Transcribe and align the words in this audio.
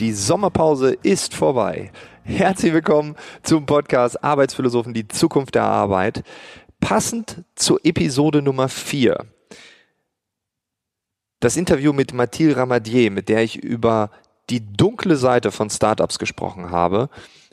Die 0.00 0.14
Sommerpause 0.14 0.96
ist 1.02 1.34
vorbei. 1.34 1.92
Herzlich 2.22 2.72
willkommen 2.72 3.16
zum 3.42 3.66
Podcast 3.66 4.24
Arbeitsphilosophen, 4.24 4.94
die 4.94 5.06
Zukunft 5.06 5.56
der 5.56 5.64
Arbeit. 5.64 6.24
Passend 6.80 7.44
zur 7.54 7.84
Episode 7.84 8.40
Nummer 8.40 8.70
4. 8.70 9.26
Das 11.40 11.58
Interview 11.58 11.92
mit 11.92 12.14
Mathilde 12.14 12.56
Ramadier, 12.56 13.10
mit 13.10 13.28
der 13.28 13.42
ich 13.42 13.62
über 13.62 14.10
die 14.48 14.72
dunkle 14.72 15.16
Seite 15.16 15.52
von 15.52 15.68
Startups 15.68 16.18
gesprochen 16.18 16.70
habe, 16.70 17.10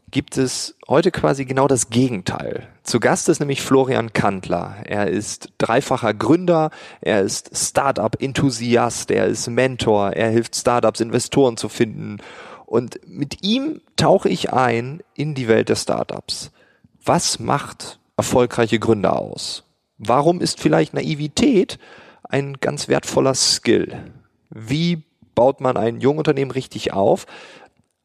gibt 0.09 0.37
es 0.37 0.75
heute 0.87 1.11
quasi 1.11 1.45
genau 1.45 1.67
das 1.67 1.89
Gegenteil. 1.89 2.67
Zu 2.83 2.99
Gast 2.99 3.27
ist 3.27 3.39
nämlich 3.39 3.61
Florian 3.61 4.13
Kantler. 4.13 4.77
Er 4.85 5.07
ist 5.07 5.49
dreifacher 5.57 6.13
Gründer, 6.13 6.71
er 7.02 7.21
ist 7.21 7.55
Startup-Enthusiast, 7.55 9.12
er 9.12 9.25
ist 9.25 9.48
Mentor, 9.48 10.12
er 10.12 10.29
hilft 10.29 10.55
Startups, 10.55 11.01
Investoren 11.01 11.57
zu 11.57 11.67
finden. 11.67 12.17
Und 12.65 12.99
mit 13.05 13.43
ihm 13.43 13.81
tauche 13.98 14.29
ich 14.29 14.53
ein 14.53 15.01
in 15.13 15.35
die 15.35 15.48
Welt 15.48 15.70
der 15.70 15.75
Startups. 15.75 16.51
Was 17.03 17.39
macht 17.39 17.99
erfolgreiche 18.15 18.79
Gründer 18.79 19.20
aus? 19.20 19.63
Warum 19.98 20.41
ist 20.41 20.59
vielleicht 20.59 20.93
Naivität 20.93 21.79
ein 22.23 22.55
ganz 22.62 22.87
wertvoller 22.87 23.34
Skill? 23.35 24.12
Wie 24.49 25.03
baut 25.35 25.59
man 25.62 25.76
ein 25.76 25.99
Jungunternehmen 25.99 26.51
richtig 26.51 26.93
auf? 26.93 27.26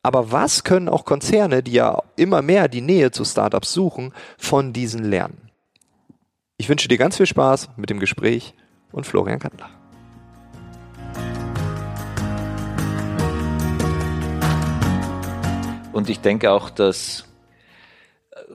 Aber 0.05 0.33
was 0.33 0.65
können 0.65 0.89
auch 0.89 1.05
Konzerne, 1.05 1.63
die 1.63 1.73
ja 1.73 2.03
immer 2.17 2.43
mehr 2.43 2.67
die 2.67 2.81
Nähe 2.81 3.13
zu 3.13 3.25
Startups 3.25 3.73
suchen, 3.73 4.13
von 4.37 4.73
diesen 4.73 5.05
lernen? 5.05 5.51
Ich 6.57 6.69
wünsche 6.69 6.89
dir 6.89 6.99
ganz 6.99 7.17
viel 7.17 7.27
Spaß 7.27 7.71
mit 7.77 7.89
dem 7.89 8.01
Gespräch 8.01 8.55
und 8.91 9.07
Florian 9.07 9.39
Kandler. 9.39 9.71
Und 15.93 16.11
ich 16.11 16.21
denke 16.21 16.51
auch, 16.51 16.71
dass 16.71 17.29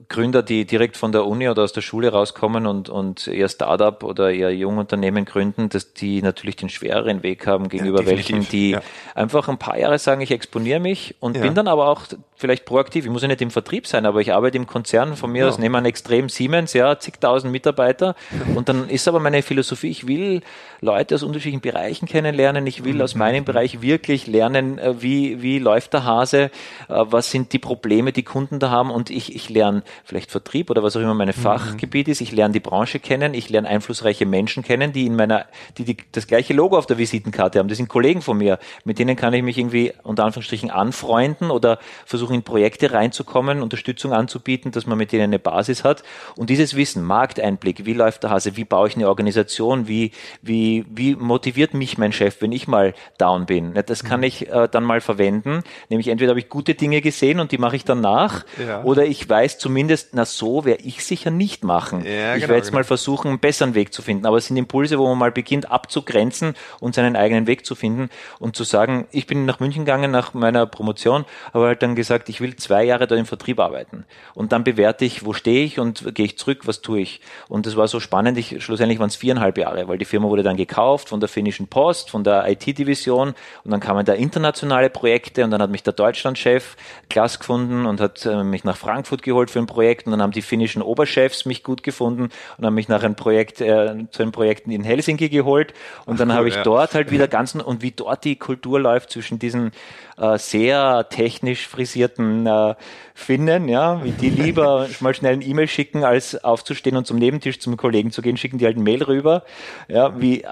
Gründer, 0.10 0.42
die 0.42 0.66
direkt 0.66 0.96
von 0.96 1.12
der 1.12 1.26
Uni 1.26 1.50
oder 1.50 1.64
aus 1.64 1.74
der 1.74 1.82
Schule 1.82 2.12
rauskommen 2.12 2.66
und, 2.66 2.90
und 2.90 3.28
ihr 3.28 3.50
Startup 3.50 4.04
oder 4.04 4.32
ihr 4.32 4.56
Jungunternehmen 4.56 5.26
gründen, 5.26 5.70
dass 5.70 5.94
die 5.94 6.22
natürlich 6.22 6.56
den 6.56 6.70
schwereren 6.70 7.24
Weg 7.24 7.46
haben 7.46 7.68
gegenüber 7.68 8.02
ja, 8.02 8.08
welchen, 8.08 8.48
die 8.48 8.72
ja. 8.72 8.82
einfach 9.16 9.50
ein 9.50 9.58
paar 9.58 9.78
Jahre 9.78 10.00
sagen, 10.00 10.22
ich 10.22 10.32
exponiere 10.32 10.80
mich 10.80 11.16
und 11.20 11.36
ja. 11.36 11.44
bin 11.44 11.56
dann 11.56 11.68
aber 11.68 11.90
auch 11.90 12.04
vielleicht 12.38 12.66
proaktiv. 12.66 13.06
Ich 13.06 13.12
muss 13.12 13.24
ja 13.24 13.28
nicht 13.28 13.42
im 13.42 13.52
Vertrieb 13.52 13.88
sein, 13.88 14.06
aber 14.06 14.22
ich 14.22 14.32
arbeite 14.32 14.58
im 14.58 14.68
Konzern 14.68 15.18
von 15.18 15.32
mir 15.32 15.48
aus, 15.48 15.58
nehme 15.58 15.78
an 15.78 15.86
extrem 15.86 16.30
Siemens, 16.30 16.74
ja, 16.74 17.00
zigtausend 17.00 17.52
Mitarbeiter 17.52 18.16
und 18.56 18.70
dann 18.70 18.90
ist 18.90 19.08
aber 19.08 19.20
meine 19.20 19.42
Philosophie, 19.42 19.90
ich 19.90 20.08
will 20.08 20.42
Leute 20.80 21.16
aus 21.16 21.24
unterschiedlichen 21.24 21.62
Bereichen 21.62 22.08
kennenlernen, 22.08 22.68
ich 22.68 22.84
will 22.84 22.96
mhm. 22.96 23.02
aus 23.02 23.16
meinem 23.16 23.44
Bereich 23.44 23.82
wirklich 23.82 24.28
lernen, 24.28 24.78
äh, 24.78 25.02
wie, 25.02 25.42
wie 25.42 25.58
läuft 25.58 25.94
der 25.94 26.04
Hase, 26.04 26.44
äh, 26.44 26.50
was 26.88 27.32
sind 27.32 27.54
die 27.54 27.60
Probleme, 27.60 28.12
die 28.12 28.24
Kunden 28.24 28.60
da 28.60 28.70
haben 28.70 28.92
und 28.92 29.10
ich, 29.10 29.36
ich 29.36 29.50
lerne 29.50 29.82
vielleicht 30.04 30.30
Vertrieb 30.30 30.70
oder 30.70 30.84
was 30.84 30.96
auch 30.96 31.02
immer 31.02 31.16
mein 31.16 31.30
mhm. 31.30 31.34
Fachgebiet 31.34 32.08
ist. 32.08 32.22
Ich 32.22 32.32
lerne 32.32 32.54
die 32.54 32.60
Branche 32.60 33.00
kennen, 33.00 33.34
ich 33.34 33.50
lerne 33.50 33.68
einflussreiche 33.68 34.28
Menschen 34.28 34.64
kennen, 34.64 34.94
die 34.94 35.08
in 35.08 35.16
meiner, 35.16 35.48
die, 35.80 35.86
die 35.86 35.98
das 36.12 36.28
gleiche 36.28 36.54
Logo 36.54 36.78
auf 36.78 36.86
der 36.86 37.00
Visitenkarte 37.00 37.58
haben. 37.58 37.68
Das 37.68 37.78
sind 37.78 37.90
Kollegen 37.90 38.22
von 38.22 38.38
mir, 38.38 38.60
mit 38.86 39.00
denen 39.00 39.16
kann 39.16 39.34
ich 39.34 39.42
mich 39.42 39.58
irgendwie 39.58 39.94
unter 40.04 40.26
Anführungsstrichen 40.26 40.70
anfreunden 40.70 41.50
oder 41.50 41.80
versuchen 42.06 42.27
in 42.32 42.44
Projekte 42.44 42.92
reinzukommen, 42.92 43.62
Unterstützung 43.62 44.14
anzubieten, 44.14 44.72
dass 44.72 44.86
man 44.86 44.98
mit 44.98 45.12
denen 45.12 45.26
eine 45.26 45.40
Basis 45.40 45.84
hat. 45.84 46.04
Und 46.36 46.50
dieses 46.50 46.76
Wissen, 46.76 47.04
Markteinblick, 47.04 47.86
wie 47.86 47.94
läuft 47.94 48.24
der 48.24 48.30
Hase, 48.30 48.58
wie 48.58 48.66
baue 48.66 48.88
ich 48.88 48.96
eine 48.96 49.08
Organisation, 49.08 49.88
wie, 49.88 50.12
wie, 50.42 50.86
wie 50.90 51.16
motiviert 51.16 51.74
mich 51.74 51.98
mein 51.98 52.12
Chef, 52.12 52.42
wenn 52.42 52.52
ich 52.52 52.68
mal 52.68 52.94
down 53.18 53.46
bin. 53.46 53.74
Das 53.86 54.04
kann 54.04 54.20
mhm. 54.20 54.26
ich 54.26 54.50
äh, 54.50 54.68
dann 54.70 54.84
mal 54.84 55.02
verwenden. 55.02 55.64
Nämlich 55.90 56.10
entweder 56.10 56.32
habe 56.32 56.40
ich 56.40 56.50
gute 56.50 56.76
Dinge 56.76 57.02
gesehen 57.02 57.40
und 57.40 57.52
die 57.52 57.58
mache 57.58 57.76
ich 57.76 57.86
dann 57.86 58.02
nach, 58.02 58.46
ja. 58.58 58.84
oder 58.84 59.06
ich 59.06 59.28
weiß 59.28 59.58
zumindest, 59.58 59.78
zumindest, 59.78 60.10
na 60.14 60.26
so 60.26 60.66
werde 60.66 60.84
ich 60.84 61.06
sicher 61.06 61.30
nicht 61.30 61.64
machen. 61.64 62.04
Ja, 62.04 62.34
ich 62.34 62.42
genau, 62.42 62.50
werde 62.50 62.56
jetzt 62.56 62.68
genau. 62.68 62.80
mal 62.80 62.84
versuchen, 62.84 63.28
einen 63.30 63.40
besseren 63.40 63.76
Weg 63.76 63.94
zu 63.94 64.02
finden. 64.02 64.26
Aber 64.26 64.38
es 64.38 64.48
sind 64.48 64.58
Impulse, 64.58 64.98
wo 64.98 65.08
man 65.08 65.18
mal 65.18 65.32
beginnt 65.32 65.70
abzugrenzen 65.70 66.56
und 66.80 66.96
seinen 66.96 67.16
eigenen 67.16 67.46
Weg 67.46 67.66
zu 67.66 67.76
finden 67.76 68.10
und 68.40 68.56
zu 68.56 68.64
sagen, 68.64 69.08
ich 69.12 69.28
bin 69.28 69.46
nach 69.46 69.60
München 69.60 69.86
gegangen 69.86 70.10
nach 70.10 70.34
meiner 70.34 70.66
Promotion, 70.66 71.26
aber 71.54 71.68
halt 71.68 71.84
dann 71.84 71.96
gesagt, 71.96 72.17
ich 72.28 72.42
will 72.42 72.56
zwei 72.56 72.84
Jahre 72.84 73.08
dort 73.08 73.20
im 73.20 73.26
Vertrieb 73.26 73.60
arbeiten. 73.60 74.06
Und 74.34 74.52
dann 74.52 74.64
bewerte 74.64 75.06
ich, 75.06 75.26
wo 75.26 75.34
stehe 75.34 75.64
ich 75.64 75.80
und 75.80 76.16
gehe 76.16 76.26
ich 76.26 76.38
zurück, 76.38 76.62
was 76.66 76.82
tue 76.82 77.00
ich. 77.00 77.22
Und 77.48 77.66
das 77.66 77.76
war 77.76 77.88
so 77.88 78.00
spannend, 78.00 78.38
ich, 78.38 78.64
schlussendlich 78.64 79.00
waren 79.00 79.10
es 79.10 79.16
viereinhalb 79.16 79.58
Jahre, 79.58 79.88
weil 79.88 79.98
die 79.98 80.06
Firma 80.06 80.28
wurde 80.28 80.44
dann 80.44 80.58
gekauft 80.58 81.10
von 81.10 81.20
der 81.20 81.30
finnischen 81.30 81.68
Post, 81.68 82.10
von 82.10 82.24
der 82.24 82.48
IT-Division 82.50 83.30
und 83.64 83.72
dann 83.72 83.80
kamen 83.80 84.06
da 84.06 84.14
internationale 84.14 84.90
Projekte 84.90 85.44
und 85.44 85.52
dann 85.52 85.62
hat 85.62 85.70
mich 85.70 85.84
der 85.84 85.94
Deutschlandchef 85.94 86.76
Klaas 87.10 87.40
gefunden 87.40 87.86
und 87.86 88.00
hat 88.00 88.26
äh, 88.26 88.44
mich 88.44 88.64
nach 88.64 88.78
Frankfurt 88.78 89.24
geholt 89.24 89.52
für 89.52 89.60
ein 89.60 89.68
Projekt 89.68 90.06
und 90.06 90.12
dann 90.12 90.22
haben 90.22 90.32
die 90.32 90.42
finnischen 90.42 90.82
Oberchefs 90.82 91.46
mich 91.46 91.64
gut 91.64 91.84
gefunden 91.84 92.30
und 92.58 92.66
haben 92.66 92.76
mich 92.76 92.88
nach 92.88 93.04
einem 93.04 93.16
Projekt 93.16 93.62
äh, 93.62 94.06
zu 94.12 94.22
einem 94.22 94.32
Projekt 94.32 94.68
in 94.68 94.84
Helsinki 94.84 95.30
geholt 95.30 95.74
und 96.06 96.20
dann 96.20 96.30
cool, 96.30 96.36
habe 96.36 96.48
ich 96.50 96.56
ja. 96.56 96.64
dort 96.64 96.94
halt 96.94 97.12
wieder 97.12 97.28
ganz 97.28 97.56
und 97.56 97.82
wie 97.82 97.92
dort 97.92 98.26
die 98.26 98.36
Kultur 98.36 98.80
läuft 98.80 99.12
zwischen 99.12 99.40
diesen 99.40 99.72
äh, 100.18 100.38
sehr 100.38 101.08
technisch 101.10 101.68
frisierten 101.68 102.46
äh, 102.46 102.76
Finnen, 103.14 103.68
ja, 103.68 104.04
wie 104.04 104.12
die 104.12 104.30
lieber 104.30 104.88
mal 105.00 105.14
schnell 105.14 105.34
ein 105.34 105.42
E-Mail 105.42 105.68
schicken, 105.68 106.04
als 106.04 106.44
aufzustehen 106.44 106.98
und 106.98 107.08
zum 107.08 107.18
Nebentisch 107.18 107.60
zum 107.60 107.78
Kollegen 107.78 108.12
zu 108.12 108.22
gehen, 108.22 108.38
schicken 108.38 108.58
die 108.58 108.66
halt 108.66 108.78
ein 108.78 108.84
Mail 108.84 109.04
rüber, 109.04 109.44
ja, 109.88 110.20
wie, 110.20 110.44
äh, 110.44 110.48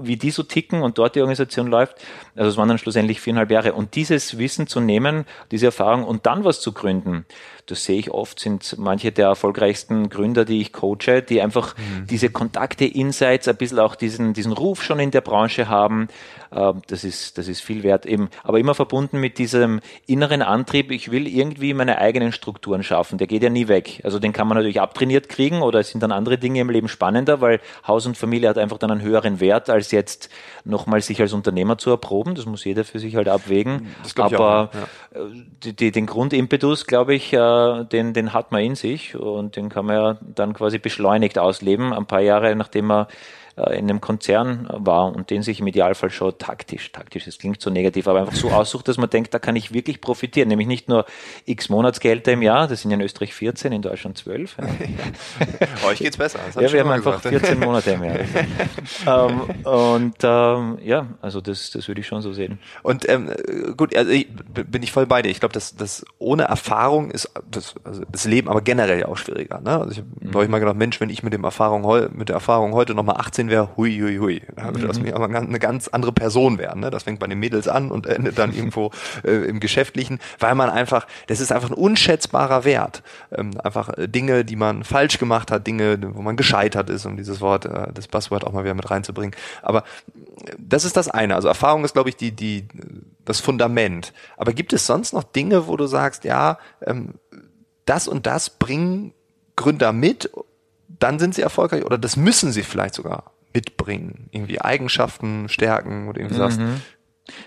wie 0.00 0.16
die 0.16 0.30
so 0.30 0.42
ticken 0.42 0.82
und 0.82 0.98
dort 0.98 1.16
die 1.16 1.20
Organisation 1.20 1.66
läuft. 1.66 1.96
Also 2.34 2.50
es 2.50 2.56
waren 2.56 2.68
dann 2.68 2.78
schlussendlich 2.78 3.20
viereinhalb 3.20 3.50
Jahre. 3.50 3.72
Und 3.74 3.94
dieses 3.94 4.38
Wissen 4.38 4.66
zu 4.66 4.80
nehmen, 4.80 5.24
diese 5.50 5.66
Erfahrung 5.66 6.04
und 6.04 6.26
dann 6.26 6.44
was 6.44 6.60
zu 6.60 6.72
gründen, 6.72 7.26
das 7.70 7.84
sehe 7.84 7.98
ich 7.98 8.10
oft, 8.10 8.40
sind 8.40 8.76
manche 8.78 9.12
der 9.12 9.26
erfolgreichsten 9.26 10.08
Gründer, 10.08 10.44
die 10.44 10.60
ich 10.60 10.72
coache, 10.72 11.22
die 11.22 11.40
einfach 11.40 11.76
mhm. 11.76 12.06
diese 12.06 12.30
Kontakte, 12.30 12.84
Insights, 12.84 13.48
ein 13.48 13.56
bisschen 13.56 13.78
auch 13.78 13.94
diesen, 13.94 14.32
diesen 14.32 14.52
Ruf 14.52 14.82
schon 14.82 14.98
in 14.98 15.10
der 15.10 15.20
Branche 15.20 15.68
haben. 15.68 16.08
Ähm, 16.52 16.82
das 16.88 17.04
ist, 17.04 17.38
das 17.38 17.48
ist 17.48 17.60
viel 17.60 17.82
wert 17.82 18.06
eben, 18.06 18.28
aber 18.42 18.58
immer 18.58 18.74
verbunden 18.74 19.18
mit 19.20 19.38
diesem 19.38 19.80
inneren 20.06 20.42
Antrieb, 20.42 20.90
ich 20.90 21.10
will 21.10 21.28
irgendwie 21.28 21.74
meine 21.74 21.98
eigenen 21.98 22.32
Strukturen 22.32 22.82
schaffen. 22.82 23.18
Der 23.18 23.26
geht 23.26 23.42
ja 23.42 23.50
nie 23.50 23.68
weg. 23.68 24.00
Also 24.04 24.18
den 24.18 24.32
kann 24.32 24.48
man 24.48 24.56
natürlich 24.56 24.80
abtrainiert 24.80 25.28
kriegen 25.28 25.62
oder 25.62 25.80
es 25.80 25.90
sind 25.90 26.02
dann 26.02 26.12
andere 26.12 26.38
Dinge 26.38 26.60
im 26.60 26.70
Leben 26.70 26.88
spannender, 26.88 27.40
weil 27.40 27.60
Haus 27.86 28.06
und 28.06 28.16
Familie 28.16 28.48
hat 28.48 28.58
einfach 28.58 28.78
dann 28.78 28.90
einen 28.90 29.02
höheren 29.02 29.40
Wert, 29.40 29.70
als 29.70 29.92
jetzt 29.92 30.30
nochmal 30.64 31.00
sich 31.00 31.20
als 31.20 31.32
Unternehmer 31.32 31.78
zu 31.78 31.90
erproben. 31.90 32.34
Das 32.34 32.46
muss 32.46 32.64
jeder 32.64 32.84
für 32.84 32.98
sich 32.98 33.16
halt 33.16 33.28
abwägen. 33.28 33.94
aber 34.16 34.70
auch, 34.70 34.74
ja. 34.74 35.20
Äh, 35.20 35.44
die, 35.62 35.76
die, 35.76 35.92
den 35.92 36.06
Grundimpetus, 36.06 36.86
glaube 36.86 37.14
ich, 37.14 37.32
äh, 37.32 37.38
den, 37.84 38.12
den 38.12 38.32
hat 38.32 38.52
man 38.52 38.62
in 38.62 38.74
sich 38.74 39.16
und 39.16 39.56
den 39.56 39.68
kann 39.68 39.86
man 39.86 39.96
ja 39.96 40.18
dann 40.20 40.52
quasi 40.52 40.78
beschleunigt 40.78 41.38
ausleben, 41.38 41.92
ein 41.92 42.06
paar 42.06 42.20
Jahre 42.20 42.54
nachdem 42.56 42.86
man 42.86 43.06
in 43.68 43.90
einem 43.90 44.00
Konzern 44.00 44.68
war 44.70 45.14
und 45.14 45.30
den 45.30 45.42
sich 45.42 45.60
im 45.60 45.66
Idealfall 45.66 46.10
schon 46.10 46.36
taktisch, 46.38 46.92
taktisch, 46.92 47.24
das 47.24 47.38
klingt 47.38 47.60
so 47.60 47.70
negativ, 47.70 48.08
aber 48.08 48.20
einfach 48.20 48.34
so 48.34 48.50
aussucht, 48.50 48.88
dass 48.88 48.98
man 48.98 49.10
denkt, 49.10 49.34
da 49.34 49.38
kann 49.38 49.56
ich 49.56 49.72
wirklich 49.72 50.00
profitieren, 50.00 50.48
nämlich 50.48 50.68
nicht 50.68 50.88
nur 50.88 51.04
x 51.46 51.68
Monatsgelder 51.68 52.32
im 52.32 52.42
Jahr, 52.42 52.68
das 52.68 52.82
sind 52.82 52.90
ja 52.90 52.96
in 52.96 53.02
Österreich 53.02 53.34
14, 53.34 53.72
in 53.72 53.82
Deutschland 53.82 54.18
12. 54.18 54.56
Ja. 54.58 55.86
Euch 55.88 55.98
geht's 55.98 56.16
besser. 56.16 56.38
ja, 56.58 56.72
wir 56.72 56.80
haben 56.80 56.90
einfach 56.90 57.20
14 57.20 57.58
Monate 57.58 57.92
im 57.92 58.04
Jahr. 58.04 58.18
ähm, 59.30 59.40
und 59.64 60.16
ähm, 60.22 60.78
ja, 60.82 61.06
also 61.20 61.40
das, 61.40 61.70
das 61.70 61.88
würde 61.88 62.00
ich 62.00 62.06
schon 62.06 62.22
so 62.22 62.32
sehen. 62.32 62.58
Und 62.82 63.08
ähm, 63.08 63.30
gut, 63.76 63.96
also 63.96 64.10
ich, 64.10 64.28
bin 64.30 64.82
ich 64.82 64.92
voll 64.92 65.06
bei 65.06 65.22
dir. 65.22 65.30
Ich 65.30 65.40
glaube, 65.40 65.52
dass 65.52 65.76
das 65.76 66.04
ohne 66.18 66.44
Erfahrung 66.44 67.10
ist 67.10 67.30
das, 67.50 67.74
also 67.84 68.02
das 68.10 68.24
Leben 68.24 68.48
aber 68.48 68.60
generell 68.60 69.04
auch 69.04 69.16
schwieriger. 69.16 69.60
Ne? 69.60 69.70
Also 69.70 69.92
ich 69.92 69.98
habe 69.98 70.08
mhm. 70.38 70.42
ich 70.42 70.48
mal 70.48 70.58
gedacht, 70.58 70.76
Mensch, 70.76 71.00
wenn 71.00 71.10
ich 71.10 71.22
mit 71.22 71.32
dem 71.32 71.44
Erfahrung 71.44 71.80
mit 72.12 72.28
der 72.28 72.34
Erfahrung 72.34 72.72
heute 72.72 72.94
nochmal 72.94 73.16
18 73.16 73.49
wäre, 73.50 73.76
hui, 73.76 73.98
hui, 73.98 74.16
hui. 74.16 74.42
Da 74.56 74.66
würde 74.66 74.84
mhm. 74.84 74.90
aus 74.90 75.00
mir 75.00 75.14
aber 75.14 75.26
eine 75.26 75.58
ganz 75.58 75.88
andere 75.88 76.12
Person 76.12 76.58
werden. 76.58 76.80
Ne? 76.80 76.90
Das 76.90 77.02
fängt 77.02 77.20
bei 77.20 77.26
den 77.26 77.38
Mädels 77.38 77.68
an 77.68 77.90
und 77.90 78.06
endet 78.06 78.38
dann 78.38 78.54
irgendwo 78.54 78.90
äh, 79.24 79.48
im 79.48 79.60
Geschäftlichen, 79.60 80.18
weil 80.38 80.54
man 80.54 80.70
einfach, 80.70 81.06
das 81.26 81.40
ist 81.40 81.52
einfach 81.52 81.70
ein 81.70 81.74
unschätzbarer 81.74 82.64
Wert. 82.64 83.02
Ähm, 83.32 83.52
einfach 83.62 83.90
äh, 83.96 84.08
Dinge, 84.08 84.44
die 84.44 84.56
man 84.56 84.84
falsch 84.84 85.18
gemacht 85.18 85.50
hat, 85.50 85.66
Dinge, 85.66 85.98
wo 86.14 86.22
man 86.22 86.36
gescheitert 86.36 86.88
ist, 86.90 87.04
um 87.06 87.16
dieses 87.16 87.40
Wort, 87.40 87.66
äh, 87.66 87.92
das 87.92 88.08
Buzzword 88.08 88.44
auch 88.44 88.52
mal 88.52 88.64
wieder 88.64 88.74
mit 88.74 88.90
reinzubringen. 88.90 89.36
Aber 89.62 89.80
äh, 89.80 90.52
das 90.58 90.84
ist 90.84 90.96
das 90.96 91.08
eine. 91.08 91.34
Also 91.34 91.48
Erfahrung 91.48 91.84
ist, 91.84 91.92
glaube 91.92 92.08
ich, 92.08 92.16
die, 92.16 92.32
die, 92.32 92.66
das 93.24 93.40
Fundament. 93.40 94.12
Aber 94.36 94.52
gibt 94.52 94.72
es 94.72 94.86
sonst 94.86 95.12
noch 95.12 95.24
Dinge, 95.24 95.66
wo 95.66 95.76
du 95.76 95.86
sagst, 95.86 96.24
ja, 96.24 96.58
ähm, 96.86 97.14
das 97.84 98.08
und 98.08 98.26
das 98.26 98.50
bringen 98.50 99.12
Gründer 99.56 99.92
mit, 99.92 100.30
dann 100.98 101.18
sind 101.18 101.34
sie 101.34 101.42
erfolgreich 101.42 101.84
oder 101.84 101.98
das 101.98 102.16
müssen 102.16 102.52
sie 102.52 102.62
vielleicht 102.62 102.94
sogar 102.94 103.32
mitbringen? 103.52 104.28
Irgendwie 104.30 104.60
Eigenschaften, 104.60 105.48
Stärken 105.48 106.08
oder 106.08 106.20
irgendwie 106.20 106.36
mhm. 106.36 106.38
sagst, 106.38 106.60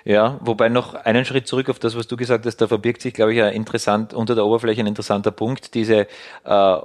ja, 0.06 0.40
wobei 0.42 0.70
noch 0.70 0.94
einen 0.94 1.26
Schritt 1.26 1.48
zurück 1.48 1.70
auf 1.70 1.80
das, 1.80 1.98
was 1.98 2.08
du 2.08 2.18
gesagt 2.18 2.46
hast, 2.46 2.58
da 2.58 2.68
verbirgt 2.68 3.02
sich, 3.02 3.14
glaube 3.14 3.34
ich, 3.34 3.42
ein 3.42 3.54
interessant, 3.54 4.14
unter 4.14 4.36
der 4.36 4.46
Oberfläche 4.46 4.82
ein 4.82 4.88
interessanter 4.88 5.32
Punkt, 5.32 5.74
diese 5.74 6.08
äh, 6.46 6.78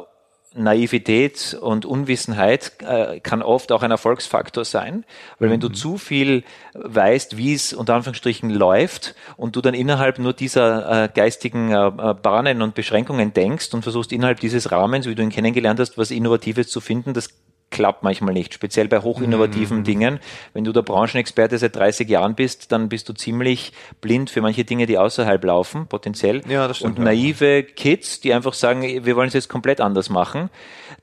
Naivität 0.54 1.56
und 1.60 1.84
Unwissenheit 1.84 2.72
äh, 2.80 3.20
kann 3.20 3.42
oft 3.42 3.70
auch 3.70 3.82
ein 3.82 3.90
Erfolgsfaktor 3.90 4.64
sein, 4.64 5.04
weil 5.38 5.50
wenn 5.50 5.60
du 5.60 5.68
mhm. 5.68 5.74
zu 5.74 5.98
viel 5.98 6.42
weißt, 6.74 7.36
wie 7.36 7.52
es 7.52 7.74
unter 7.74 7.94
Anführungsstrichen 7.94 8.50
läuft 8.50 9.14
und 9.36 9.56
du 9.56 9.60
dann 9.60 9.74
innerhalb 9.74 10.18
nur 10.18 10.32
dieser 10.32 11.04
äh, 11.04 11.08
geistigen 11.14 11.70
äh, 11.70 11.88
äh, 11.88 12.14
Bahnen 12.14 12.62
und 12.62 12.74
Beschränkungen 12.74 13.34
denkst 13.34 13.74
und 13.74 13.82
versuchst 13.82 14.10
innerhalb 14.12 14.40
dieses 14.40 14.72
Rahmens, 14.72 15.06
wie 15.06 15.14
du 15.14 15.22
ihn 15.22 15.30
kennengelernt 15.30 15.80
hast, 15.80 15.98
was 15.98 16.10
Innovatives 16.10 16.68
zu 16.68 16.80
finden, 16.80 17.12
das 17.12 17.28
klappt 17.70 18.02
manchmal 18.02 18.34
nicht, 18.34 18.54
speziell 18.54 18.88
bei 18.88 19.00
hochinnovativen 19.00 19.78
mhm. 19.78 19.84
Dingen. 19.84 20.20
Wenn 20.54 20.64
du 20.64 20.72
der 20.72 20.82
Branchenexperte 20.82 21.58
seit 21.58 21.76
30 21.76 22.08
Jahren 22.08 22.34
bist, 22.34 22.72
dann 22.72 22.88
bist 22.88 23.08
du 23.08 23.12
ziemlich 23.12 23.72
blind 24.00 24.30
für 24.30 24.40
manche 24.40 24.64
Dinge, 24.64 24.86
die 24.86 24.98
außerhalb 24.98 25.42
laufen, 25.44 25.86
potenziell. 25.86 26.42
Ja, 26.48 26.66
das 26.68 26.78
stimmt. 26.78 26.98
Und 26.98 27.04
naive 27.04 27.62
Kids, 27.62 28.20
die 28.20 28.32
einfach 28.32 28.54
sagen, 28.54 28.82
wir 28.82 29.16
wollen 29.16 29.28
es 29.28 29.34
jetzt 29.34 29.48
komplett 29.48 29.80
anders 29.80 30.08
machen, 30.08 30.50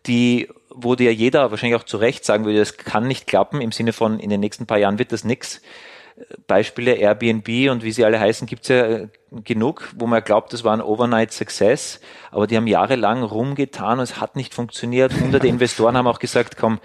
die 0.05 0.49
wo 0.77 0.95
dir 0.95 1.13
jeder 1.13 1.51
wahrscheinlich 1.51 1.79
auch 1.79 1.85
zu 1.85 1.95
Recht 1.95 2.25
sagen 2.25 2.43
würde, 2.43 2.59
das 2.59 2.75
kann 2.75 3.07
nicht 3.07 3.27
klappen, 3.27 3.61
im 3.61 3.71
Sinne 3.71 3.93
von, 3.93 4.19
in 4.19 4.29
den 4.29 4.41
nächsten 4.41 4.65
paar 4.65 4.77
Jahren 4.77 4.99
wird 4.99 5.13
das 5.13 5.23
nix 5.23 5.61
Beispiele 6.47 6.93
Airbnb 6.93 7.69
und 7.69 7.83
wie 7.83 7.91
sie 7.91 8.05
alle 8.05 8.19
heißen, 8.19 8.47
gibt's 8.47 8.69
ja 8.69 8.85
äh, 8.85 9.07
genug, 9.43 9.89
wo 9.97 10.07
man 10.07 10.23
glaubt, 10.23 10.53
das 10.53 10.63
war 10.63 10.71
ein 10.71 10.81
Overnight 10.81 11.33
Success, 11.33 11.99
aber 12.31 12.47
die 12.47 12.55
haben 12.55 12.67
jahrelang 12.67 13.23
rumgetan 13.23 13.99
und 13.99 14.03
es 14.03 14.21
hat 14.21 14.37
nicht 14.37 14.53
funktioniert. 14.53 15.13
Hunderte 15.19 15.47
Investoren 15.49 15.97
haben 15.97 16.07
auch 16.07 16.19
gesagt, 16.19 16.55
komm, 16.55 16.79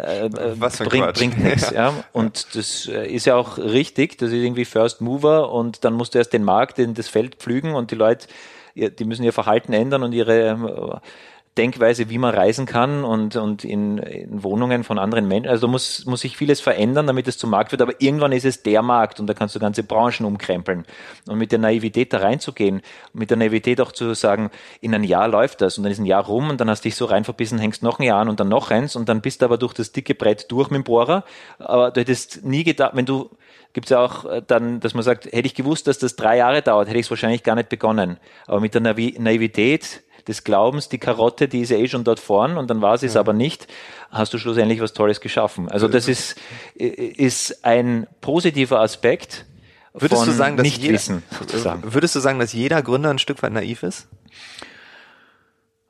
äh, 0.00 0.26
äh 0.26 0.54
bringt, 0.54 1.12
bringt 1.14 1.42
nichts. 1.42 1.70
Ja. 1.70 1.94
Und 2.12 2.54
das 2.54 2.86
äh, 2.86 3.12
ist 3.12 3.26
ja 3.26 3.34
auch 3.34 3.58
richtig, 3.58 4.18
das 4.18 4.28
ist 4.28 4.36
irgendwie 4.36 4.64
First 4.64 5.00
Mover 5.00 5.50
und 5.50 5.84
dann 5.84 5.94
musst 5.94 6.14
du 6.14 6.18
erst 6.18 6.32
den 6.32 6.44
Markt 6.44 6.78
in 6.78 6.94
das 6.94 7.08
Feld 7.08 7.36
pflügen 7.36 7.74
und 7.74 7.90
die 7.90 7.96
Leute, 7.96 8.28
die 8.76 9.04
müssen 9.04 9.24
ihr 9.24 9.32
Verhalten 9.32 9.72
ändern 9.72 10.02
und 10.04 10.12
ihre 10.12 11.00
Denkweise, 11.56 12.10
wie 12.10 12.18
man 12.18 12.34
reisen 12.34 12.66
kann 12.66 13.04
und, 13.04 13.36
und 13.36 13.64
in, 13.64 13.98
in 13.98 14.42
Wohnungen 14.42 14.84
von 14.84 14.98
anderen 14.98 15.26
Menschen. 15.26 15.48
Also 15.48 15.68
muss, 15.68 16.04
muss 16.04 16.20
sich 16.20 16.36
vieles 16.36 16.60
verändern, 16.60 17.06
damit 17.06 17.26
es 17.28 17.38
zum 17.38 17.50
Markt 17.50 17.72
wird, 17.72 17.82
aber 17.82 17.94
irgendwann 17.98 18.32
ist 18.32 18.44
es 18.44 18.62
der 18.62 18.82
Markt 18.82 19.20
und 19.20 19.26
da 19.26 19.34
kannst 19.34 19.54
du 19.54 19.58
ganze 19.58 19.82
Branchen 19.82 20.26
umkrempeln. 20.26 20.84
Und 21.26 21.38
mit 21.38 21.52
der 21.52 21.58
Naivität 21.58 22.12
da 22.12 22.18
reinzugehen, 22.18 22.82
mit 23.12 23.30
der 23.30 23.36
Naivität 23.36 23.80
auch 23.80 23.92
zu 23.92 24.14
sagen, 24.14 24.50
in 24.80 24.94
ein 24.94 25.04
Jahr 25.04 25.28
läuft 25.28 25.60
das 25.62 25.78
und 25.78 25.84
dann 25.84 25.92
ist 25.92 25.98
ein 25.98 26.06
Jahr 26.06 26.24
rum 26.24 26.50
und 26.50 26.60
dann 26.60 26.68
hast 26.68 26.84
du 26.84 26.88
dich 26.88 26.96
so 26.96 27.06
rein 27.06 27.24
verbissen, 27.24 27.58
hängst 27.58 27.82
noch 27.82 27.98
ein 27.98 28.04
Jahr 28.04 28.20
an 28.20 28.28
und 28.28 28.38
dann 28.38 28.48
noch 28.48 28.70
eins 28.70 28.94
und 28.94 29.08
dann 29.08 29.20
bist 29.20 29.40
du 29.40 29.46
aber 29.46 29.58
durch 29.58 29.72
das 29.72 29.92
dicke 29.92 30.14
Brett 30.14 30.50
durch 30.50 30.70
mit 30.70 30.78
dem 30.78 30.84
Bohrer. 30.84 31.24
Aber 31.58 31.90
du 31.90 32.00
hättest 32.00 32.44
nie 32.44 32.64
gedacht, 32.64 32.92
wenn 32.94 33.06
du 33.06 33.30
gibt 33.72 33.86
es 33.86 33.90
ja 33.90 34.02
auch 34.02 34.24
äh, 34.24 34.42
dann, 34.46 34.80
dass 34.80 34.94
man 34.94 35.02
sagt, 35.02 35.26
hätte 35.26 35.46
ich 35.46 35.54
gewusst, 35.54 35.86
dass 35.86 35.98
das 35.98 36.16
drei 36.16 36.38
Jahre 36.38 36.62
dauert, 36.62 36.88
hätte 36.88 36.98
ich 36.98 37.04
es 37.06 37.10
wahrscheinlich 37.10 37.42
gar 37.42 37.54
nicht 37.56 37.68
begonnen. 37.68 38.16
Aber 38.46 38.60
mit 38.60 38.72
der 38.72 38.80
Naivität 38.80 40.02
des 40.28 40.44
Glaubens, 40.44 40.88
die 40.88 40.98
Karotte, 40.98 41.48
die 41.48 41.60
ist 41.60 41.70
ja 41.70 41.76
eh 41.76 41.88
schon 41.88 42.04
dort 42.04 42.20
vorn 42.20 42.56
und 42.56 42.68
dann 42.68 42.82
war 42.82 42.98
sie 42.98 43.06
es 43.06 43.14
ja. 43.14 43.20
aber 43.20 43.32
nicht, 43.32 43.68
hast 44.10 44.34
du 44.34 44.38
schlussendlich 44.38 44.80
was 44.80 44.92
Tolles 44.92 45.20
geschaffen. 45.20 45.68
Also 45.68 45.88
das 45.88 46.08
ist, 46.08 46.36
ist 46.74 47.64
ein 47.64 48.06
positiver 48.20 48.80
Aspekt. 48.80 49.46
Würdest 49.92 50.26
du 50.26 50.32
sagen, 50.32 50.56
dass 50.56 50.76
jeder, 50.76 51.00
würdest 51.82 52.14
du 52.14 52.20
sagen, 52.20 52.38
dass 52.38 52.52
jeder 52.52 52.82
Gründer 52.82 53.10
ein 53.10 53.18
Stück 53.18 53.42
weit 53.42 53.52
naiv 53.52 53.82
ist? 53.82 54.08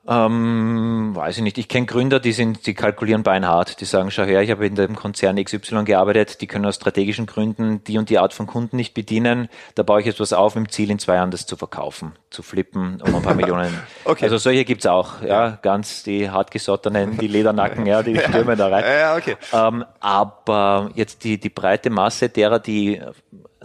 Ähm, 0.09 1.11
weiß 1.13 1.37
ich 1.37 1.43
nicht. 1.43 1.57
Ich 1.57 1.67
kenne 1.67 1.85
Gründer, 1.85 2.21
die 2.21 2.31
sind, 2.31 2.65
die 2.65 2.73
kalkulieren 2.73 3.23
beinhart. 3.23 3.81
Die 3.81 3.85
sagen, 3.85 4.09
schau 4.09 4.23
her, 4.23 4.41
ich 4.41 4.51
habe 4.51 4.65
in 4.65 4.75
dem 4.75 4.95
Konzern 4.95 5.43
XY 5.43 5.83
gearbeitet, 5.83 6.39
die 6.39 6.47
können 6.47 6.65
aus 6.65 6.75
strategischen 6.75 7.25
Gründen 7.25 7.83
die 7.83 7.97
und 7.97 8.09
die 8.09 8.17
Art 8.17 8.33
von 8.33 8.47
Kunden 8.47 8.77
nicht 8.77 8.93
bedienen. 8.93 9.49
Da 9.75 9.83
baue 9.83 9.99
ich 9.99 10.05
jetzt 10.05 10.21
was 10.21 10.31
auf 10.31 10.55
mit 10.55 10.67
dem 10.67 10.71
Ziel, 10.71 10.91
in 10.91 10.99
zwei 10.99 11.15
Jahren 11.15 11.31
das 11.31 11.45
zu 11.45 11.57
verkaufen, 11.57 12.13
zu 12.29 12.41
flippen, 12.41 13.01
um 13.01 13.15
ein 13.15 13.21
paar 13.21 13.35
Millionen. 13.35 13.77
okay. 14.05 14.25
Also 14.25 14.37
solche 14.37 14.63
gibt's 14.63 14.85
auch, 14.85 15.21
ja, 15.21 15.59
ganz 15.61 16.03
die 16.03 16.29
hartgesottenen, 16.29 17.17
die 17.17 17.27
Ledernacken, 17.27 17.85
ja, 17.85 18.01
die 18.01 18.17
stürmen 18.29 18.57
da 18.57 18.67
rein. 18.67 18.85
Ja, 18.85 19.17
okay. 19.17 19.35
Ähm, 19.51 19.83
aber 19.99 20.91
jetzt 20.95 21.25
die, 21.25 21.37
die 21.37 21.49
breite 21.49 21.89
Masse 21.89 22.29
derer, 22.29 22.59
die 22.59 23.01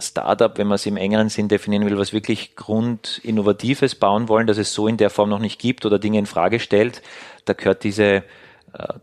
Startup, 0.03 0.57
wenn 0.57 0.67
man 0.67 0.75
es 0.75 0.85
im 0.85 0.97
engeren 0.97 1.29
Sinn 1.29 1.47
definieren 1.47 1.85
will, 1.85 1.97
was 1.97 2.13
wirklich 2.13 2.55
Grundinnovatives 2.55 3.95
bauen 3.95 4.29
wollen, 4.29 4.47
dass 4.47 4.57
es 4.57 4.73
so 4.73 4.87
in 4.87 4.97
der 4.97 5.09
Form 5.09 5.29
noch 5.29 5.39
nicht 5.39 5.59
gibt 5.59 5.85
oder 5.85 5.99
Dinge 5.99 6.19
in 6.19 6.25
Frage 6.25 6.59
stellt, 6.59 7.01
da 7.45 7.53
gehört 7.53 7.83
diese 7.83 8.23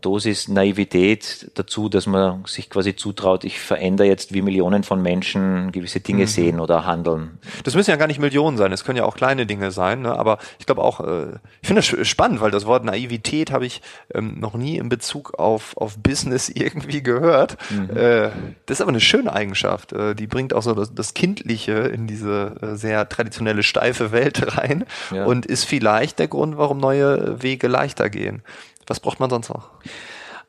Dosis 0.01 0.49
Naivität 0.49 1.49
dazu, 1.53 1.87
dass 1.87 2.05
man 2.05 2.43
sich 2.45 2.69
quasi 2.69 2.95
zutraut, 2.95 3.45
ich 3.45 3.59
verändere 3.59 4.07
jetzt, 4.07 4.33
wie 4.33 4.41
Millionen 4.41 4.83
von 4.83 5.01
Menschen 5.01 5.71
gewisse 5.71 6.01
Dinge 6.01 6.23
mhm. 6.23 6.27
sehen 6.27 6.59
oder 6.59 6.85
handeln. 6.85 7.39
Das 7.63 7.75
müssen 7.75 7.89
ja 7.89 7.95
gar 7.95 8.07
nicht 8.07 8.19
Millionen 8.19 8.57
sein, 8.57 8.73
es 8.73 8.83
können 8.83 8.97
ja 8.97 9.05
auch 9.05 9.15
kleine 9.15 9.45
Dinge 9.45 9.71
sein, 9.71 10.01
ne? 10.01 10.17
aber 10.17 10.39
ich 10.59 10.65
glaube 10.65 10.81
auch, 10.81 10.99
äh, 10.99 11.37
ich 11.61 11.67
finde 11.67 11.81
das 11.81 12.07
spannend, 12.07 12.41
weil 12.41 12.51
das 12.51 12.65
Wort 12.65 12.83
Naivität 12.83 13.51
habe 13.51 13.65
ich 13.65 13.81
ähm, 14.13 14.39
noch 14.39 14.55
nie 14.55 14.77
in 14.77 14.89
Bezug 14.89 15.39
auf, 15.39 15.77
auf 15.77 15.97
Business 15.97 16.49
irgendwie 16.53 17.01
gehört. 17.01 17.57
Mhm. 17.69 17.95
Äh, 17.95 18.29
das 18.65 18.77
ist 18.77 18.81
aber 18.81 18.89
eine 18.89 18.99
schöne 18.99 19.31
Eigenschaft, 19.31 19.93
äh, 19.93 20.15
die 20.15 20.27
bringt 20.27 20.53
auch 20.53 20.63
so 20.63 20.73
das, 20.73 20.93
das 20.93 21.13
Kindliche 21.13 21.71
in 21.71 22.07
diese 22.07 22.57
äh, 22.61 22.75
sehr 22.75 23.07
traditionelle, 23.07 23.63
steife 23.63 24.11
Welt 24.11 24.57
rein 24.57 24.85
ja. 25.11 25.23
und 25.23 25.45
ist 25.45 25.63
vielleicht 25.63 26.19
der 26.19 26.27
Grund, 26.27 26.57
warum 26.57 26.79
neue 26.79 27.41
Wege 27.41 27.69
leichter 27.69 28.09
gehen. 28.09 28.43
Was 28.87 28.99
braucht 28.99 29.19
man 29.19 29.29
sonst 29.29 29.49
noch? 29.49 29.69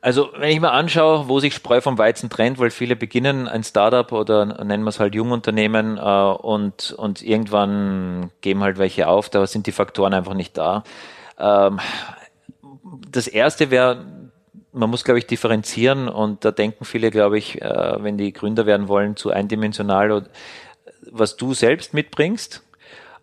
Also 0.03 0.31
wenn 0.35 0.49
ich 0.49 0.59
mir 0.59 0.71
anschaue, 0.71 1.29
wo 1.29 1.39
sich 1.39 1.53
Spreu 1.53 1.79
vom 1.79 1.97
Weizen 1.97 2.29
trennt, 2.29 2.59
weil 2.59 2.71
viele 2.71 2.97
beginnen 2.97 3.47
ein 3.47 3.63
Startup 3.63 4.11
oder 4.11 4.61
nennen 4.61 4.83
wir 4.83 4.89
es 4.89 4.99
halt 4.99 5.15
Jungunternehmen 5.15 5.97
äh, 5.97 6.01
und, 6.01 6.91
und 6.91 7.21
irgendwann 7.21 8.29
geben 8.41 8.63
halt 8.63 8.77
welche 8.77 9.07
auf, 9.07 9.29
da 9.29 9.47
sind 9.47 9.65
die 9.65 9.71
Faktoren 9.71 10.13
einfach 10.13 10.33
nicht 10.33 10.57
da. 10.57 10.83
Ähm, 11.39 11.79
das 13.09 13.27
erste 13.27 13.71
wäre, 13.71 14.03
man 14.73 14.89
muss, 14.89 15.05
glaube 15.05 15.19
ich, 15.19 15.27
differenzieren 15.27 16.09
und 16.09 16.43
da 16.43 16.51
denken 16.51 16.83
viele, 16.83 17.09
glaube 17.09 17.37
ich, 17.37 17.61
äh, 17.61 18.03
wenn 18.03 18.17
die 18.17 18.33
Gründer 18.33 18.65
werden 18.65 18.89
wollen, 18.89 19.15
zu 19.15 19.31
eindimensional, 19.31 20.25
was 21.09 21.37
du 21.37 21.53
selbst 21.53 21.93
mitbringst 21.93 22.61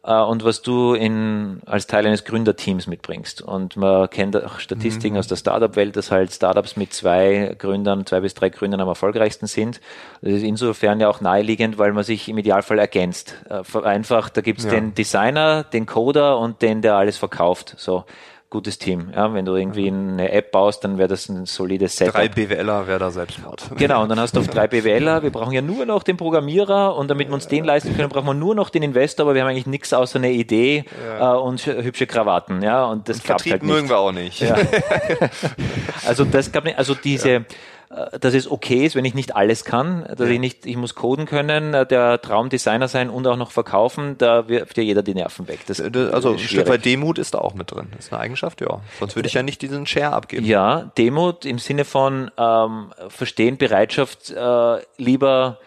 äh, 0.03 0.21
und 0.21 0.45
was 0.45 0.63
du 0.63 0.95
in, 0.95 1.61
als 1.67 1.87
Teil 1.87 2.07
eines 2.07 2.25
Gründerteams 2.25 2.87
mitbringst. 2.87 3.43
Und 3.43 3.77
man 3.77 4.09
kennt 4.11 4.37
auch 4.43 4.59
Statistiken 4.59 5.15
mhm. 5.15 5.21
aus 5.21 5.27
der 5.27 5.37
Startup-Welt, 5.37 5.97
dass 5.97 6.11
halt 6.11 6.33
Startups 6.33 6.77
mit 6.77 6.93
zwei 6.93 7.55
Gründern, 7.59 8.07
zwei 8.07 8.21
bis 8.21 8.35
drei 8.35 8.49
Gründern 8.49 8.81
am 8.81 8.89
erfolgreichsten 8.89 9.47
sind. 9.47 9.81
Das 10.23 10.33
ist 10.33 10.43
insofern 10.43 11.01
ja 11.01 11.09
auch 11.09 11.21
naheliegend, 11.21 11.79
weil 11.79 11.93
man 11.93 12.05
sich 12.05 12.29
im 12.29 12.39
Idealfall 12.39 12.79
ergänzt. 12.79 13.37
Äh, 13.49 13.65
vereinfacht, 13.65 14.37
da 14.37 14.41
gibt's 14.41 14.65
ja. 14.65 14.71
den 14.71 14.95
Designer, 14.95 15.65
den 15.65 15.87
Coder 15.87 16.39
und 16.39 16.63
den, 16.63 16.83
der 16.83 16.97
alles 16.97 17.17
verkauft. 17.17 17.75
So 17.77 18.05
gutes 18.51 18.79
Team. 18.79 19.13
Ja, 19.15 19.33
wenn 19.33 19.45
du 19.45 19.55
irgendwie 19.55 19.87
eine 19.87 20.33
App 20.33 20.51
baust, 20.51 20.83
dann 20.83 20.99
wäre 20.99 21.09
das 21.09 21.29
ein 21.29 21.47
solides 21.47 21.97
Setup. 21.97 22.15
Drei 22.15 22.29
BWLer 22.29 22.89
wäre 22.89 22.99
da 22.99 23.11
Selbstmord. 23.13 23.71
Genau, 23.77 24.03
und 24.03 24.09
dann 24.09 24.19
hast 24.19 24.35
du 24.35 24.41
auf 24.41 24.49
drei 24.49 24.67
BWLer. 24.69 25.23
Wir 25.23 25.31
brauchen 25.31 25.53
ja 25.53 25.63
nur 25.63 25.87
noch 25.87 26.03
den 26.03 26.17
Programmierer 26.17 26.97
und 26.97 27.09
damit 27.09 27.29
wir 27.29 27.35
uns 27.35 27.47
den 27.47 27.65
leisten 27.65 27.97
können, 27.97 28.09
brauchen 28.09 28.27
wir 28.27 28.35
nur 28.35 28.57
noch 28.57 28.69
den 28.69 28.83
Investor, 28.83 29.27
aber 29.27 29.35
wir 29.35 29.43
haben 29.43 29.51
eigentlich 29.51 29.67
nichts 29.67 29.93
außer 29.93 30.19
eine 30.19 30.33
Idee 30.33 30.85
ja. 31.07 31.35
äh, 31.35 31.39
und 31.39 31.65
hübsche 31.65 32.09
Krawatten. 32.09 32.61
Ja, 32.63 32.87
und 32.87 33.09
das 33.09 33.19
und 33.19 33.25
klappt 33.25 33.43
Vertrieb 33.43 33.53
halt 33.53 33.63
nicht. 33.63 33.73
mögen 33.73 33.89
wir 33.89 33.99
auch 33.99 34.13
nicht. 34.13 34.41
Ja. 34.41 34.57
also 36.07 36.25
das 36.25 36.51
gab 36.51 36.65
nicht, 36.65 36.77
also 36.77 36.95
diese 36.95 37.47
dass 37.91 38.35
es 38.35 38.49
okay 38.49 38.87
ist, 38.87 38.95
wenn 38.95 39.05
ich 39.05 39.15
nicht 39.15 39.35
alles 39.35 39.65
kann, 39.65 40.05
dass 40.17 40.29
ja. 40.29 40.35
ich 40.35 40.39
nicht, 40.39 40.65
ich 40.65 40.77
muss 40.77 40.95
coden 40.95 41.27
können, 41.27 41.73
der 41.73 42.21
Traumdesigner 42.21 42.87
sein 42.87 43.11
und 43.11 43.27
auch 43.27 43.37
noch 43.37 43.51
verkaufen, 43.51 44.17
da 44.17 44.49
wirft 44.49 44.77
ja 44.77 44.85
jeder 44.85 45.03
die 45.03 45.15
Nerven 45.15 45.49
weg. 45.49 45.61
Das, 45.67 45.81
äh, 45.81 45.91
also 46.13 46.31
ein 46.31 46.39
Stück 46.39 46.69
weit 46.69 46.85
Demut 46.85 47.19
ist 47.19 47.35
da 47.35 47.39
auch 47.39 47.55
mit 47.55 47.73
drin. 47.73 47.89
Das 47.97 48.07
ist 48.07 48.13
eine 48.13 48.23
Eigenschaft, 48.23 48.61
ja. 48.61 48.81
Sonst 49.01 49.17
würde 49.17 49.27
ich 49.27 49.35
ja 49.35 49.43
nicht 49.43 49.61
diesen 49.61 49.87
Share 49.87 50.13
abgeben. 50.13 50.47
Ja, 50.47 50.93
Demut 50.97 51.45
im 51.45 51.59
Sinne 51.59 51.85
von 51.85 52.31
ähm, 52.39 52.93
Verstehen, 53.09 53.57
Bereitschaft, 53.57 54.31
äh, 54.31 54.79
lieber 54.97 55.59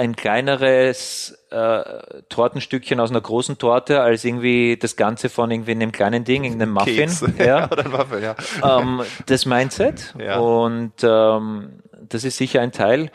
ein 0.00 0.16
kleineres 0.16 1.38
äh, 1.50 1.82
Tortenstückchen 2.30 2.98
aus 3.00 3.10
einer 3.10 3.20
großen 3.20 3.58
Torte 3.58 4.00
als 4.00 4.24
irgendwie 4.24 4.78
das 4.78 4.96
Ganze 4.96 5.28
von 5.28 5.50
irgendwie 5.50 5.72
einem 5.72 5.92
kleinen 5.92 6.24
Ding, 6.24 6.44
irgendeinem 6.44 6.72
Muffin. 6.72 6.96
Keks. 6.96 7.24
Ja. 7.38 7.70
Oder 7.70 7.84
ein 7.84 7.90
Muffin, 7.90 8.22
ja. 8.22 8.34
Ähm, 8.64 9.02
das 9.26 9.44
Mindset. 9.44 10.14
Ja. 10.18 10.38
Und 10.38 10.94
ähm, 11.02 11.80
das 12.08 12.24
ist 12.24 12.38
sicher 12.38 12.62
ein 12.62 12.72
Teil. 12.72 13.10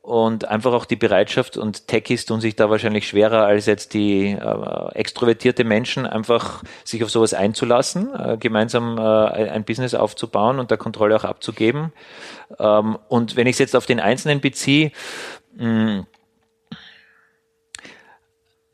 Und 0.00 0.48
einfach 0.48 0.72
auch 0.72 0.86
die 0.86 0.96
Bereitschaft 0.96 1.58
und 1.58 1.86
Techies 1.86 2.24
tun 2.24 2.40
sich 2.40 2.56
da 2.56 2.70
wahrscheinlich 2.70 3.06
schwerer 3.06 3.44
als 3.44 3.66
jetzt 3.66 3.92
die 3.92 4.30
äh, 4.30 4.94
extrovertierte 4.94 5.62
Menschen, 5.62 6.06
einfach 6.06 6.62
sich 6.84 7.04
auf 7.04 7.10
sowas 7.10 7.34
einzulassen, 7.34 8.08
äh, 8.18 8.38
gemeinsam 8.38 8.96
äh, 8.96 9.02
ein 9.02 9.64
Business 9.64 9.92
aufzubauen 9.92 10.58
und 10.58 10.70
der 10.70 10.78
Kontrolle 10.78 11.16
auch 11.16 11.24
abzugeben. 11.24 11.92
Ähm, 12.58 12.96
und 13.08 13.36
wenn 13.36 13.46
ich 13.46 13.56
es 13.56 13.58
jetzt 13.58 13.76
auf 13.76 13.84
den 13.84 14.00
Einzelnen 14.00 14.40
beziehe, 14.40 14.90
mh, 15.58 16.06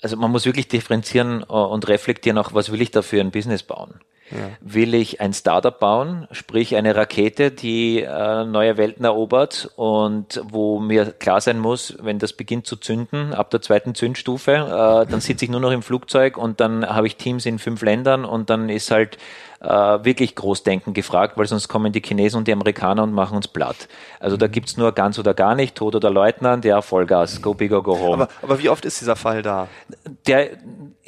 also 0.02 0.16
man 0.16 0.30
muss 0.30 0.46
wirklich 0.46 0.68
differenzieren 0.68 1.42
äh, 1.42 1.52
und 1.52 1.88
reflektieren 1.88 2.38
auch, 2.38 2.54
was 2.54 2.72
will 2.72 2.80
ich 2.80 2.90
da 2.90 3.02
für 3.02 3.20
ein 3.20 3.30
Business 3.30 3.62
bauen. 3.62 4.00
Ja. 4.30 4.50
Will 4.60 4.94
ich 4.94 5.20
ein 5.20 5.32
Startup 5.32 5.78
bauen, 5.78 6.26
sprich 6.32 6.74
eine 6.76 6.96
Rakete, 6.96 7.50
die 7.50 8.02
äh, 8.02 8.44
neue 8.44 8.76
Welten 8.76 9.04
erobert 9.04 9.70
und 9.76 10.42
wo 10.44 10.80
mir 10.80 11.12
klar 11.12 11.40
sein 11.40 11.58
muss, 11.58 11.96
wenn 12.00 12.18
das 12.18 12.32
beginnt 12.32 12.66
zu 12.66 12.76
zünden, 12.76 13.32
ab 13.32 13.50
der 13.50 13.62
zweiten 13.62 13.94
Zündstufe, 13.94 14.52
äh, 14.52 15.10
dann 15.10 15.20
sitze 15.20 15.44
ich 15.44 15.50
nur 15.50 15.60
noch 15.60 15.70
im 15.70 15.82
Flugzeug 15.82 16.36
und 16.36 16.60
dann 16.60 16.86
habe 16.86 17.06
ich 17.06 17.16
Teams 17.16 17.46
in 17.46 17.58
fünf 17.58 17.82
Ländern 17.82 18.24
und 18.24 18.50
dann 18.50 18.68
ist 18.68 18.90
halt 18.90 19.18
äh, 19.60 19.68
wirklich 19.68 20.34
Großdenken 20.34 20.92
gefragt, 20.94 21.36
weil 21.36 21.46
sonst 21.46 21.68
kommen 21.68 21.92
die 21.92 22.02
Chinesen 22.02 22.38
und 22.38 22.48
die 22.48 22.52
Amerikaner 22.52 23.02
und 23.02 23.12
machen 23.12 23.36
uns 23.36 23.48
platt. 23.48 23.88
Also 24.20 24.36
da 24.36 24.46
gibt's 24.48 24.76
nur 24.76 24.92
ganz 24.92 25.18
oder 25.18 25.34
gar 25.34 25.54
nicht, 25.54 25.74
Tod 25.74 25.94
oder 25.94 26.10
Leutnant, 26.10 26.64
ja, 26.64 26.82
Vollgas, 26.82 27.42
go 27.42 27.54
big 27.54 27.72
or 27.72 27.82
go 27.82 27.98
home. 27.98 28.24
Aber, 28.24 28.28
aber 28.42 28.58
wie 28.58 28.68
oft 28.68 28.84
ist 28.84 29.00
dieser 29.00 29.16
Fall 29.16 29.42
da? 29.42 29.68
Der, 30.26 30.50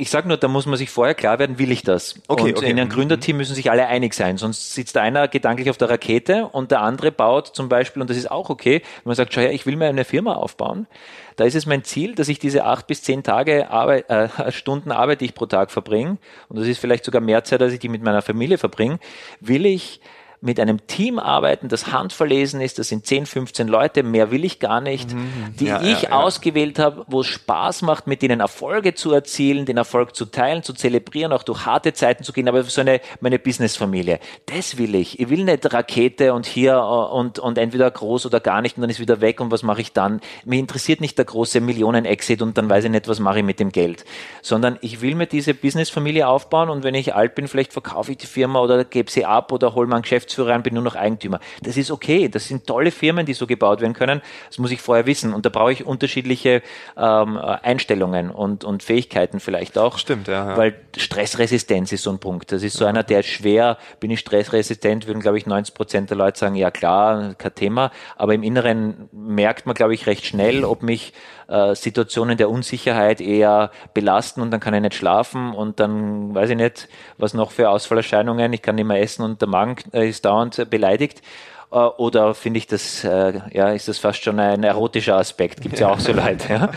ich 0.00 0.10
sage 0.10 0.28
nur, 0.28 0.36
da 0.36 0.46
muss 0.46 0.64
man 0.64 0.78
sich 0.78 0.90
vorher 0.90 1.16
klar 1.16 1.40
werden, 1.40 1.58
will 1.58 1.72
ich 1.72 1.82
das? 1.82 2.14
Okay, 2.28 2.50
und 2.50 2.58
okay. 2.58 2.70
in 2.70 2.78
einem 2.78 2.88
Gründerteam 2.88 3.36
müssen 3.36 3.56
sich 3.56 3.68
alle 3.68 3.88
einig 3.88 4.14
sein, 4.14 4.36
sonst 4.36 4.72
sitzt 4.72 4.96
einer 4.96 5.26
gedanklich 5.26 5.70
auf 5.70 5.76
der 5.76 5.90
Rakete 5.90 6.46
und 6.46 6.70
der 6.70 6.82
andere 6.82 7.10
baut 7.10 7.48
zum 7.48 7.68
Beispiel, 7.68 8.00
und 8.00 8.08
das 8.08 8.16
ist 8.16 8.30
auch 8.30 8.48
okay, 8.48 8.74
wenn 8.74 9.10
man 9.10 9.16
sagt, 9.16 9.34
schau 9.34 9.40
her, 9.40 9.52
ich 9.52 9.66
will 9.66 9.74
mir 9.74 9.88
eine 9.88 10.04
Firma 10.04 10.34
aufbauen, 10.34 10.86
da 11.34 11.44
ist 11.44 11.56
es 11.56 11.66
mein 11.66 11.82
Ziel, 11.82 12.14
dass 12.14 12.28
ich 12.28 12.38
diese 12.38 12.64
acht 12.64 12.86
bis 12.86 13.02
zehn 13.02 13.24
Tage 13.24 13.70
Arbeit, 13.70 14.08
äh, 14.08 14.28
Stunden 14.52 14.92
Arbeit, 14.92 15.20
die 15.20 15.24
ich 15.24 15.34
pro 15.34 15.46
Tag 15.46 15.72
verbringe, 15.72 16.18
und 16.48 16.58
das 16.60 16.68
ist 16.68 16.78
vielleicht 16.78 17.04
sogar 17.04 17.20
mehr 17.20 17.42
Zeit, 17.42 17.60
als 17.60 17.72
ich 17.72 17.80
die 17.80 17.88
mit 17.88 18.02
meiner 18.02 18.22
Familie 18.22 18.56
verbringe, 18.56 19.00
will 19.40 19.66
ich 19.66 20.00
mit 20.40 20.60
einem 20.60 20.86
Team 20.86 21.18
arbeiten, 21.18 21.68
das 21.68 21.92
handverlesen 21.92 22.60
ist, 22.60 22.78
das 22.78 22.88
sind 22.88 23.04
10, 23.06 23.26
15 23.26 23.66
Leute, 23.66 24.02
mehr 24.04 24.30
will 24.30 24.44
ich 24.44 24.60
gar 24.60 24.80
nicht, 24.80 25.12
mhm. 25.12 25.54
die 25.58 25.66
ja, 25.66 25.82
ich 25.82 26.02
ja, 26.02 26.10
ausgewählt 26.12 26.78
habe, 26.78 27.04
wo 27.08 27.22
es 27.22 27.26
Spaß 27.26 27.82
macht, 27.82 28.06
mit 28.06 28.22
denen 28.22 28.40
Erfolge 28.40 28.94
zu 28.94 29.12
erzielen, 29.12 29.66
den 29.66 29.76
Erfolg 29.76 30.14
zu 30.14 30.26
teilen, 30.26 30.62
zu 30.62 30.72
zelebrieren, 30.74 31.32
auch 31.32 31.42
durch 31.42 31.66
harte 31.66 31.92
Zeiten 31.92 32.22
zu 32.22 32.32
gehen, 32.32 32.48
aber 32.48 32.62
so 32.62 32.80
eine, 32.80 33.00
meine 33.20 33.38
Businessfamilie. 33.38 34.20
Das 34.46 34.78
will 34.78 34.94
ich. 34.94 35.18
Ich 35.18 35.28
will 35.28 35.44
nicht 35.44 35.72
Rakete 35.72 36.32
und 36.34 36.46
hier 36.46 36.74
äh, 36.74 37.14
und, 37.14 37.40
und 37.40 37.58
entweder 37.58 37.90
groß 37.90 38.26
oder 38.26 38.38
gar 38.38 38.62
nicht 38.62 38.76
und 38.76 38.82
dann 38.82 38.90
ist 38.90 39.00
wieder 39.00 39.20
weg 39.20 39.40
und 39.40 39.50
was 39.50 39.64
mache 39.64 39.80
ich 39.80 39.92
dann? 39.92 40.20
Mir 40.44 40.60
interessiert 40.60 41.00
nicht 41.00 41.18
der 41.18 41.24
große 41.24 41.60
Millionen-Exit 41.60 42.42
und 42.42 42.56
dann 42.58 42.70
weiß 42.70 42.84
ich 42.84 42.90
nicht, 42.90 43.08
was 43.08 43.18
mache 43.18 43.38
ich 43.38 43.44
mit 43.44 43.58
dem 43.58 43.72
Geld, 43.72 44.04
sondern 44.42 44.78
ich 44.82 45.00
will 45.00 45.16
mir 45.16 45.26
diese 45.26 45.52
Businessfamilie 45.52 46.28
aufbauen 46.28 46.70
und 46.70 46.84
wenn 46.84 46.94
ich 46.94 47.14
alt 47.14 47.34
bin, 47.34 47.48
vielleicht 47.48 47.72
verkaufe 47.72 48.12
ich 48.12 48.18
die 48.18 48.26
Firma 48.26 48.60
oder 48.60 48.84
gebe 48.84 49.10
sie 49.10 49.24
ab 49.24 49.50
oder 49.50 49.74
hole 49.74 49.88
mein 49.88 50.02
Geschäft 50.02 50.27
Geschäftsführer 50.28 50.54
an, 50.54 50.62
bin 50.62 50.74
nur 50.74 50.82
noch 50.82 50.94
Eigentümer. 50.94 51.40
Das 51.62 51.76
ist 51.76 51.90
okay. 51.90 52.28
Das 52.28 52.46
sind 52.46 52.66
tolle 52.66 52.90
Firmen, 52.90 53.26
die 53.26 53.34
so 53.34 53.46
gebaut 53.46 53.80
werden 53.80 53.94
können. 53.94 54.20
Das 54.48 54.58
muss 54.58 54.70
ich 54.70 54.80
vorher 54.80 55.06
wissen. 55.06 55.32
Und 55.32 55.46
da 55.46 55.50
brauche 55.50 55.72
ich 55.72 55.86
unterschiedliche 55.86 56.62
ähm, 56.96 57.38
Einstellungen 57.38 58.30
und, 58.30 58.64
und 58.64 58.82
Fähigkeiten 58.82 59.40
vielleicht 59.40 59.78
auch. 59.78 59.98
Stimmt, 59.98 60.28
ja, 60.28 60.50
ja. 60.50 60.56
Weil 60.56 60.74
Stressresistenz 60.96 61.92
ist 61.92 62.02
so 62.02 62.10
ein 62.10 62.18
Punkt. 62.18 62.52
Das 62.52 62.62
ist 62.62 62.76
so 62.76 62.84
einer, 62.84 63.02
der 63.02 63.20
ist 63.20 63.28
schwer, 63.28 63.78
bin 64.00 64.10
ich 64.10 64.20
stressresistent, 64.20 65.06
würden, 65.06 65.20
glaube 65.20 65.38
ich, 65.38 65.46
90 65.46 65.74
Prozent 65.74 66.10
der 66.10 66.16
Leute 66.16 66.38
sagen, 66.38 66.54
ja 66.54 66.70
klar, 66.70 67.34
kein 67.34 67.54
Thema. 67.54 67.90
Aber 68.16 68.34
im 68.34 68.42
Inneren 68.42 69.08
merkt 69.12 69.66
man, 69.66 69.74
glaube 69.74 69.94
ich, 69.94 70.06
recht 70.06 70.26
schnell, 70.26 70.64
ob 70.64 70.82
mich 70.82 71.12
äh, 71.48 71.74
Situationen 71.74 72.36
der 72.36 72.50
Unsicherheit 72.50 73.20
eher 73.20 73.70
belasten 73.94 74.40
und 74.40 74.50
dann 74.50 74.60
kann 74.60 74.74
ich 74.74 74.82
nicht 74.82 74.94
schlafen 74.94 75.52
und 75.54 75.80
dann 75.80 76.34
weiß 76.34 76.50
ich 76.50 76.56
nicht, 76.56 76.88
was 77.16 77.34
noch 77.34 77.50
für 77.50 77.70
Ausfallerscheinungen, 77.70 78.52
ich 78.52 78.62
kann 78.62 78.74
nicht 78.74 78.86
mehr 78.86 79.00
essen 79.00 79.22
und 79.22 79.40
der 79.40 79.48
Magen 79.48 79.76
äh, 79.92 80.08
ist 80.08 80.24
dauernd 80.24 80.68
beleidigt. 80.70 81.22
Äh, 81.70 81.76
oder 81.76 82.34
finde 82.34 82.58
ich 82.58 82.66
das, 82.66 83.04
äh, 83.04 83.40
ja, 83.52 83.68
ist 83.70 83.86
das 83.88 83.98
fast 83.98 84.22
schon 84.22 84.40
ein 84.40 84.64
erotischer 84.64 85.16
Aspekt? 85.16 85.60
Gibt 85.60 85.74
es 85.74 85.80
ja 85.80 85.90
auch 85.90 86.00
so 86.00 86.12
Leute. 86.14 86.52
Ja? 86.52 86.70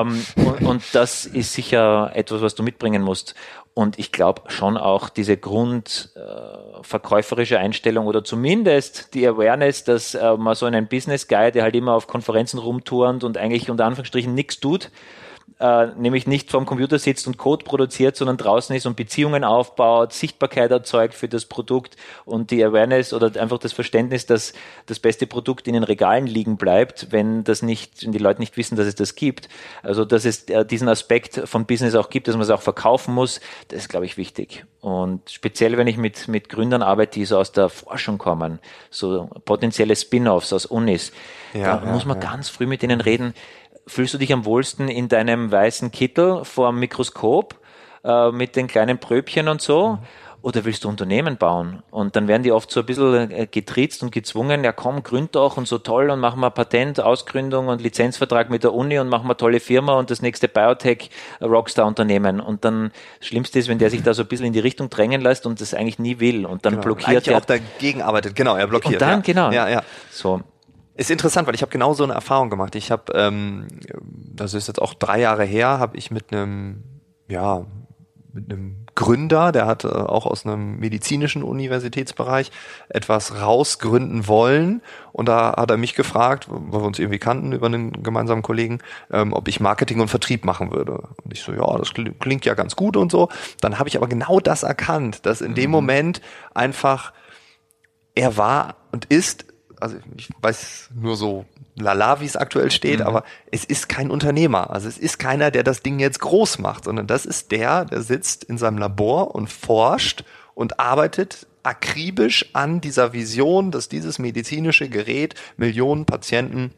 Ähm, 0.00 0.22
und, 0.36 0.60
und 0.66 0.94
das 0.94 1.24
ist 1.26 1.52
sicher 1.52 2.12
etwas, 2.14 2.40
was 2.42 2.54
du 2.54 2.62
mitbringen 2.62 3.02
musst. 3.02 3.34
Und 3.72 3.98
ich 3.98 4.12
glaube 4.12 4.42
schon 4.48 4.76
auch 4.76 5.08
diese 5.08 5.36
grundverkäuferische 5.36 7.54
äh, 7.54 7.58
Einstellung 7.58 8.06
oder 8.06 8.24
zumindest 8.24 9.14
die 9.14 9.24
Awareness, 9.26 9.84
dass 9.84 10.14
äh, 10.14 10.36
man 10.36 10.54
so 10.54 10.66
einen 10.66 10.86
Business 10.88 11.28
Guy, 11.28 11.50
der 11.52 11.62
halt 11.62 11.76
immer 11.76 11.94
auf 11.94 12.08
Konferenzen 12.08 12.58
rumturnt 12.58 13.24
und 13.24 13.38
eigentlich 13.38 13.70
unter 13.70 13.86
Anführungsstrichen 13.86 14.34
nichts 14.34 14.60
tut, 14.60 14.90
äh, 15.60 15.88
nämlich 15.96 16.26
nicht 16.26 16.50
vorm 16.50 16.64
Computer 16.64 16.98
sitzt 16.98 17.26
und 17.26 17.36
Code 17.36 17.64
produziert, 17.64 18.16
sondern 18.16 18.38
draußen 18.38 18.74
ist 18.74 18.86
und 18.86 18.96
Beziehungen 18.96 19.44
aufbaut, 19.44 20.14
Sichtbarkeit 20.14 20.70
erzeugt 20.70 21.12
für 21.12 21.28
das 21.28 21.44
Produkt 21.44 21.96
und 22.24 22.50
die 22.50 22.64
Awareness 22.64 23.12
oder 23.12 23.38
einfach 23.38 23.58
das 23.58 23.74
Verständnis, 23.74 24.24
dass 24.24 24.54
das 24.86 24.98
beste 24.98 25.26
Produkt 25.26 25.68
in 25.68 25.74
den 25.74 25.82
Regalen 25.82 26.26
liegen 26.26 26.56
bleibt, 26.56 27.08
wenn 27.10 27.44
das 27.44 27.60
nicht, 27.60 28.02
wenn 28.02 28.12
die 28.12 28.18
Leute 28.18 28.40
nicht 28.40 28.56
wissen, 28.56 28.76
dass 28.76 28.86
es 28.86 28.94
das 28.94 29.14
gibt. 29.14 29.50
Also, 29.82 30.06
dass 30.06 30.24
es 30.24 30.44
äh, 30.44 30.64
diesen 30.64 30.88
Aspekt 30.88 31.42
von 31.44 31.66
Business 31.66 31.94
auch 31.94 32.08
gibt, 32.08 32.28
dass 32.28 32.36
man 32.36 32.42
es 32.42 32.50
auch 32.50 32.62
verkaufen 32.62 33.14
muss, 33.14 33.40
das 33.68 33.80
ist, 33.80 33.88
glaube 33.90 34.06
ich, 34.06 34.16
wichtig. 34.16 34.64
Und 34.80 35.28
speziell, 35.28 35.76
wenn 35.76 35.86
ich 35.86 35.98
mit, 35.98 36.26
mit 36.26 36.48
Gründern 36.48 36.82
arbeite, 36.82 37.18
die 37.18 37.26
so 37.26 37.36
aus 37.36 37.52
der 37.52 37.68
Forschung 37.68 38.16
kommen, 38.16 38.60
so 38.88 39.28
potenzielle 39.44 39.94
Spin-offs 39.94 40.54
aus 40.54 40.64
Unis, 40.64 41.12
ja, 41.52 41.76
da 41.76 41.84
ja, 41.84 41.92
muss 41.92 42.06
man 42.06 42.20
ja. 42.20 42.30
ganz 42.30 42.48
früh 42.48 42.66
mit 42.66 42.80
denen 42.80 43.00
reden, 43.00 43.34
fühlst 43.86 44.14
du 44.14 44.18
dich 44.18 44.32
am 44.32 44.44
wohlsten 44.44 44.88
in 44.88 45.08
deinem 45.08 45.50
weißen 45.50 45.90
Kittel 45.90 46.44
vor 46.44 46.70
dem 46.70 46.78
Mikroskop 46.78 47.58
äh, 48.04 48.30
mit 48.30 48.56
den 48.56 48.66
kleinen 48.66 48.98
Pröbchen 48.98 49.48
und 49.48 49.60
so? 49.60 49.92
Mhm. 49.92 49.98
Oder 50.42 50.64
willst 50.64 50.84
du 50.84 50.88
Unternehmen 50.88 51.36
bauen? 51.36 51.82
Und 51.90 52.16
dann 52.16 52.26
werden 52.26 52.42
die 52.42 52.52
oft 52.52 52.70
so 52.70 52.80
ein 52.80 52.86
bisschen 52.86 53.30
äh, 53.30 53.46
getriezt 53.46 54.02
und 54.02 54.10
gezwungen, 54.10 54.64
ja 54.64 54.72
komm, 54.72 55.02
gründ 55.02 55.34
doch 55.34 55.58
und 55.58 55.68
so 55.68 55.76
toll 55.76 56.08
und 56.08 56.18
machen 56.18 56.40
wir 56.40 56.48
Patent, 56.48 56.98
Ausgründung 56.98 57.68
und 57.68 57.82
Lizenzvertrag 57.82 58.48
mit 58.48 58.64
der 58.64 58.72
Uni 58.72 58.98
und 58.98 59.08
machen 59.08 59.28
wir 59.28 59.36
tolle 59.36 59.60
Firma 59.60 59.98
und 59.98 60.10
das 60.10 60.22
nächste 60.22 60.48
Biotech-Rockstar-Unternehmen. 60.48 62.40
Und 62.40 62.64
dann, 62.64 62.90
das 63.18 63.28
Schlimmste 63.28 63.58
ist, 63.58 63.68
wenn 63.68 63.78
der 63.78 63.90
sich 63.90 64.02
da 64.02 64.14
so 64.14 64.22
ein 64.22 64.28
bisschen 64.28 64.46
in 64.46 64.54
die 64.54 64.60
Richtung 64.60 64.88
drängen 64.88 65.20
lässt 65.20 65.44
und 65.44 65.60
das 65.60 65.74
eigentlich 65.74 65.98
nie 65.98 66.20
will 66.20 66.46
und 66.46 66.64
dann 66.64 66.74
genau. 66.74 66.84
blockiert 66.84 67.28
er. 67.28 67.36
auch 67.36 67.44
dagegen 67.44 68.00
arbeitet, 68.00 68.34
genau, 68.34 68.56
er 68.56 68.66
blockiert. 68.66 68.94
Und 68.94 69.02
dann, 69.02 69.18
ja. 69.18 69.20
genau. 69.20 69.50
Ja, 69.50 69.68
ja. 69.68 69.82
So. 70.10 70.40
Ist 71.00 71.10
interessant, 71.10 71.48
weil 71.48 71.54
ich 71.54 71.62
habe 71.62 71.72
genau 71.72 71.94
so 71.94 72.04
eine 72.04 72.12
Erfahrung 72.12 72.50
gemacht. 72.50 72.74
Ich 72.74 72.90
habe, 72.90 73.10
ähm, 73.14 73.68
das 74.34 74.52
ist 74.52 74.68
jetzt 74.68 74.82
auch 74.82 74.92
drei 74.92 75.18
Jahre 75.18 75.44
her, 75.44 75.78
habe 75.78 75.96
ich 75.96 76.10
mit 76.10 76.30
einem, 76.30 76.84
ja, 77.26 77.64
mit 78.34 78.52
einem 78.52 78.84
Gründer, 78.94 79.50
der 79.50 79.64
hat 79.64 79.84
äh, 79.84 79.88
auch 79.88 80.26
aus 80.26 80.44
einem 80.44 80.78
medizinischen 80.78 81.42
Universitätsbereich 81.42 82.52
etwas 82.90 83.40
rausgründen 83.40 84.28
wollen. 84.28 84.82
Und 85.12 85.30
da 85.30 85.54
hat 85.56 85.70
er 85.70 85.78
mich 85.78 85.94
gefragt, 85.94 86.48
weil 86.50 86.82
wir 86.82 86.86
uns 86.86 86.98
irgendwie 86.98 87.18
kannten 87.18 87.52
über 87.52 87.64
einen 87.64 88.02
gemeinsamen 88.02 88.42
Kollegen, 88.42 88.80
ähm, 89.10 89.32
ob 89.32 89.48
ich 89.48 89.58
Marketing 89.58 90.00
und 90.00 90.08
Vertrieb 90.08 90.44
machen 90.44 90.70
würde. 90.70 91.08
Und 91.24 91.32
ich 91.32 91.40
so, 91.40 91.54
ja, 91.54 91.78
das 91.78 91.94
klingt 91.94 92.44
ja 92.44 92.52
ganz 92.52 92.76
gut 92.76 92.98
und 92.98 93.10
so. 93.10 93.30
Dann 93.62 93.78
habe 93.78 93.88
ich 93.88 93.96
aber 93.96 94.06
genau 94.06 94.38
das 94.38 94.64
erkannt, 94.64 95.24
dass 95.24 95.40
in 95.40 95.54
dem 95.54 95.70
mhm. 95.70 95.76
Moment 95.76 96.20
einfach 96.52 97.14
er 98.14 98.36
war 98.36 98.76
und 98.92 99.06
ist 99.06 99.46
also 99.80 99.96
ich 100.16 100.28
weiß 100.40 100.90
nur 100.94 101.16
so 101.16 101.44
lala, 101.74 102.20
wie 102.20 102.26
es 102.26 102.36
aktuell 102.36 102.70
steht, 102.70 103.00
mhm. 103.00 103.06
aber 103.06 103.24
es 103.50 103.64
ist 103.64 103.88
kein 103.88 104.10
Unternehmer. 104.10 104.70
Also 104.70 104.88
es 104.88 104.98
ist 104.98 105.18
keiner, 105.18 105.50
der 105.50 105.62
das 105.62 105.82
Ding 105.82 105.98
jetzt 105.98 106.20
groß 106.20 106.58
macht, 106.58 106.84
sondern 106.84 107.06
das 107.06 107.26
ist 107.26 107.50
der, 107.50 107.84
der 107.84 108.02
sitzt 108.02 108.44
in 108.44 108.58
seinem 108.58 108.78
Labor 108.78 109.34
und 109.34 109.48
forscht 109.48 110.24
und 110.54 110.78
arbeitet 110.78 111.46
akribisch 111.62 112.50
an 112.54 112.80
dieser 112.80 113.12
Vision, 113.12 113.70
dass 113.70 113.88
dieses 113.88 114.18
medizinische 114.18 114.88
Gerät 114.88 115.34
Millionen 115.56 116.06
Patienten 116.06 116.72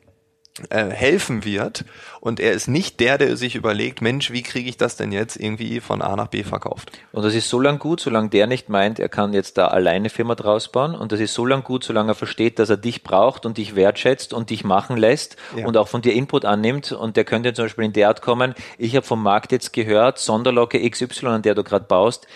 äh, 0.68 0.90
helfen 0.90 1.46
wird 1.46 1.86
und 2.20 2.38
er 2.38 2.52
ist 2.52 2.68
nicht 2.68 3.00
der, 3.00 3.16
der 3.16 3.38
sich 3.38 3.54
überlegt, 3.54 4.02
Mensch, 4.02 4.30
wie 4.32 4.42
kriege 4.42 4.68
ich 4.68 4.76
das 4.76 4.96
denn 4.96 5.10
jetzt 5.10 5.36
irgendwie 5.36 5.80
von 5.80 6.02
A 6.02 6.14
nach 6.14 6.26
B 6.26 6.42
verkauft? 6.42 6.92
Und 7.10 7.24
das 7.24 7.34
ist 7.34 7.48
so 7.48 7.58
lang 7.58 7.78
gut, 7.78 8.00
solange 8.00 8.28
der 8.28 8.46
nicht 8.46 8.68
meint, 8.68 8.98
er 8.98 9.08
kann 9.08 9.32
jetzt 9.32 9.56
da 9.56 9.68
alleine 9.68 10.10
Firma 10.10 10.34
draus 10.34 10.70
bauen 10.70 10.94
und 10.94 11.10
das 11.10 11.20
ist 11.20 11.32
so 11.32 11.46
lang 11.46 11.64
gut, 11.64 11.84
solange 11.84 12.12
er 12.12 12.14
versteht, 12.14 12.58
dass 12.58 12.68
er 12.68 12.76
dich 12.76 13.02
braucht 13.02 13.46
und 13.46 13.56
dich 13.56 13.76
wertschätzt 13.76 14.34
und 14.34 14.50
dich 14.50 14.62
machen 14.62 14.98
lässt 14.98 15.36
ja. 15.56 15.66
und 15.66 15.78
auch 15.78 15.88
von 15.88 16.02
dir 16.02 16.12
Input 16.12 16.44
annimmt 16.44 16.92
und 16.92 17.16
der 17.16 17.24
könnte 17.24 17.54
zum 17.54 17.64
Beispiel 17.64 17.84
in 17.84 17.94
der 17.94 18.08
Art 18.08 18.20
kommen, 18.20 18.54
ich 18.76 18.94
habe 18.94 19.06
vom 19.06 19.22
Markt 19.22 19.52
jetzt 19.52 19.72
gehört, 19.72 20.18
Sonderlocke 20.18 20.86
XY, 20.90 21.28
an 21.28 21.42
der 21.42 21.54
du 21.54 21.64
gerade 21.64 21.86
baust, 21.86 22.26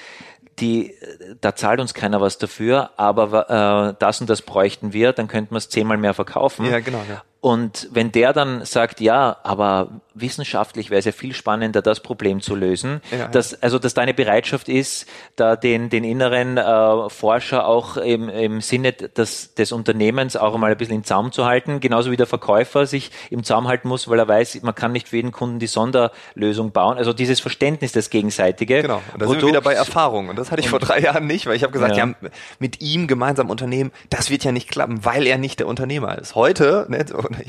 die, 0.59 0.95
da 1.41 1.55
zahlt 1.55 1.81
uns 1.81 1.93
keiner 1.93 2.21
was 2.21 2.39
dafür, 2.39 2.91
aber 2.97 3.91
äh, 3.91 3.95
das 3.99 4.21
und 4.21 4.31
das 4.31 4.43
bräuchten 4.43 4.93
wir, 4.93 5.13
dann 5.13 5.29
könnten 5.29 5.55
wir 5.55 5.59
es 5.59 5.69
zehnmal 5.69 5.99
mehr 5.99 6.15
verkaufen. 6.15 6.65
Ja, 6.67 6.81
genau. 6.81 7.03
Ja. 7.09 7.23
Und 7.47 7.87
wenn 7.93 8.11
der 8.11 8.33
dann 8.33 8.65
sagt, 8.65 9.01
ja, 9.01 9.37
aber 9.45 10.01
wissenschaftlich 10.15 10.91
wäre 10.91 10.99
es 10.99 11.05
ja 11.05 11.13
viel 11.13 11.33
spannender, 11.33 11.81
das 11.81 12.01
Problem 12.01 12.41
zu 12.41 12.57
lösen, 12.57 13.01
ja, 13.17 13.29
dass, 13.29 13.63
also 13.63 13.79
dass 13.79 13.95
deine 13.95 14.15
Bereitschaft 14.15 14.69
ist, 14.69 15.07
da 15.37 15.55
den, 15.55 15.89
den 15.89 16.03
inneren 16.03 16.57
äh, 16.57 17.09
Forscher 17.09 17.69
auch 17.69 17.99
im, 17.99 18.29
im 18.29 18.61
Sinne 18.61 18.95
des, 18.95 19.55
des 19.55 19.71
Unternehmens 19.71 20.35
auch 20.35 20.55
einmal 20.55 20.73
ein 20.73 20.77
bisschen 20.77 20.97
im 20.97 21.05
Zaum 21.05 21.31
zu 21.31 21.45
halten, 21.45 21.79
genauso 21.79 22.11
wie 22.11 22.17
der 22.17 22.27
Verkäufer 22.27 22.85
sich 22.85 23.13
im 23.31 23.45
Zaum 23.45 23.69
halten 23.69 23.87
muss, 23.87 24.09
weil 24.09 24.19
er 24.19 24.27
weiß, 24.27 24.61
man 24.63 24.75
kann 24.75 24.91
nicht 24.91 25.07
für 25.07 25.15
jeden 25.15 25.31
Kunden 25.31 25.61
die 25.61 25.69
Sonderlösung 25.69 26.73
bauen. 26.73 26.99
Also 26.99 27.13
dieses 27.13 27.39
Verständnis, 27.39 27.93
das 27.93 28.11
gegenseitige. 28.11 28.83
Genau, 28.83 29.03
und 29.13 29.23
da 29.23 29.29
sind 29.29 29.43
wir 29.43 29.49
wieder 29.51 29.61
bei 29.61 29.75
Erfahrung. 29.75 30.31
Und 30.31 30.37
das 30.37 30.51
hatte 30.51 30.63
ich 30.63 30.69
vor 30.69 30.81
drei 30.81 30.99
Jahren 30.99 31.29
nicht, 31.29 31.47
weil 31.47 31.55
ich 31.55 31.63
habe 31.63 31.73
gesagt, 31.73 31.97
ja. 31.97 32.07
ja. 32.07 32.15
mit 32.59 32.81
ihm 32.81 33.07
gemeinsam 33.07 33.51
Unternehmen, 33.51 33.93
das 34.11 34.31
wird 34.31 34.43
ja 34.43 34.51
nicht 34.51 34.69
klappen, 34.69 35.05
weil 35.05 35.29
er 35.29 35.39
nicht 35.39 35.61
der 35.61 35.69
Unternehmer 35.69 36.19
ist. 36.19 36.35
Heute, 36.35 36.87
ne, 36.89 37.05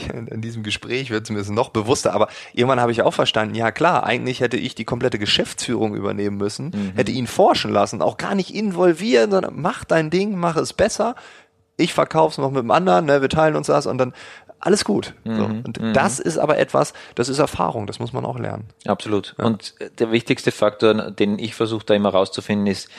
in 0.10 0.42
diesem 0.42 0.64
Gespräch 0.64 1.10
wird 1.10 1.30
es 1.30 1.30
mir 1.30 1.54
noch 1.54 1.70
bewusster, 1.70 2.14
aber 2.14 2.28
irgendwann 2.54 2.80
habe 2.80 2.92
ich 2.92 3.02
auch 3.02 3.14
verstanden, 3.14 3.56
ja 3.56 3.72
klar, 3.72 4.04
eigentlich 4.04 4.42
hätte 4.42 4.58
ich 4.58 4.76
die 4.76 4.86
komplette 4.86 5.20
Geschäftsführung 5.20 5.96
übernehmen 5.96 6.38
müssen, 6.38 6.72
mhm. 6.74 6.94
hätte 6.96 7.12
ihn 7.12 7.28
forschen 7.28 7.72
lassen, 7.72 8.02
auch 8.02 8.18
gar 8.18 8.36
nicht 8.36 8.54
involvieren, 8.54 9.32
sondern 9.32 9.54
mach 9.56 9.84
dein 9.84 10.10
Ding, 10.10 10.36
mach 10.36 10.58
es 10.58 10.74
besser. 10.74 11.16
Ich 11.78 11.94
verkauf's 11.94 12.38
noch 12.38 12.52
mit 12.52 12.64
dem 12.64 12.72
anderen, 12.72 13.06
ne, 13.06 13.22
wir 13.22 13.30
teilen 13.30 13.56
uns 13.56 13.68
das 13.68 13.86
und 13.86 13.98
dann 13.98 14.14
alles 14.60 14.84
gut. 14.84 15.14
Mhm, 15.24 15.36
so. 15.36 15.44
Und 15.46 15.82
mhm. 15.82 15.94
das 15.94 16.20
ist 16.20 16.38
aber 16.38 16.58
etwas, 16.58 16.94
das 17.16 17.30
ist 17.30 17.40
Erfahrung, 17.40 17.88
das 17.88 18.00
muss 18.00 18.14
man 18.14 18.26
auch 18.26 18.40
lernen. 18.40 18.66
Absolut. 18.86 19.36
Ja. 19.38 19.46
Und 19.46 19.76
der 20.00 20.12
wichtigste 20.12 20.52
Faktor, 20.52 21.12
den 21.12 21.38
ich 21.40 21.56
versuche 21.56 21.86
da 21.86 21.94
immer 21.94 22.10
rauszufinden, 22.10 22.68
ist, 22.68 22.90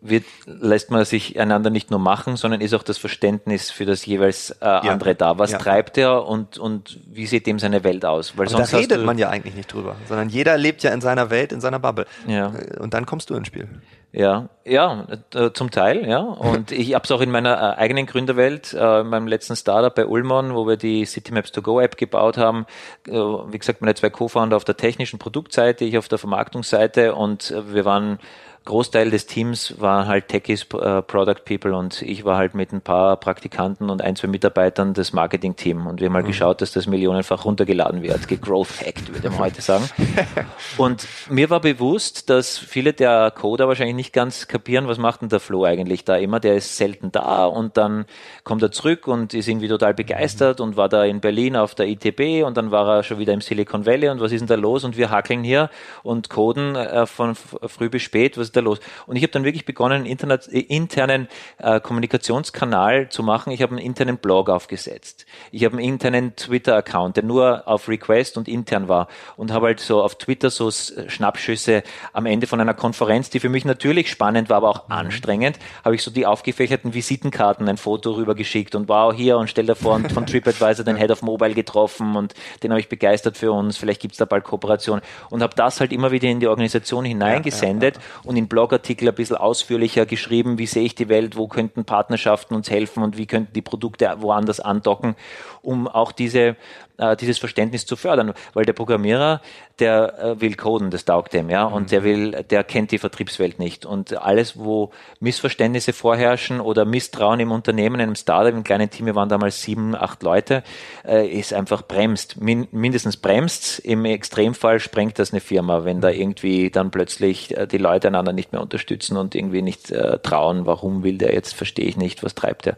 wird, 0.00 0.24
lässt 0.46 0.90
man 0.90 1.04
sich 1.04 1.38
einander 1.38 1.70
nicht 1.70 1.90
nur 1.90 2.00
machen, 2.00 2.36
sondern 2.36 2.60
ist 2.60 2.74
auch 2.74 2.82
das 2.82 2.98
Verständnis 2.98 3.70
für 3.70 3.84
das 3.84 4.06
jeweils 4.06 4.50
äh, 4.60 4.64
andere 4.64 5.10
ja. 5.10 5.14
da. 5.14 5.38
Was 5.38 5.52
ja. 5.52 5.58
treibt 5.58 5.98
er 5.98 6.26
und, 6.26 6.58
und 6.58 6.98
wie 7.06 7.26
sieht 7.26 7.46
dem 7.46 7.58
seine 7.58 7.84
Welt 7.84 8.04
aus? 8.04 8.36
Weil 8.36 8.46
Aber 8.46 8.58
sonst 8.58 8.72
da 8.72 8.78
redet 8.78 9.04
man 9.04 9.18
ja 9.18 9.28
eigentlich 9.30 9.54
nicht 9.54 9.72
drüber, 9.72 9.96
sondern 10.08 10.28
jeder 10.28 10.56
lebt 10.56 10.82
ja 10.82 10.92
in 10.92 11.00
seiner 11.00 11.30
Welt, 11.30 11.52
in 11.52 11.60
seiner 11.60 11.78
Bubble. 11.78 12.06
Ja. 12.26 12.52
Und 12.78 12.94
dann 12.94 13.06
kommst 13.06 13.30
du 13.30 13.34
ins 13.34 13.48
Spiel. 13.48 13.68
Ja, 14.12 14.48
ja, 14.64 15.06
äh, 15.34 15.50
zum 15.52 15.70
Teil, 15.70 16.08
ja. 16.08 16.20
Und 16.20 16.72
ich 16.72 16.94
habe 16.94 17.04
es 17.04 17.10
auch 17.10 17.20
in 17.20 17.30
meiner 17.30 17.54
äh, 17.54 17.76
eigenen 17.76 18.06
Gründerwelt, 18.06 18.72
äh, 18.72 19.00
in 19.00 19.08
meinem 19.08 19.26
letzten 19.26 19.56
Startup 19.56 19.94
bei 19.94 20.06
Ulmon, 20.06 20.54
wo 20.54 20.66
wir 20.66 20.78
die 20.78 21.04
Citymaps 21.04 21.52
to 21.52 21.60
Go 21.60 21.80
App 21.80 21.98
gebaut 21.98 22.38
haben. 22.38 22.64
Wie 23.04 23.58
gesagt, 23.58 23.82
meine 23.82 23.94
zwei 23.94 24.08
Co-Founder 24.08 24.56
auf 24.56 24.64
der 24.64 24.78
technischen 24.78 25.18
Produktseite, 25.18 25.84
ich 25.84 25.98
auf 25.98 26.08
der 26.08 26.16
Vermarktungsseite 26.16 27.14
und 27.14 27.54
wir 27.68 27.84
waren 27.84 28.18
Großteil 28.66 29.10
des 29.10 29.26
Teams 29.26 29.80
war 29.80 30.06
halt 30.06 30.28
Techies, 30.28 30.66
äh, 30.74 31.00
Product 31.00 31.44
People 31.44 31.74
und 31.74 32.02
ich 32.02 32.24
war 32.24 32.36
halt 32.36 32.54
mit 32.54 32.72
ein 32.72 32.80
paar 32.80 33.16
Praktikanten 33.16 33.88
und 33.88 34.02
ein, 34.02 34.16
zwei 34.16 34.26
Mitarbeitern 34.26 34.92
das 34.92 35.12
Marketing-Team 35.12 35.86
und 35.86 36.00
wir 36.00 36.06
haben 36.06 36.12
mal 36.12 36.22
mhm. 36.22 36.26
geschaut, 36.26 36.60
dass 36.60 36.72
das 36.72 36.86
millionenfach 36.86 37.44
runtergeladen 37.44 38.02
wird, 38.02 38.26
gegrowth 38.26 38.80
hacked, 38.84 39.14
würde 39.14 39.30
man 39.30 39.38
heute 39.38 39.62
sagen. 39.62 39.88
und 40.76 41.06
mir 41.30 41.48
war 41.48 41.60
bewusst, 41.60 42.28
dass 42.28 42.58
viele 42.58 42.92
der 42.92 43.30
Coder 43.30 43.68
wahrscheinlich 43.68 43.94
nicht 43.94 44.12
ganz 44.12 44.48
kapieren, 44.48 44.88
was 44.88 44.98
macht 44.98 45.22
denn 45.22 45.28
der 45.28 45.40
Flo 45.40 45.64
eigentlich 45.64 46.04
da 46.04 46.16
immer, 46.16 46.40
der 46.40 46.56
ist 46.56 46.76
selten 46.76 47.12
da 47.12 47.46
und 47.46 47.76
dann 47.76 48.04
kommt 48.42 48.62
er 48.62 48.72
zurück 48.72 49.06
und 49.06 49.32
ist 49.32 49.46
irgendwie 49.46 49.68
total 49.68 49.94
begeistert 49.94 50.60
und 50.60 50.76
war 50.76 50.88
da 50.88 51.04
in 51.04 51.20
Berlin 51.20 51.54
auf 51.54 51.76
der 51.76 51.86
ITB 51.86 52.44
und 52.44 52.56
dann 52.56 52.72
war 52.72 52.96
er 52.96 53.02
schon 53.04 53.20
wieder 53.20 53.32
im 53.32 53.40
Silicon 53.40 53.86
Valley 53.86 54.08
und 54.08 54.20
was 54.20 54.32
ist 54.32 54.40
denn 54.40 54.48
da 54.48 54.56
los 54.56 54.82
und 54.82 54.96
wir 54.96 55.10
hackeln 55.10 55.44
hier 55.44 55.70
und 56.02 56.30
coden 56.30 56.74
äh, 56.74 57.06
von 57.06 57.36
früh 57.36 57.88
bis 57.88 58.02
spät, 58.02 58.36
was 58.36 58.55
da 58.56 58.60
los? 58.60 58.80
Und 59.06 59.16
ich 59.16 59.22
habe 59.22 59.32
dann 59.32 59.44
wirklich 59.44 59.64
begonnen, 59.64 60.04
einen 60.04 60.30
äh, 60.30 60.58
internen 60.60 61.28
äh, 61.58 61.80
Kommunikationskanal 61.80 63.08
zu 63.08 63.22
machen. 63.22 63.52
Ich 63.52 63.62
habe 63.62 63.72
einen 63.72 63.84
internen 63.84 64.18
Blog 64.18 64.48
aufgesetzt. 64.48 65.26
Ich 65.50 65.64
habe 65.64 65.76
einen 65.76 65.84
internen 65.84 66.36
Twitter-Account, 66.36 67.16
der 67.16 67.24
nur 67.24 67.66
auf 67.68 67.88
Request 67.88 68.36
und 68.36 68.48
intern 68.48 68.88
war 68.88 69.08
und 69.36 69.52
habe 69.52 69.66
halt 69.66 69.80
so 69.80 70.02
auf 70.02 70.16
Twitter 70.16 70.50
so 70.50 70.70
Schnappschüsse 70.70 71.82
am 72.12 72.26
Ende 72.26 72.46
von 72.46 72.60
einer 72.60 72.74
Konferenz, 72.74 73.30
die 73.30 73.40
für 73.40 73.48
mich 73.48 73.64
natürlich 73.64 74.10
spannend 74.10 74.48
war, 74.48 74.58
aber 74.58 74.70
auch 74.70 74.88
mhm. 74.88 74.94
anstrengend, 74.94 75.58
habe 75.84 75.94
ich 75.94 76.02
so 76.02 76.10
die 76.10 76.26
aufgefächerten 76.26 76.94
Visitenkarten 76.94 77.68
ein 77.68 77.76
Foto 77.76 78.12
rübergeschickt 78.12 78.74
und 78.74 78.88
wow, 78.88 79.14
hier 79.14 79.38
und 79.38 79.48
stell 79.48 79.66
dir 79.66 79.74
vor, 79.74 79.94
und 79.94 80.12
von 80.12 80.26
TripAdvisor 80.26 80.84
den 80.84 80.96
Head 80.96 81.10
of 81.10 81.22
Mobile 81.22 81.54
getroffen 81.54 82.16
und 82.16 82.34
den 82.62 82.70
habe 82.70 82.80
ich 82.80 82.88
begeistert 82.88 83.36
für 83.36 83.52
uns, 83.52 83.76
vielleicht 83.76 84.00
gibt 84.00 84.12
es 84.12 84.18
da 84.18 84.24
bald 84.24 84.44
Kooperation 84.44 85.00
und 85.30 85.42
habe 85.42 85.54
das 85.54 85.80
halt 85.80 85.92
immer 85.92 86.10
wieder 86.10 86.28
in 86.28 86.40
die 86.40 86.46
Organisation 86.46 87.04
hineingesendet 87.04 87.96
ja, 87.96 88.00
ja, 88.00 88.06
ja. 88.06 88.28
und 88.28 88.36
in 88.36 88.45
den 88.46 88.48
Blogartikel 88.48 89.08
ein 89.08 89.14
bisschen 89.14 89.36
ausführlicher 89.36 90.06
geschrieben, 90.06 90.58
wie 90.58 90.66
sehe 90.66 90.84
ich 90.84 90.94
die 90.94 91.08
Welt, 91.08 91.36
wo 91.36 91.48
könnten 91.48 91.84
Partnerschaften 91.84 92.54
uns 92.54 92.70
helfen 92.70 93.02
und 93.02 93.18
wie 93.18 93.26
könnten 93.26 93.52
die 93.52 93.62
Produkte 93.62 94.14
woanders 94.18 94.60
andocken, 94.60 95.16
um 95.62 95.88
auch 95.88 96.12
diese 96.12 96.56
äh, 96.98 97.16
dieses 97.16 97.38
Verständnis 97.38 97.86
zu 97.86 97.96
fördern, 97.96 98.32
weil 98.54 98.64
der 98.64 98.72
Programmierer, 98.72 99.40
der 99.78 100.18
äh, 100.18 100.40
will 100.40 100.54
coden, 100.54 100.90
das 100.90 101.04
taugt 101.04 101.32
dem, 101.32 101.50
ja, 101.50 101.64
und 101.64 101.84
mhm. 101.84 101.86
der 101.88 102.04
will, 102.04 102.30
der 102.30 102.64
kennt 102.64 102.90
die 102.90 102.98
Vertriebswelt 102.98 103.58
nicht 103.58 103.84
und 103.86 104.16
alles, 104.16 104.58
wo 104.58 104.90
Missverständnisse 105.20 105.92
vorherrschen 105.92 106.60
oder 106.60 106.84
Misstrauen 106.84 107.40
im 107.40 107.50
Unternehmen, 107.50 107.96
in 107.96 108.02
einem 108.02 108.14
Startup, 108.14 108.52
im 108.52 108.64
kleinen 108.64 108.90
Team, 108.90 109.06
wir 109.06 109.14
waren 109.14 109.28
damals 109.28 109.62
sieben, 109.62 109.94
acht 109.94 110.22
Leute, 110.22 110.62
äh, 111.06 111.26
ist 111.26 111.52
einfach 111.52 111.82
bremst, 111.82 112.40
Min 112.40 112.68
mindestens 112.70 113.16
bremst, 113.16 113.78
im 113.80 114.04
Extremfall 114.04 114.80
sprengt 114.80 115.18
das 115.18 115.32
eine 115.32 115.40
Firma, 115.40 115.84
wenn 115.84 116.00
da 116.00 116.10
irgendwie 116.10 116.70
dann 116.70 116.90
plötzlich 116.90 117.56
äh, 117.56 117.66
die 117.66 117.78
Leute 117.78 118.08
einander 118.08 118.32
nicht 118.32 118.52
mehr 118.52 118.62
unterstützen 118.62 119.16
und 119.16 119.34
irgendwie 119.34 119.62
nicht 119.62 119.90
äh, 119.90 120.18
trauen, 120.18 120.66
warum 120.66 121.02
will 121.02 121.18
der 121.18 121.34
jetzt, 121.34 121.54
verstehe 121.54 121.86
ich 121.86 121.96
nicht, 121.96 122.22
was 122.22 122.34
treibt 122.34 122.66
er. 122.66 122.76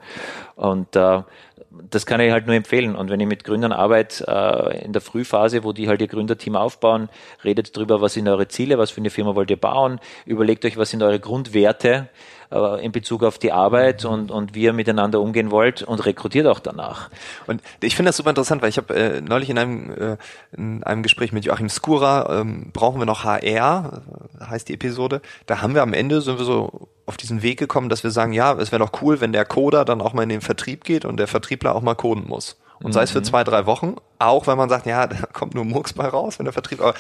Und 0.57 0.97
äh, 0.97 1.23
das 1.71 2.07
kann 2.07 2.21
ich 2.21 2.33
halt 2.33 2.47
nur 2.47 2.57
empfehlen. 2.57 2.97
Und 2.97 3.11
wenn 3.11 3.21
ich 3.21 3.27
mit 3.27 3.45
Gründern 3.45 3.73
arbeite, 3.73 4.25
äh, 4.27 4.85
in 4.85 4.93
der 4.93 5.03
Frühphase, 5.03 5.65
wo 5.65 5.73
die 5.73 5.89
halt 5.89 6.01
ihr 6.01 6.09
Gründerteam 6.09 6.57
aufbauen, 6.57 7.09
redet 7.45 7.77
drüber, 7.77 8.01
was 8.01 8.15
sind 8.15 8.29
eure 8.29 8.49
Ziele, 8.49 8.79
was 8.79 8.91
für 8.91 9.01
eine 9.01 9.11
Firma 9.11 9.35
wollt 9.35 9.51
ihr 9.51 9.61
bauen, 9.61 10.01
überlegt 10.25 10.65
euch, 10.65 10.77
was 10.77 10.91
sind 10.91 11.03
eure 11.03 11.21
Grundwerte 11.21 12.09
äh, 12.51 12.85
in 12.85 12.93
Bezug 12.93 13.23
auf 13.23 13.39
die 13.39 13.53
Arbeit 13.53 14.05
und, 14.05 14.31
und 14.31 14.55
wie 14.55 14.63
ihr 14.63 14.73
miteinander 14.73 15.21
umgehen 15.21 15.51
wollt 15.51 15.83
und 15.83 16.05
rekrutiert 16.05 16.47
auch 16.47 16.61
danach. 16.61 17.11
Und 17.47 17.63
ich 17.83 17.97
finde 17.97 18.09
das 18.09 18.17
super 18.17 18.31
interessant, 18.31 18.63
weil 18.63 18.71
ich 18.71 18.79
habe 18.79 18.95
äh, 18.95 19.21
neulich 19.21 19.51
in 19.51 19.59
einem, 19.59 19.91
äh, 19.91 20.17
in 20.57 20.83
einem 20.85 21.03
Gespräch 21.03 21.33
mit 21.33 21.45
Joachim 21.45 21.69
Skura, 21.69 22.41
ähm, 22.41 22.71
brauchen 22.73 23.01
wir 23.01 23.07
noch 23.07 23.25
HR, 23.25 24.03
heißt 24.41 24.69
die 24.69 24.75
Episode, 24.75 25.21
da 25.47 25.61
haben 25.61 25.75
wir 25.75 25.83
am 25.83 25.93
Ende, 25.93 26.23
sind 26.23 26.39
wir 26.39 26.45
so 26.45 26.89
auf 27.09 27.17
diesen 27.17 27.43
Weg 27.43 27.59
gekommen, 27.59 27.89
dass 27.89 28.05
wir 28.05 28.11
sagen, 28.11 28.35
ja, 28.35 28.53
es 28.53 28.71
wäre 28.71 28.85
doch 28.85 29.03
cool, 29.03 29.21
wenn 29.21 29.33
der 29.33 29.47
Coder 29.47 29.87
dann 29.87 30.03
auch 30.03 30.13
mal 30.13 30.23
in 30.23 30.29
den 30.29 30.43
Vertrieb 30.43 30.85
geht 30.85 31.07
und 31.07 31.17
der 31.17 31.27
Vertriebler 31.27 31.75
auch 31.75 31.81
mal 31.81 31.95
coden 31.95 32.29
muss. 32.29 32.59
Und 32.81 32.89
mhm. 32.89 32.93
sei 32.93 33.03
es 33.03 33.11
für 33.11 33.21
mhm. 33.21 33.25
zwei, 33.25 33.45
drei 33.45 33.65
Wochen, 33.65 33.97
auch 34.19 34.47
wenn 34.47 34.59
man 34.59 34.69
sagt, 34.69 34.87
ja, 34.87 35.07
da 35.09 35.17
kommt 35.33 35.55
nur 35.55 35.65
Murks 35.65 35.95
bei 35.95 36.07
raus, 36.07 36.39
wenn 36.39 36.45
der 36.45 36.53
Vertrieb, 36.53 36.81
aber 36.81 36.95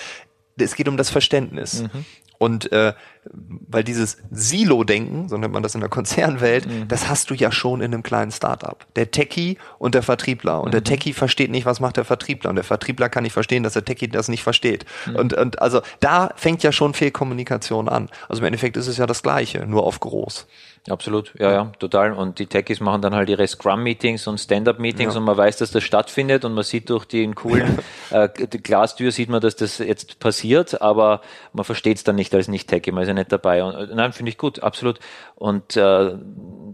es 0.56 0.74
geht 0.74 0.88
um 0.88 0.96
das 0.96 1.10
Verständnis. 1.10 1.82
Mhm. 1.82 2.04
Und 2.38 2.70
äh, 2.70 2.94
weil 3.30 3.84
dieses 3.84 4.18
Silo-Denken, 4.30 5.28
so 5.28 5.36
nennt 5.36 5.52
man 5.52 5.62
das 5.62 5.74
in 5.74 5.80
der 5.80 5.90
Konzernwelt, 5.98 6.66
mhm. 6.66 6.88
das 6.88 7.08
hast 7.08 7.30
du 7.30 7.34
ja 7.34 7.52
schon 7.52 7.80
in 7.80 7.92
einem 7.92 8.02
kleinen 8.02 8.30
Startup. 8.30 8.86
Der 8.96 9.10
Techie 9.10 9.58
und 9.78 9.94
der 9.94 10.02
Vertriebler. 10.02 10.60
Und 10.60 10.68
mhm. 10.68 10.72
der 10.72 10.84
Techie 10.84 11.12
versteht 11.12 11.50
nicht, 11.50 11.66
was 11.66 11.80
macht 11.80 11.96
der 11.96 12.04
Vertriebler. 12.04 12.50
Und 12.50 12.56
der 12.56 12.64
Vertriebler 12.64 13.08
kann 13.08 13.24
nicht 13.24 13.32
verstehen, 13.32 13.62
dass 13.62 13.72
der 13.74 13.84
Techie 13.84 14.08
das 14.08 14.28
nicht 14.28 14.42
versteht. 14.42 14.84
Mhm. 15.06 15.16
Und, 15.16 15.34
und 15.34 15.60
also 15.60 15.82
da 16.00 16.30
fängt 16.36 16.62
ja 16.62 16.72
schon 16.72 16.94
Fehlkommunikation 16.94 17.88
an. 17.88 18.08
Also 18.28 18.40
im 18.40 18.46
Endeffekt 18.46 18.76
ist 18.76 18.86
es 18.86 18.96
ja 18.96 19.06
das 19.06 19.22
Gleiche, 19.22 19.66
nur 19.66 19.84
auf 19.84 20.00
groß. 20.00 20.46
Absolut, 20.90 21.32
ja, 21.38 21.52
ja, 21.52 21.72
total. 21.78 22.12
Und 22.12 22.38
die 22.38 22.46
Techies 22.46 22.80
machen 22.80 23.02
dann 23.02 23.14
halt 23.14 23.28
ihre 23.28 23.46
Scrum-Meetings 23.46 24.26
und 24.26 24.38
Stand-Up-Meetings 24.38 25.14
ja. 25.14 25.20
und 25.20 25.26
man 25.26 25.36
weiß, 25.36 25.58
dass 25.58 25.70
das 25.70 25.82
stattfindet 25.82 26.44
und 26.44 26.54
man 26.54 26.64
sieht 26.64 26.90
durch 26.90 27.04
den 27.04 27.34
coolen 27.34 27.78
äh, 28.10 28.28
die 28.28 28.62
Glastür 28.62 29.12
sieht 29.12 29.28
man, 29.28 29.40
dass 29.40 29.56
das 29.56 29.78
jetzt 29.78 30.18
passiert, 30.18 30.80
aber 30.80 31.20
man 31.52 31.64
versteht 31.64 31.98
es 31.98 32.04
dann 32.04 32.16
nicht 32.16 32.34
als 32.34 32.48
Nicht-Techie, 32.48 32.92
man 32.92 33.02
ist 33.02 33.08
ja 33.08 33.14
nicht 33.14 33.32
dabei. 33.32 33.62
Und, 33.64 33.74
äh, 33.74 33.94
nein, 33.94 34.12
finde 34.12 34.30
ich 34.30 34.38
gut, 34.38 34.62
absolut. 34.62 34.98
Und 35.34 35.76
äh, 35.76 36.14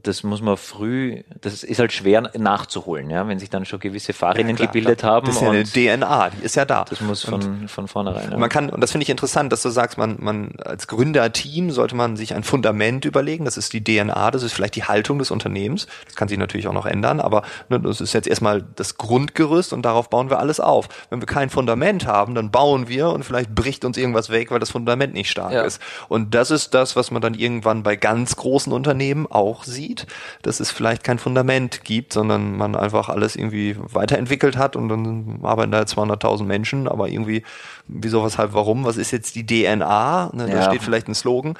das 0.02 0.22
muss 0.22 0.42
man 0.42 0.56
früh, 0.56 1.22
das 1.40 1.64
ist 1.64 1.78
halt 1.78 1.92
schwer 1.92 2.30
nachzuholen, 2.36 3.10
ja, 3.10 3.26
wenn 3.28 3.38
sich 3.38 3.50
dann 3.50 3.64
schon 3.64 3.80
gewisse 3.80 4.12
Fahrerinnen 4.12 4.56
ja, 4.56 4.66
gebildet 4.66 5.00
klar. 5.00 5.16
haben. 5.16 5.26
Das 5.26 5.36
ist 5.36 5.42
ja 5.42 5.50
eine 5.50 5.64
DNA, 5.64 6.30
die 6.30 6.44
ist 6.44 6.56
ja 6.56 6.64
da. 6.64 6.84
Das 6.88 7.00
muss 7.00 7.24
von, 7.24 7.42
und 7.42 7.70
von 7.70 7.88
vornherein. 7.88 8.30
Ja. 8.30 8.38
Man 8.38 8.48
kann, 8.48 8.70
und 8.70 8.80
das 8.80 8.92
finde 8.92 9.04
ich 9.04 9.10
interessant, 9.10 9.52
dass 9.52 9.62
du 9.62 9.70
sagst, 9.70 9.98
man, 9.98 10.16
man 10.20 10.52
als 10.64 10.86
Gründerteam 10.86 11.70
sollte 11.70 11.94
man 11.94 12.16
sich 12.16 12.34
ein 12.34 12.44
Fundament 12.44 13.04
überlegen, 13.04 13.44
das 13.44 13.56
ist 13.56 13.72
die 13.72 13.82
DNA, 13.82 14.03
das 14.08 14.42
ist 14.42 14.52
vielleicht 14.52 14.76
die 14.76 14.84
Haltung 14.84 15.18
des 15.18 15.30
Unternehmens. 15.30 15.86
Das 16.06 16.14
kann 16.14 16.28
sich 16.28 16.38
natürlich 16.38 16.68
auch 16.68 16.72
noch 16.72 16.86
ändern, 16.86 17.20
aber 17.20 17.42
ne, 17.68 17.80
das 17.80 18.00
ist 18.00 18.12
jetzt 18.12 18.28
erstmal 18.28 18.62
das 18.76 18.96
Grundgerüst 18.96 19.72
und 19.72 19.82
darauf 19.82 20.10
bauen 20.10 20.30
wir 20.30 20.38
alles 20.38 20.60
auf. 20.60 20.88
Wenn 21.10 21.20
wir 21.20 21.26
kein 21.26 21.50
Fundament 21.50 22.06
haben, 22.06 22.34
dann 22.34 22.50
bauen 22.50 22.88
wir 22.88 23.10
und 23.10 23.24
vielleicht 23.24 23.54
bricht 23.54 23.84
uns 23.84 23.96
irgendwas 23.96 24.30
weg, 24.30 24.50
weil 24.50 24.60
das 24.60 24.70
Fundament 24.70 25.14
nicht 25.14 25.30
stark 25.30 25.52
ja. 25.52 25.62
ist. 25.62 25.80
Und 26.08 26.34
das 26.34 26.50
ist 26.50 26.74
das, 26.74 26.96
was 26.96 27.10
man 27.10 27.22
dann 27.22 27.34
irgendwann 27.34 27.82
bei 27.82 27.96
ganz 27.96 28.36
großen 28.36 28.72
Unternehmen 28.72 29.26
auch 29.26 29.64
sieht, 29.64 30.06
dass 30.42 30.60
es 30.60 30.70
vielleicht 30.70 31.04
kein 31.04 31.18
Fundament 31.18 31.84
gibt, 31.84 32.12
sondern 32.12 32.56
man 32.56 32.76
einfach 32.76 33.08
alles 33.08 33.36
irgendwie 33.36 33.76
weiterentwickelt 33.78 34.56
hat 34.56 34.76
und 34.76 34.88
dann 34.88 35.40
arbeiten 35.42 35.72
da 35.72 35.80
200.000 35.80 36.44
Menschen, 36.44 36.88
aber 36.88 37.08
irgendwie, 37.08 37.42
wieso, 37.86 38.24
weshalb, 38.24 38.54
warum, 38.54 38.84
was 38.84 38.96
ist 38.96 39.10
jetzt 39.10 39.34
die 39.34 39.46
DNA? 39.46 40.30
Ne, 40.32 40.46
da 40.46 40.54
ja. 40.54 40.62
steht 40.64 40.82
vielleicht 40.82 41.08
ein 41.08 41.14
Slogan. 41.14 41.54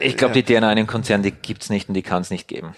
Ich 0.00 0.16
glaube, 0.16 0.34
die 0.34 0.42
DNA 0.42 0.58
in 0.58 0.64
einem 0.64 0.86
Konzern, 0.86 1.22
die 1.22 1.30
gibt's 1.66 1.70
nicht 1.70 1.88
und 1.88 1.94
die 1.94 2.02
kann 2.02 2.22
es 2.22 2.30
nicht 2.30 2.48
geben. 2.48 2.74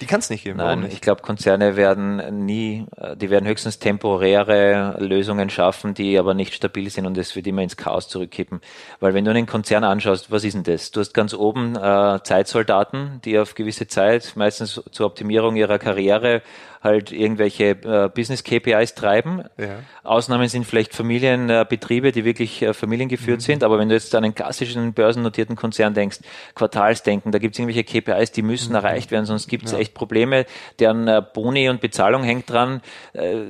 Die 0.00 0.06
kann 0.06 0.18
es 0.18 0.30
nicht 0.30 0.42
geben. 0.42 0.56
Nein, 0.56 0.80
nicht? 0.80 0.94
ich 0.94 1.00
glaube, 1.00 1.22
Konzerne 1.22 1.76
werden 1.76 2.44
nie, 2.44 2.86
äh, 2.96 3.16
die 3.16 3.30
werden 3.30 3.46
höchstens 3.46 3.78
temporäre 3.78 4.96
Lösungen 4.98 5.48
schaffen, 5.48 5.94
die 5.94 6.18
aber 6.18 6.34
nicht 6.34 6.54
stabil 6.54 6.90
sind 6.90 7.06
und 7.06 7.16
es 7.18 7.36
wird 7.36 7.46
immer 7.46 7.62
ins 7.62 7.76
Chaos 7.76 8.08
zurückkippen. 8.08 8.60
Weil 8.98 9.14
wenn 9.14 9.24
du 9.24 9.30
einen 9.30 9.46
Konzern 9.46 9.84
anschaust, 9.84 10.32
was 10.32 10.42
ist 10.42 10.54
denn 10.54 10.64
das? 10.64 10.90
Du 10.90 10.98
hast 10.98 11.12
ganz 11.12 11.34
oben 11.34 11.76
äh, 11.76 12.18
Zeitsoldaten, 12.24 13.20
die 13.24 13.38
auf 13.38 13.54
gewisse 13.54 13.86
Zeit, 13.86 14.32
meistens 14.34 14.80
zur 14.90 15.06
Optimierung 15.06 15.54
ihrer 15.54 15.78
Karriere, 15.78 16.42
halt 16.82 17.12
irgendwelche 17.12 17.70
äh, 17.70 18.08
Business 18.08 18.42
KPIs 18.42 18.94
treiben. 18.94 19.44
Ja. 19.56 19.78
Ausnahmen 20.02 20.48
sind 20.48 20.66
vielleicht 20.66 20.94
Familienbetriebe, 20.94 22.10
die 22.10 22.24
wirklich 22.24 22.60
äh, 22.62 22.74
familiengeführt 22.74 23.38
mhm. 23.38 23.44
sind. 23.44 23.64
Aber 23.64 23.78
wenn 23.78 23.88
du 23.88 23.94
jetzt 23.94 24.14
an 24.14 24.24
einen 24.24 24.34
klassischen 24.34 24.92
börsennotierten 24.92 25.54
Konzern 25.54 25.94
denkst, 25.94 26.18
Quartalsdenken, 26.54 27.30
da 27.30 27.38
gibt 27.38 27.54
es 27.54 27.60
irgendwelche 27.60 27.84
KPIs, 27.84 28.32
die 28.32 28.42
müssen 28.42 28.70
mhm. 28.70 28.76
erreicht 28.76 29.10
werden, 29.10 29.26
sonst 29.26 29.48
gibt 29.48 29.66
es 29.66 29.72
ja. 29.72 29.78
echt 29.78 29.94
Probleme, 29.94 30.44
deren 30.80 31.06
äh, 31.06 31.22
Boni 31.32 31.68
und 31.68 31.80
Bezahlung 31.80 32.24
hängt 32.24 32.50
dran. 32.50 32.82
Äh, 33.12 33.42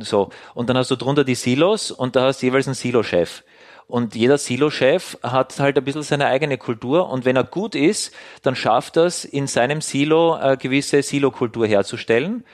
so. 0.00 0.30
Und 0.54 0.68
dann 0.68 0.76
hast 0.76 0.90
du 0.90 0.96
drunter 0.96 1.24
die 1.24 1.36
Silos 1.36 1.92
und 1.92 2.16
da 2.16 2.26
hast 2.26 2.42
du 2.42 2.46
jeweils 2.46 2.66
einen 2.66 2.74
Silo-Chef. 2.74 3.44
Und 3.88 4.14
jeder 4.14 4.36
Silo-Chef 4.36 5.16
hat 5.22 5.58
halt 5.58 5.78
ein 5.78 5.84
bisschen 5.84 6.02
seine 6.02 6.26
eigene 6.26 6.58
Kultur. 6.58 7.08
Und 7.08 7.24
wenn 7.24 7.36
er 7.36 7.44
gut 7.44 7.74
ist, 7.74 8.14
dann 8.42 8.54
schafft 8.54 8.98
er 8.98 9.04
es, 9.04 9.24
in 9.24 9.46
seinem 9.46 9.80
Silo 9.80 10.34
eine 10.34 10.58
gewisse 10.58 11.02
Silo-Kultur 11.02 11.66
herzustellen. 11.66 12.44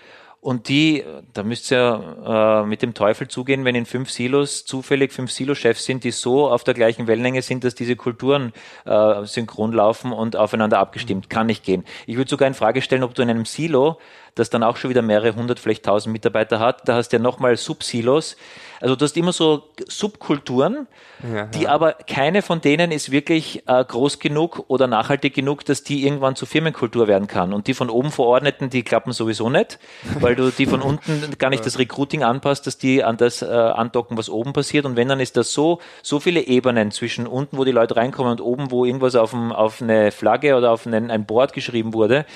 Und 0.40 0.68
die, 0.68 1.02
da 1.32 1.42
müsst 1.42 1.72
ihr 1.72 2.62
äh, 2.64 2.66
mit 2.66 2.82
dem 2.82 2.92
Teufel 2.92 3.28
zugehen, 3.28 3.64
wenn 3.64 3.74
in 3.74 3.86
fünf 3.86 4.10
Silos 4.10 4.66
zufällig 4.66 5.10
fünf 5.10 5.32
Silo-Chefs 5.32 5.86
sind, 5.86 6.04
die 6.04 6.10
so 6.10 6.50
auf 6.50 6.64
der 6.64 6.74
gleichen 6.74 7.06
Wellenlänge 7.06 7.40
sind, 7.40 7.64
dass 7.64 7.74
diese 7.74 7.96
Kulturen 7.96 8.52
äh, 8.84 9.24
synchron 9.24 9.72
laufen 9.72 10.12
und 10.12 10.36
aufeinander 10.36 10.78
abgestimmt. 10.78 11.30
Kann 11.30 11.46
nicht 11.46 11.64
gehen. 11.64 11.82
Ich 12.06 12.18
würde 12.18 12.28
sogar 12.28 12.46
in 12.46 12.52
Frage 12.52 12.82
stellen, 12.82 13.04
ob 13.04 13.14
du 13.14 13.22
in 13.22 13.30
einem 13.30 13.46
Silo 13.46 13.98
das 14.34 14.50
dann 14.50 14.62
auch 14.62 14.76
schon 14.76 14.90
wieder 14.90 15.02
mehrere 15.02 15.34
hundert, 15.34 15.60
vielleicht 15.60 15.84
tausend 15.84 16.12
Mitarbeiter 16.12 16.58
hat. 16.58 16.88
Da 16.88 16.96
hast 16.96 17.10
du 17.10 17.16
ja 17.16 17.22
nochmal 17.22 17.56
Subsilos. 17.56 18.36
Also 18.80 18.96
du 18.96 19.04
hast 19.04 19.16
immer 19.16 19.32
so 19.32 19.62
Subkulturen, 19.86 20.88
ja, 21.32 21.46
die 21.46 21.62
ja. 21.62 21.70
aber 21.70 21.92
keine 21.92 22.42
von 22.42 22.60
denen 22.60 22.90
ist 22.90 23.10
wirklich 23.10 23.62
äh, 23.66 23.84
groß 23.84 24.18
genug 24.18 24.64
oder 24.68 24.86
nachhaltig 24.88 25.32
genug, 25.34 25.64
dass 25.64 25.84
die 25.84 26.04
irgendwann 26.04 26.36
zur 26.36 26.48
Firmenkultur 26.48 27.06
werden 27.06 27.28
kann. 27.28 27.54
Und 27.54 27.66
die 27.68 27.74
von 27.74 27.88
oben 27.88 28.10
Verordneten, 28.10 28.70
die 28.70 28.82
klappen 28.82 29.12
sowieso 29.12 29.48
nicht, 29.48 29.78
weil 30.20 30.34
du 30.34 30.50
die 30.50 30.66
von 30.66 30.82
unten 30.82 31.38
gar 31.38 31.50
nicht 31.50 31.64
das 31.64 31.78
Recruiting 31.78 32.24
anpasst, 32.24 32.66
dass 32.66 32.76
die 32.76 33.04
an 33.04 33.16
das 33.16 33.40
äh, 33.40 33.46
andocken, 33.46 34.18
was 34.18 34.28
oben 34.28 34.52
passiert. 34.52 34.84
Und 34.84 34.96
wenn, 34.96 35.08
dann 35.08 35.20
ist 35.20 35.36
das 35.36 35.52
so, 35.52 35.80
so 36.02 36.18
viele 36.18 36.40
Ebenen 36.40 36.90
zwischen 36.90 37.26
unten, 37.26 37.56
wo 37.56 37.64
die 37.64 37.72
Leute 37.72 37.96
reinkommen 37.96 38.32
und 38.32 38.40
oben, 38.40 38.70
wo 38.70 38.84
irgendwas 38.84 39.14
auf, 39.14 39.30
dem, 39.30 39.52
auf 39.52 39.80
eine 39.80 40.10
Flagge 40.10 40.56
oder 40.56 40.72
auf 40.72 40.86
einen, 40.86 41.10
ein 41.10 41.24
Board 41.24 41.52
geschrieben 41.52 41.94
wurde, 41.94 42.26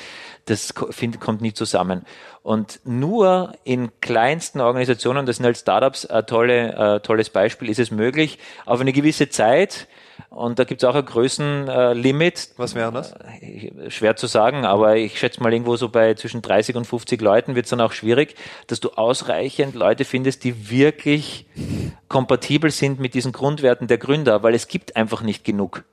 das 0.51 0.75
find, 0.91 1.21
kommt 1.21 1.41
nie 1.41 1.53
zusammen. 1.53 2.05
Und 2.43 2.81
nur 2.85 3.53
in 3.65 3.91
kleinsten 4.01 4.61
Organisationen, 4.61 5.27
das 5.27 5.37
sind 5.37 5.45
halt 5.45 5.59
Startups 5.59 6.07
ein 6.07 6.27
tolle, 6.27 6.97
äh, 6.97 7.01
tolles 7.01 7.31
Beispiel, 7.31 7.69
ist 7.69 7.79
es 7.79 7.91
möglich, 7.91 8.39
auf 8.67 8.81
eine 8.81 8.93
gewisse 8.93 9.29
Zeit, 9.29 9.89
und 10.31 10.59
da 10.59 10.65
gibt 10.65 10.83
es 10.83 10.89
auch 10.89 10.95
ein 10.95 11.05
Größenlimit. 11.05 12.51
Was 12.57 12.75
wäre 12.75 12.93
das? 12.93 13.13
Äh, 13.41 13.91
schwer 13.91 14.17
zu 14.17 14.27
sagen, 14.27 14.65
aber 14.65 14.97
ich 14.97 15.19
schätze 15.19 15.43
mal 15.43 15.53
irgendwo 15.53 15.77
so 15.77 15.89
bei 15.89 16.15
zwischen 16.15 16.43
30 16.43 16.77
und 16.77 16.87
50 16.87 17.21
Leuten 17.21 17.55
wird 17.55 17.67
es 17.67 17.71
dann 17.71 17.81
auch 17.81 17.93
schwierig, 17.93 18.35
dass 18.67 18.81
du 18.81 18.91
ausreichend 18.91 19.75
Leute 19.75 20.05
findest, 20.05 20.45
die 20.45 20.71
wirklich 20.71 21.47
kompatibel 22.09 22.71
sind 22.71 23.01
mit 23.01 23.15
diesen 23.15 23.33
Grundwerten 23.33 23.87
der 23.87 23.99
Gründer, 23.99 24.43
weil 24.43 24.55
es 24.55 24.69
gibt 24.69 24.97
einfach 24.97 25.23
nicht 25.23 25.45
genug 25.45 25.85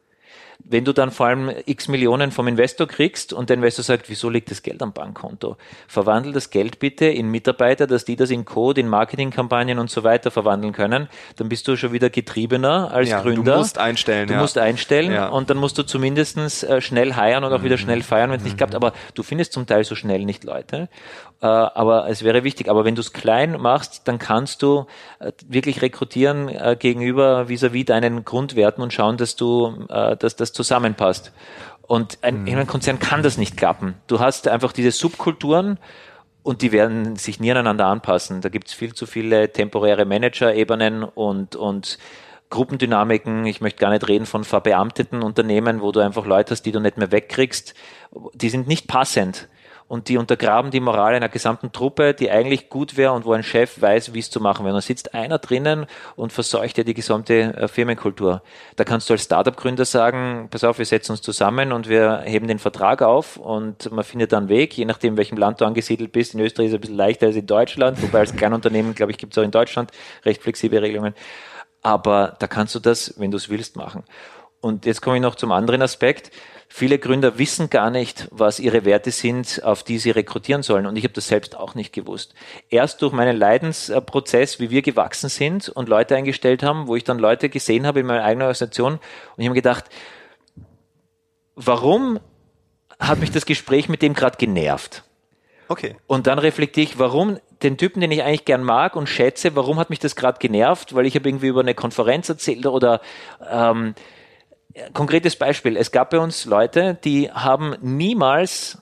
wenn 0.63 0.85
du 0.85 0.93
dann 0.93 1.11
vor 1.11 1.27
allem 1.27 1.51
x 1.65 1.87
Millionen 1.87 2.31
vom 2.31 2.47
Investor 2.47 2.87
kriegst 2.87 3.33
und 3.33 3.49
der 3.49 3.57
Investor 3.57 3.83
sagt, 3.83 4.09
wieso 4.09 4.29
liegt 4.29 4.51
das 4.51 4.63
Geld 4.63 4.81
am 4.81 4.93
Bankkonto? 4.93 5.57
Verwandel 5.87 6.33
das 6.33 6.49
Geld 6.49 6.79
bitte 6.79 7.05
in 7.05 7.29
Mitarbeiter, 7.29 7.87
dass 7.87 8.05
die 8.05 8.15
das 8.15 8.29
in 8.29 8.45
Code, 8.45 8.81
in 8.81 8.87
Marketingkampagnen 8.87 9.79
und 9.79 9.89
so 9.89 10.03
weiter 10.03 10.31
verwandeln 10.31 10.73
können. 10.73 11.09
Dann 11.35 11.49
bist 11.49 11.67
du 11.67 11.75
schon 11.75 11.91
wieder 11.91 12.09
getriebener 12.09 12.91
als 12.91 13.09
ja, 13.09 13.21
Gründer. 13.21 13.53
Du 13.53 13.57
musst 13.59 13.77
einstellen. 13.77 14.27
Du 14.27 14.33
ja. 14.33 14.41
musst 14.41 14.57
einstellen 14.57 15.11
ja. 15.11 15.27
und 15.27 15.49
dann 15.49 15.57
musst 15.57 15.77
du 15.77 15.83
zumindestens 15.83 16.63
äh, 16.63 16.81
schnell 16.81 17.13
heiern 17.15 17.43
und 17.43 17.53
auch 17.53 17.63
wieder 17.63 17.77
schnell 17.77 18.01
feiern, 18.01 18.31
wenn 18.31 18.37
es 18.37 18.45
nicht 18.45 18.57
klappt. 18.57 18.75
Aber 18.75 18.93
du 19.13 19.23
findest 19.23 19.53
zum 19.53 19.67
Teil 19.67 19.83
so 19.83 19.95
schnell 19.95 20.25
nicht 20.25 20.43
Leute. 20.43 20.89
Äh, 21.41 21.47
aber 21.47 22.09
es 22.09 22.23
wäre 22.23 22.43
wichtig. 22.43 22.69
Aber 22.69 22.85
wenn 22.85 22.95
du 22.95 23.01
es 23.01 23.13
klein 23.13 23.59
machst, 23.61 24.07
dann 24.07 24.19
kannst 24.19 24.61
du 24.61 24.85
äh, 25.19 25.31
wirklich 25.47 25.81
rekrutieren 25.81 26.77
gegenüber 26.79 27.47
vis-à-vis 27.47 27.83
-vis 27.83 27.85
deinen 27.85 28.25
Grundwerten 28.25 28.83
und 28.83 28.93
schauen, 28.93 29.17
dass 29.17 29.35
du, 29.35 29.85
dass 29.87 30.35
das 30.35 30.53
zusammenpasst. 30.53 31.31
Und 31.87 32.19
ein, 32.23 32.43
mhm. 32.43 32.57
ein 32.57 32.67
Konzern 32.67 32.99
kann 32.99 33.21
das 33.21 33.37
nicht 33.37 33.57
klappen. 33.57 33.95
Du 34.07 34.19
hast 34.19 34.47
einfach 34.47 34.71
diese 34.71 34.91
Subkulturen 34.91 35.77
und 36.45 36.61
die 36.61 36.71
werden 36.71 37.15
sich 37.15 37.39
nie 37.39 37.51
aneinander 37.51 37.87
anpassen. 37.87 38.41
Da 38.41 38.49
gibt 38.49 38.67
es 38.67 38.73
viel 38.73 38.93
zu 38.93 39.05
viele 39.05 39.51
temporäre 39.51 40.05
Manager-Ebenen 40.05 41.03
und, 41.03 41.55
und 41.55 41.97
Gruppendynamiken. 42.49 43.45
Ich 43.45 43.61
möchte 43.61 43.79
gar 43.79 43.89
nicht 43.89 44.07
reden 44.07 44.25
von 44.25 44.43
verbeamteten 44.43 45.23
Unternehmen, 45.23 45.81
wo 45.81 45.91
du 45.91 46.01
einfach 46.01 46.25
Leute 46.25 46.51
hast, 46.51 46.63
die 46.63 46.71
du 46.71 46.79
nicht 46.79 46.97
mehr 46.97 47.11
wegkriegst. 47.11 47.73
Die 48.33 48.49
sind 48.49 48.67
nicht 48.67 48.87
passend 48.87 49.47
und 49.87 50.09
die 50.09 50.17
untergraben 50.17 50.71
die 50.71 50.79
Moral 50.79 51.13
einer 51.13 51.29
gesamten 51.29 51.71
Truppe, 51.71 52.15
die 52.15 52.31
eigentlich 52.31 52.69
gut 52.69 52.97
wäre 52.97 53.11
und 53.11 53.25
wo 53.25 53.33
ein 53.33 53.43
Chef 53.43 53.81
weiß, 53.81 54.13
wie 54.13 54.19
es 54.19 54.31
zu 54.31 54.39
machen 54.39 54.65
wäre. 54.65 54.73
Und 54.73 54.83
da 54.83 54.85
sitzt 54.85 55.13
einer 55.13 55.37
drinnen 55.37 55.85
und 56.15 56.33
verseucht 56.33 56.77
ja 56.79 56.83
die 56.83 56.95
gesamte 56.95 57.33
äh, 57.33 57.67
Firmenkultur. 57.67 58.41
Da 58.77 58.83
kannst 58.83 59.09
du 59.09 59.13
als 59.13 59.23
Startup-Gründer 59.23 59.85
sagen, 59.85 60.47
pass 60.49 60.63
auf, 60.63 60.79
wir 60.79 60.85
setzen 60.85 61.11
uns 61.11 61.21
zusammen 61.21 61.71
und 61.71 61.87
wir 61.87 62.21
heben 62.25 62.47
den 62.47 62.57
Vertrag 62.57 63.03
auf 63.03 63.37
und 63.37 63.91
man 63.91 64.03
findet 64.03 64.31
dann 64.31 64.43
einen 64.43 64.49
Weg, 64.49 64.75
je 64.75 64.85
nachdem, 64.85 65.13
in 65.13 65.17
welchem 65.17 65.37
Land 65.37 65.61
du 65.61 65.65
angesiedelt 65.65 66.11
bist. 66.11 66.33
In 66.33 66.39
Österreich 66.39 66.67
ist 66.67 66.71
es 66.71 66.77
ein 66.77 66.81
bisschen 66.81 66.97
leichter 66.97 67.27
als 67.27 67.35
in 67.35 67.45
Deutschland, 67.45 68.01
wobei 68.01 68.19
als 68.19 68.35
Kleinunternehmen, 68.35 68.95
glaube 68.95 69.11
ich, 69.11 69.19
gibt 69.19 69.33
es 69.33 69.37
auch 69.37 69.43
in 69.43 69.51
Deutschland 69.51 69.91
recht 70.25 70.41
flexible 70.41 70.79
Regelungen. 70.79 71.13
Aber 71.83 72.35
da 72.39 72.47
kannst 72.47 72.73
du 72.73 72.79
das, 72.79 73.13
wenn 73.19 73.29
du 73.29 73.37
es 73.37 73.49
willst, 73.49 73.75
machen. 73.75 74.03
Und 74.61 74.87
jetzt 74.87 75.03
komme 75.03 75.17
ich 75.17 75.21
noch 75.21 75.35
zum 75.35 75.51
anderen 75.51 75.83
Aspekt. 75.83 76.31
Viele 76.77 76.99
Gründer 76.99 77.37
wissen 77.37 77.69
gar 77.69 77.89
nicht, 77.89 78.27
was 78.31 78.59
ihre 78.59 78.83
Werte 78.83 79.11
sind, 79.11 79.63
auf 79.63 79.83
die 79.83 79.97
sie 79.97 80.11
rekrutieren 80.11 80.61
sollen. 80.61 80.87
Und 80.87 80.97
ich 80.97 81.05
habe 81.05 81.13
das 81.13 81.29
selbst 81.29 81.55
auch 81.55 81.73
nicht 81.73 81.93
gewusst. 81.93 82.33
Erst 82.69 83.01
durch 83.01 83.13
meinen 83.13 83.37
Leidensprozess, 83.37 84.59
wie 84.59 84.71
wir 84.71 84.81
gewachsen 84.81 85.29
sind 85.29 85.69
und 85.69 85.87
Leute 85.87 86.17
eingestellt 86.17 86.63
haben, 86.63 86.87
wo 86.87 86.97
ich 86.97 87.05
dann 87.05 87.17
Leute 87.17 87.47
gesehen 87.47 87.87
habe 87.87 88.01
in 88.01 88.05
meiner 88.05 88.25
eigenen 88.25 88.41
Organisation 88.41 88.95
und 88.95 88.99
ich 89.37 89.45
habe 89.45 89.51
mir 89.51 89.61
gedacht, 89.61 89.85
warum 91.55 92.19
hat 92.99 93.19
mich 93.19 93.31
das 93.31 93.45
Gespräch 93.45 93.87
mit 93.87 94.01
dem 94.01 94.13
gerade 94.13 94.35
genervt? 94.35 95.05
Okay. 95.69 95.95
Und 96.07 96.27
dann 96.27 96.39
reflektiere 96.39 96.87
ich, 96.87 96.99
warum 96.99 97.39
den 97.63 97.77
Typen, 97.77 98.01
den 98.01 98.11
ich 98.11 98.21
eigentlich 98.21 98.43
gern 98.43 98.63
mag 98.63 98.97
und 98.97 99.07
schätze, 99.07 99.55
warum 99.55 99.79
hat 99.79 99.89
mich 99.89 99.99
das 99.99 100.17
gerade 100.17 100.39
genervt? 100.39 100.93
Weil 100.93 101.05
ich 101.05 101.15
habe 101.15 101.29
irgendwie 101.29 101.47
über 101.47 101.61
eine 101.61 101.73
Konferenz 101.73 102.27
erzählt 102.27 102.65
oder 102.65 102.99
ähm, 103.49 103.95
Konkretes 104.93 105.35
Beispiel. 105.35 105.77
Es 105.77 105.91
gab 105.91 106.09
bei 106.09 106.19
uns 106.19 106.45
Leute, 106.45 106.97
die 107.03 107.31
haben 107.31 107.75
niemals 107.81 108.77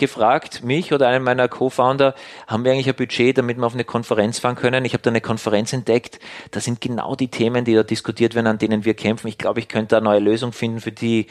gefragt, 0.00 0.64
mich 0.64 0.92
oder 0.92 1.06
einen 1.06 1.22
meiner 1.22 1.46
Co-Founder, 1.46 2.14
haben 2.48 2.64
wir 2.64 2.72
eigentlich 2.72 2.88
ein 2.88 2.96
Budget, 2.96 3.38
damit 3.38 3.56
wir 3.58 3.66
auf 3.66 3.74
eine 3.74 3.84
Konferenz 3.84 4.40
fahren 4.40 4.56
können? 4.56 4.84
Ich 4.84 4.94
habe 4.94 5.02
da 5.02 5.10
eine 5.10 5.20
Konferenz 5.20 5.72
entdeckt. 5.72 6.18
Da 6.50 6.58
sind 6.58 6.80
genau 6.80 7.14
die 7.14 7.28
Themen, 7.28 7.64
die 7.64 7.74
da 7.74 7.84
diskutiert 7.84 8.34
werden, 8.34 8.48
an 8.48 8.58
denen 8.58 8.84
wir 8.84 8.94
kämpfen. 8.94 9.28
Ich 9.28 9.38
glaube, 9.38 9.60
ich 9.60 9.68
könnte 9.68 9.94
da 9.94 10.00
neue 10.00 10.18
Lösung 10.18 10.52
finden 10.52 10.80
für 10.80 10.90
die 10.90 11.28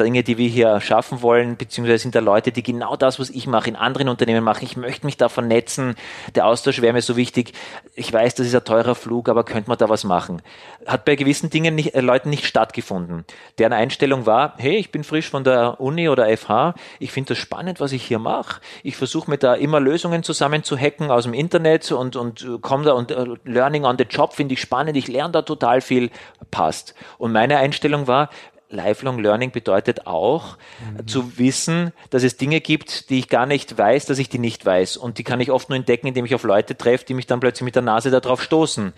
Dinge, 0.00 0.24
die 0.24 0.38
wir 0.38 0.48
hier 0.48 0.80
schaffen 0.80 1.22
wollen, 1.22 1.56
beziehungsweise 1.56 1.98
sind 1.98 2.14
da 2.14 2.20
Leute, 2.20 2.50
die 2.50 2.62
genau 2.62 2.96
das, 2.96 3.20
was 3.20 3.30
ich 3.30 3.46
mache, 3.46 3.68
in 3.68 3.76
anderen 3.76 4.08
Unternehmen 4.08 4.42
machen. 4.42 4.64
Ich 4.64 4.76
möchte 4.76 5.06
mich 5.06 5.16
da 5.16 5.28
vernetzen. 5.28 5.94
Der 6.34 6.46
Austausch 6.46 6.80
wäre 6.80 6.92
mir 6.92 7.02
so 7.02 7.16
wichtig. 7.16 7.52
Ich 7.94 8.12
weiß, 8.12 8.34
das 8.34 8.46
ist 8.46 8.54
ein 8.54 8.64
teurer 8.64 8.94
Flug, 8.94 9.28
aber 9.28 9.44
könnte 9.44 9.68
man 9.68 9.78
da 9.78 9.88
was 9.88 10.04
machen? 10.04 10.42
Hat 10.86 11.04
bei 11.04 11.16
gewissen 11.16 11.50
Dingen 11.50 11.74
nicht, 11.74 11.94
äh, 11.94 12.00
Leuten 12.00 12.30
nicht 12.30 12.46
stattgefunden. 12.46 13.24
Deren 13.58 13.72
Einstellung 13.72 14.26
war, 14.26 14.54
hey, 14.56 14.76
ich 14.76 14.90
bin 14.90 15.04
frisch 15.04 15.28
von 15.28 15.44
der 15.44 15.80
Uni 15.80 16.08
oder 16.08 16.34
FH. 16.34 16.74
Ich 16.98 17.12
finde 17.12 17.28
das 17.28 17.38
spannend, 17.38 17.80
was 17.80 17.92
ich 17.92 18.05
hier 18.06 18.18
mache. 18.18 18.60
Ich 18.82 18.96
versuche 18.96 19.30
mir 19.30 19.38
da 19.38 19.54
immer 19.54 19.80
Lösungen 19.80 20.22
zusammen 20.22 20.62
zu 20.62 20.76
hacken 20.76 21.10
aus 21.10 21.24
dem 21.24 21.34
Internet 21.34 21.90
und, 21.92 22.16
und 22.16 22.42
äh, 22.42 22.58
komme 22.60 22.84
da 22.84 22.92
und 22.92 23.10
uh, 23.10 23.36
Learning 23.44 23.84
on 23.84 23.98
the 23.98 24.04
Job 24.04 24.32
finde 24.34 24.54
ich 24.54 24.60
spannend. 24.60 24.96
Ich 24.96 25.08
lerne 25.08 25.32
da 25.32 25.42
total 25.42 25.80
viel. 25.80 26.10
Passt. 26.50 26.94
Und 27.18 27.32
meine 27.32 27.58
Einstellung 27.58 28.06
war, 28.06 28.30
Lifelong 28.68 29.20
Learning 29.20 29.52
bedeutet 29.52 30.06
auch 30.06 30.56
mhm. 30.92 31.06
zu 31.06 31.38
wissen, 31.38 31.92
dass 32.10 32.24
es 32.24 32.36
Dinge 32.36 32.60
gibt, 32.60 33.10
die 33.10 33.20
ich 33.20 33.28
gar 33.28 33.46
nicht 33.46 33.78
weiß, 33.78 34.06
dass 34.06 34.18
ich 34.18 34.28
die 34.28 34.40
nicht 34.40 34.66
weiß. 34.66 34.96
Und 34.96 35.18
die 35.18 35.24
kann 35.24 35.40
ich 35.40 35.52
oft 35.52 35.68
nur 35.68 35.76
entdecken, 35.76 36.08
indem 36.08 36.24
ich 36.24 36.34
auf 36.34 36.42
Leute 36.42 36.76
treffe, 36.76 37.04
die 37.04 37.14
mich 37.14 37.26
dann 37.26 37.38
plötzlich 37.38 37.64
mit 37.64 37.76
der 37.76 37.82
Nase 37.82 38.10
darauf 38.10 38.42
stoßen. 38.42 38.92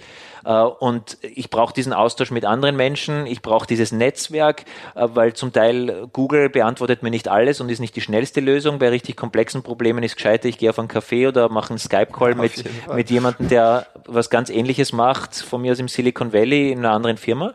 Äh, 0.44 0.62
und 0.62 1.18
ich 1.20 1.50
brauche 1.50 1.74
diesen 1.74 1.92
Austausch 1.92 2.30
mit 2.30 2.46
anderen 2.46 2.76
Menschen, 2.76 3.26
ich 3.26 3.42
brauche 3.42 3.66
dieses 3.66 3.92
Netzwerk, 3.92 4.64
äh, 4.94 5.06
weil 5.12 5.34
zum 5.34 5.52
Teil 5.52 6.08
Google 6.12 6.48
beantwortet 6.48 7.02
mir 7.02 7.10
nicht 7.10 7.28
alles 7.28 7.60
und 7.60 7.68
ist 7.68 7.80
nicht 7.80 7.94
die 7.94 8.00
schnellste 8.00 8.40
Lösung. 8.40 8.78
Bei 8.78 8.88
richtig 8.88 9.16
komplexen 9.16 9.62
Problemen 9.62 10.02
ist 10.02 10.16
gescheiter, 10.16 10.48
ich 10.48 10.56
gehe 10.56 10.70
auf 10.70 10.78
einen 10.78 10.88
Café 10.88 11.28
oder 11.28 11.50
mache 11.50 11.70
einen 11.70 11.78
Skype-Call 11.78 12.34
mit, 12.34 12.64
mit 12.94 13.10
jemandem, 13.10 13.48
der 13.48 13.86
was 14.06 14.30
ganz 14.30 14.48
ähnliches 14.48 14.92
macht, 14.94 15.36
von 15.36 15.60
mir 15.60 15.72
aus 15.72 15.78
im 15.78 15.88
Silicon 15.88 16.32
Valley 16.32 16.72
in 16.72 16.78
einer 16.78 16.92
anderen 16.92 17.18
Firma. 17.18 17.54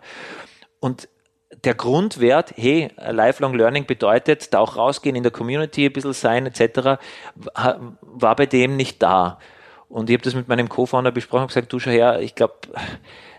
Und 0.79 1.07
der 1.63 1.75
Grundwert, 1.75 2.53
hey, 2.57 2.89
Lifelong 2.97 3.53
Learning 3.53 3.85
bedeutet, 3.85 4.53
da 4.53 4.59
auch 4.59 4.75
rausgehen, 4.75 5.15
in 5.15 5.23
der 5.23 5.31
Community 5.31 5.85
ein 5.85 5.93
bisschen 5.93 6.13
sein, 6.13 6.45
etc., 6.45 6.99
war 8.01 8.35
bei 8.35 8.45
dem 8.45 8.75
nicht 8.75 9.01
da. 9.01 9.39
Und 9.89 10.09
ich 10.09 10.15
habe 10.15 10.23
das 10.23 10.35
mit 10.35 10.47
meinem 10.47 10.69
Co-Founder 10.69 11.11
besprochen 11.11 11.43
und 11.43 11.47
gesagt, 11.49 11.71
du 11.71 11.79
schau 11.79 11.91
her, 11.91 12.19
ich 12.19 12.35
glaube, 12.35 12.55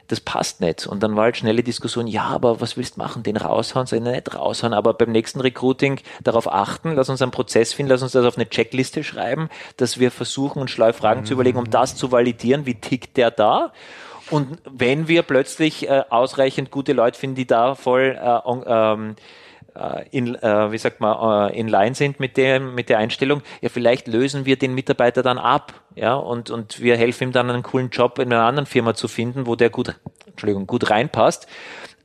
das 0.09 0.21
passt 0.21 0.61
nicht. 0.61 0.87
Und 0.87 1.03
dann 1.03 1.17
war 1.17 1.25
halt 1.25 1.37
schnelle 1.37 1.63
Diskussion, 1.63 2.07
ja, 2.07 2.25
aber 2.25 2.61
was 2.61 2.77
willst 2.77 2.97
du 2.97 3.01
machen? 3.01 3.23
Den 3.23 3.37
raushauen, 3.37 3.87
ich 3.91 4.01
nicht 4.01 4.35
raushauen, 4.35 4.75
aber 4.75 4.95
beim 4.95 5.11
nächsten 5.13 5.41
Recruiting 5.41 6.01
darauf 6.23 6.53
achten, 6.53 6.95
lass 6.95 7.09
uns 7.09 7.23
einen 7.23 7.31
Prozess 7.31 7.73
finden, 7.73 7.91
lass 7.91 8.03
uns 8.03 8.13
das 8.13 8.25
auf 8.25 8.37
eine 8.37 8.49
Checkliste 8.49 9.03
schreiben, 9.03 9.49
dass 9.77 9.99
wir 9.99 10.11
versuchen, 10.11 10.61
uns 10.61 10.71
schlaue 10.71 10.93
Fragen 10.93 11.23
mhm. 11.23 11.27
zu 11.27 11.35
überlegen, 11.35 11.59
um 11.59 11.71
das 11.71 11.97
zu 11.97 12.13
validieren, 12.13 12.67
wie 12.67 12.75
tickt 12.75 13.17
der 13.17 13.31
da? 13.31 13.73
Und 14.31 14.59
wenn 14.65 15.09
wir 15.09 15.23
plötzlich 15.23 15.89
äh, 15.89 16.03
ausreichend 16.09 16.71
gute 16.71 16.93
Leute 16.93 17.19
finden, 17.19 17.37
die 17.37 17.47
da 17.47 17.75
voll 17.75 18.19
äh, 18.19 18.51
ähm, 18.67 19.17
äh, 19.75 20.09
in, 20.11 20.35
äh, 20.37 20.73
wie 20.73 20.79
sagt 20.79 21.01
man, 21.01 21.51
äh, 21.51 21.59
in 21.59 21.69
line 21.69 21.95
sind 21.95 22.21
mit 22.21 22.37
dem, 22.37 22.75
mit 22.75 22.89
der 22.89 22.99
Einstellung, 22.99 23.43
ja, 23.61 23.69
vielleicht 23.69 24.07
lösen 24.07 24.47
wir 24.47 24.57
den 24.57 24.75
Mitarbeiter 24.75 25.23
dann 25.23 25.39
ab, 25.39 25.75
ja, 25.95 26.15
und, 26.15 26.51
und 26.51 26.81
wir 26.81 26.97
helfen 26.97 27.25
ihm 27.25 27.33
dann 27.33 27.51
einen 27.51 27.63
coolen 27.63 27.91
Job 27.91 28.19
in 28.19 28.33
einer 28.33 28.45
anderen 28.45 28.67
Firma 28.67 28.95
zu 28.95 29.09
finden, 29.09 29.47
wo 29.47 29.57
der 29.57 29.71
gut, 29.71 29.95
Entschuldigung, 30.27 30.67
gut 30.67 30.91
reinpasst. 30.91 31.47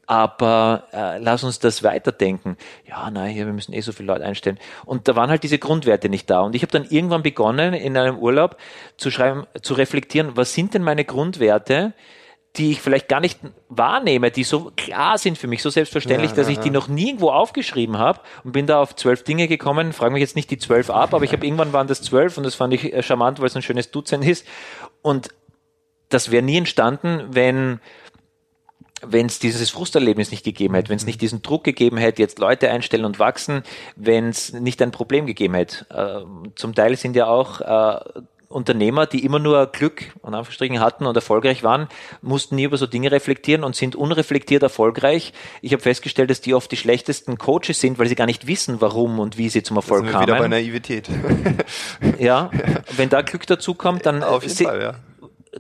Aber 0.09 0.85
äh, 0.91 1.19
lass 1.19 1.43
uns 1.43 1.59
das 1.59 1.83
weiterdenken. 1.83 2.57
Ja, 2.87 3.11
nein, 3.11 3.35
wir 3.35 3.45
müssen 3.45 3.73
eh 3.73 3.81
so 3.81 3.91
viele 3.91 4.07
Leute 4.07 4.25
einstellen. 4.25 4.57
Und 4.83 5.07
da 5.07 5.15
waren 5.15 5.29
halt 5.29 5.43
diese 5.43 5.59
Grundwerte 5.59 6.09
nicht 6.09 6.27
da. 6.31 6.39
Und 6.39 6.55
ich 6.55 6.63
habe 6.63 6.71
dann 6.71 6.85
irgendwann 6.89 7.21
begonnen, 7.21 7.75
in 7.75 7.95
einem 7.95 8.17
Urlaub 8.17 8.57
zu 8.97 9.11
schreiben, 9.11 9.45
zu 9.61 9.75
reflektieren, 9.75 10.31
was 10.33 10.55
sind 10.55 10.73
denn 10.73 10.81
meine 10.81 11.05
Grundwerte, 11.05 11.93
die 12.55 12.71
ich 12.71 12.81
vielleicht 12.81 13.07
gar 13.07 13.19
nicht 13.19 13.39
wahrnehme, 13.67 14.31
die 14.31 14.43
so 14.43 14.71
klar 14.75 15.19
sind 15.19 15.37
für 15.37 15.45
mich, 15.45 15.61
so 15.61 15.69
selbstverständlich, 15.69 16.31
ja, 16.31 16.37
dass 16.37 16.47
ja, 16.47 16.53
ich 16.53 16.59
die 16.59 16.71
noch 16.71 16.87
nie 16.87 17.09
irgendwo 17.09 17.29
aufgeschrieben 17.29 17.99
habe 17.99 18.21
und 18.43 18.53
bin 18.53 18.65
da 18.65 18.81
auf 18.81 18.95
zwölf 18.95 19.23
Dinge 19.23 19.47
gekommen. 19.47 19.93
Frage 19.93 20.13
mich 20.13 20.21
jetzt 20.21 20.35
nicht 20.35 20.49
die 20.49 20.57
zwölf 20.57 20.89
ab, 20.89 21.13
aber 21.13 21.23
ich 21.23 21.33
habe 21.33 21.45
irgendwann 21.45 21.71
waren 21.71 21.85
das 21.85 22.01
zwölf 22.01 22.35
und 22.35 22.45
das 22.45 22.55
fand 22.55 22.73
ich 22.73 22.91
äh, 22.91 23.03
charmant, 23.03 23.39
weil 23.41 23.45
es 23.45 23.55
ein 23.55 23.61
schönes 23.61 23.91
Dutzend 23.91 24.25
ist. 24.25 24.47
Und 25.03 25.29
das 26.09 26.31
wäre 26.31 26.41
nie 26.41 26.57
entstanden, 26.57 27.27
wenn 27.29 27.79
wenn 29.05 29.25
es 29.25 29.39
dieses 29.39 29.69
Frusterlebnis 29.69 30.31
nicht 30.31 30.43
gegeben 30.43 30.75
hätte, 30.75 30.89
wenn 30.89 30.97
es 30.97 31.05
nicht 31.05 31.21
diesen 31.21 31.41
Druck 31.41 31.63
gegeben 31.63 31.97
hätte, 31.97 32.21
jetzt 32.21 32.39
Leute 32.39 32.69
einstellen 32.69 33.05
und 33.05 33.19
wachsen, 33.19 33.63
wenn 33.95 34.29
es 34.29 34.53
nicht 34.53 34.81
ein 34.81 34.91
Problem 34.91 35.25
gegeben 35.25 35.55
hätte. 35.55 35.85
Äh, 35.89 36.51
zum 36.55 36.75
Teil 36.75 36.95
sind 36.95 37.15
ja 37.15 37.27
auch 37.27 37.61
äh, 37.61 38.21
Unternehmer, 38.49 39.05
die 39.05 39.23
immer 39.23 39.37
nur 39.37 39.67
Glück 39.67 40.05
und 40.21 40.33
Anführungsstrichen 40.33 40.79
hatten 40.79 41.05
und 41.05 41.15
erfolgreich 41.15 41.63
waren, 41.63 41.87
mussten 42.21 42.55
nie 42.55 42.63
über 42.63 42.77
so 42.77 42.87
Dinge 42.87 43.11
reflektieren 43.11 43.63
und 43.63 43.75
sind 43.75 43.95
unreflektiert 43.95 44.63
erfolgreich. 44.63 45.33
Ich 45.61 45.71
habe 45.71 45.83
festgestellt, 45.83 46.31
dass 46.31 46.41
die 46.41 46.55
oft 46.55 46.71
die 46.71 46.77
schlechtesten 46.77 47.37
Coaches 47.37 47.79
sind, 47.79 47.99
weil 47.99 48.07
sie 48.07 48.15
gar 48.15 48.25
nicht 48.25 48.47
wissen, 48.47 48.81
warum 48.81 49.19
und 49.19 49.37
wie 49.37 49.49
sie 49.49 49.61
zum 49.61 49.77
Erfolg 49.77 50.03
sind 50.03 50.13
kamen. 50.13 50.27
Wieder 50.27 50.39
bei 50.39 50.47
Naivität. 50.47 51.09
ja, 52.17 52.49
wenn 52.97 53.09
da 53.09 53.21
Glück 53.21 53.45
dazu 53.45 53.75
kommt, 53.75 54.07
dann 54.07 54.23
Auf 54.23 54.43
jeden 54.43 54.55
Fall, 54.55 54.81
ja 54.81 54.95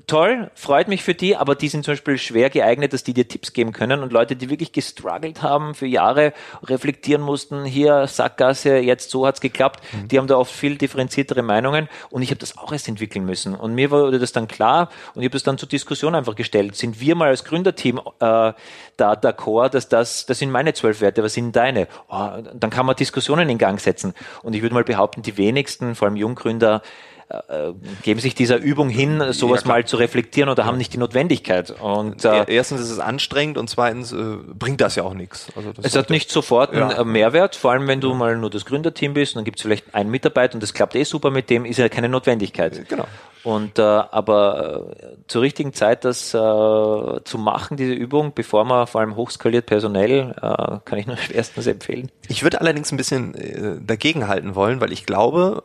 toll, 0.05 0.51
freut 0.53 0.87
mich 0.87 1.03
für 1.03 1.15
die, 1.15 1.35
aber 1.35 1.55
die 1.55 1.67
sind 1.67 1.83
zum 1.83 1.93
Beispiel 1.93 2.17
schwer 2.17 2.49
geeignet, 2.49 2.93
dass 2.93 3.03
die 3.03 3.13
dir 3.13 3.27
Tipps 3.27 3.53
geben 3.53 3.73
können 3.73 4.03
und 4.03 4.13
Leute, 4.13 4.35
die 4.35 4.49
wirklich 4.49 4.71
gestruggelt 4.71 5.41
haben 5.41 5.73
für 5.73 5.87
Jahre, 5.87 6.33
reflektieren 6.63 7.21
mussten, 7.21 7.65
hier 7.65 8.05
Sackgasse, 8.05 8.77
jetzt 8.77 9.09
so 9.09 9.25
hat's 9.25 9.41
geklappt, 9.41 9.81
mhm. 9.91 10.07
die 10.07 10.19
haben 10.19 10.27
da 10.27 10.37
oft 10.37 10.51
viel 10.51 10.77
differenziertere 10.77 11.41
Meinungen 11.41 11.89
und 12.11 12.21
ich 12.21 12.29
habe 12.29 12.39
das 12.39 12.57
auch 12.57 12.71
erst 12.71 12.87
entwickeln 12.87 13.25
müssen 13.25 13.55
und 13.55 13.73
mir 13.73 13.89
wurde 13.89 14.19
das 14.19 14.31
dann 14.31 14.47
klar 14.47 14.89
und 15.15 15.21
ich 15.21 15.25
habe 15.25 15.33
das 15.33 15.43
dann 15.43 15.57
zur 15.57 15.69
Diskussion 15.69 16.13
einfach 16.13 16.35
gestellt. 16.35 16.75
Sind 16.75 16.99
wir 16.99 17.15
mal 17.15 17.29
als 17.29 17.43
Gründerteam 17.43 17.97
äh, 17.97 18.01
da 18.19 18.53
d'accord, 18.97 19.69
dass 19.69 19.89
das, 19.89 20.25
das 20.27 20.37
sind 20.37 20.51
meine 20.51 20.73
zwölf 20.73 21.01
Werte, 21.01 21.23
was 21.23 21.33
sind 21.33 21.55
deine? 21.55 21.87
Oh, 22.09 22.29
dann 22.53 22.69
kann 22.69 22.85
man 22.85 22.95
Diskussionen 22.95 23.49
in 23.49 23.57
Gang 23.57 23.79
setzen 23.79 24.13
und 24.43 24.53
ich 24.53 24.61
würde 24.61 24.75
mal 24.75 24.83
behaupten, 24.83 25.23
die 25.23 25.37
wenigsten, 25.37 25.95
vor 25.95 26.07
allem 26.07 26.17
Junggründer, 26.17 26.83
äh, 27.29 27.73
geben 28.01 28.19
sich 28.19 28.33
dieser 28.33 28.57
Übung 28.57 28.89
hin, 28.89 29.23
sowas 29.33 29.61
ja, 29.61 29.67
mal 29.67 29.85
zu 29.85 29.97
reflektieren 29.97 30.49
oder 30.49 30.65
haben 30.65 30.77
nicht 30.77 30.93
die 30.93 30.97
Notwendigkeit. 30.97 31.69
Und 31.79 32.25
äh, 32.25 32.45
erstens 32.47 32.81
ist 32.81 32.89
es 32.89 32.99
anstrengend 32.99 33.57
und 33.57 33.69
zweitens 33.69 34.11
äh, 34.11 34.37
bringt 34.53 34.81
das 34.81 34.95
ja 34.95 35.03
auch 35.03 35.13
nichts. 35.13 35.47
Also 35.55 35.71
es 35.81 35.95
hat 35.95 36.09
nicht 36.09 36.31
sofort 36.31 36.73
einen 36.73 36.89
ja. 36.89 37.03
Mehrwert, 37.03 37.55
vor 37.55 37.71
allem 37.71 37.87
wenn 37.87 38.01
du 38.01 38.15
mal 38.15 38.37
nur 38.37 38.49
das 38.49 38.65
Gründerteam 38.65 39.13
bist, 39.13 39.35
und 39.35 39.39
dann 39.39 39.45
gibt 39.45 39.59
es 39.59 39.63
vielleicht 39.63 39.93
einen 39.93 40.09
Mitarbeiter 40.09 40.55
und 40.55 40.63
das 40.63 40.73
klappt 40.73 40.95
eh 40.95 41.03
super 41.03 41.29
mit 41.29 41.49
dem, 41.51 41.65
ist 41.65 41.77
ja 41.77 41.87
keine 41.87 42.09
Notwendigkeit. 42.09 42.89
Genau. 42.89 43.05
Und 43.43 43.79
äh, 43.79 43.81
aber 43.81 44.95
äh, 44.99 45.15
zur 45.27 45.43
richtigen 45.43 45.73
Zeit 45.73 46.03
das 46.05 46.33
äh, 46.33 46.37
zu 46.37 47.37
machen, 47.37 47.77
diese 47.77 47.93
Übung, 47.93 48.33
bevor 48.33 48.65
man 48.65 48.87
vor 48.87 49.01
allem 49.01 49.15
hochskaliert 49.15 49.65
personell, 49.65 50.35
äh, 50.35 50.79
kann 50.83 50.97
ich 50.97 51.07
nur 51.07 51.17
schwerstens 51.17 51.67
empfehlen. 51.67 52.11
Ich 52.27 52.43
würde 52.43 52.59
allerdings 52.59 52.91
ein 52.91 52.97
bisschen 52.97 53.35
äh, 53.35 53.79
dagegenhalten 53.81 54.55
wollen, 54.55 54.81
weil 54.81 54.91
ich 54.91 55.05
glaube, 55.05 55.63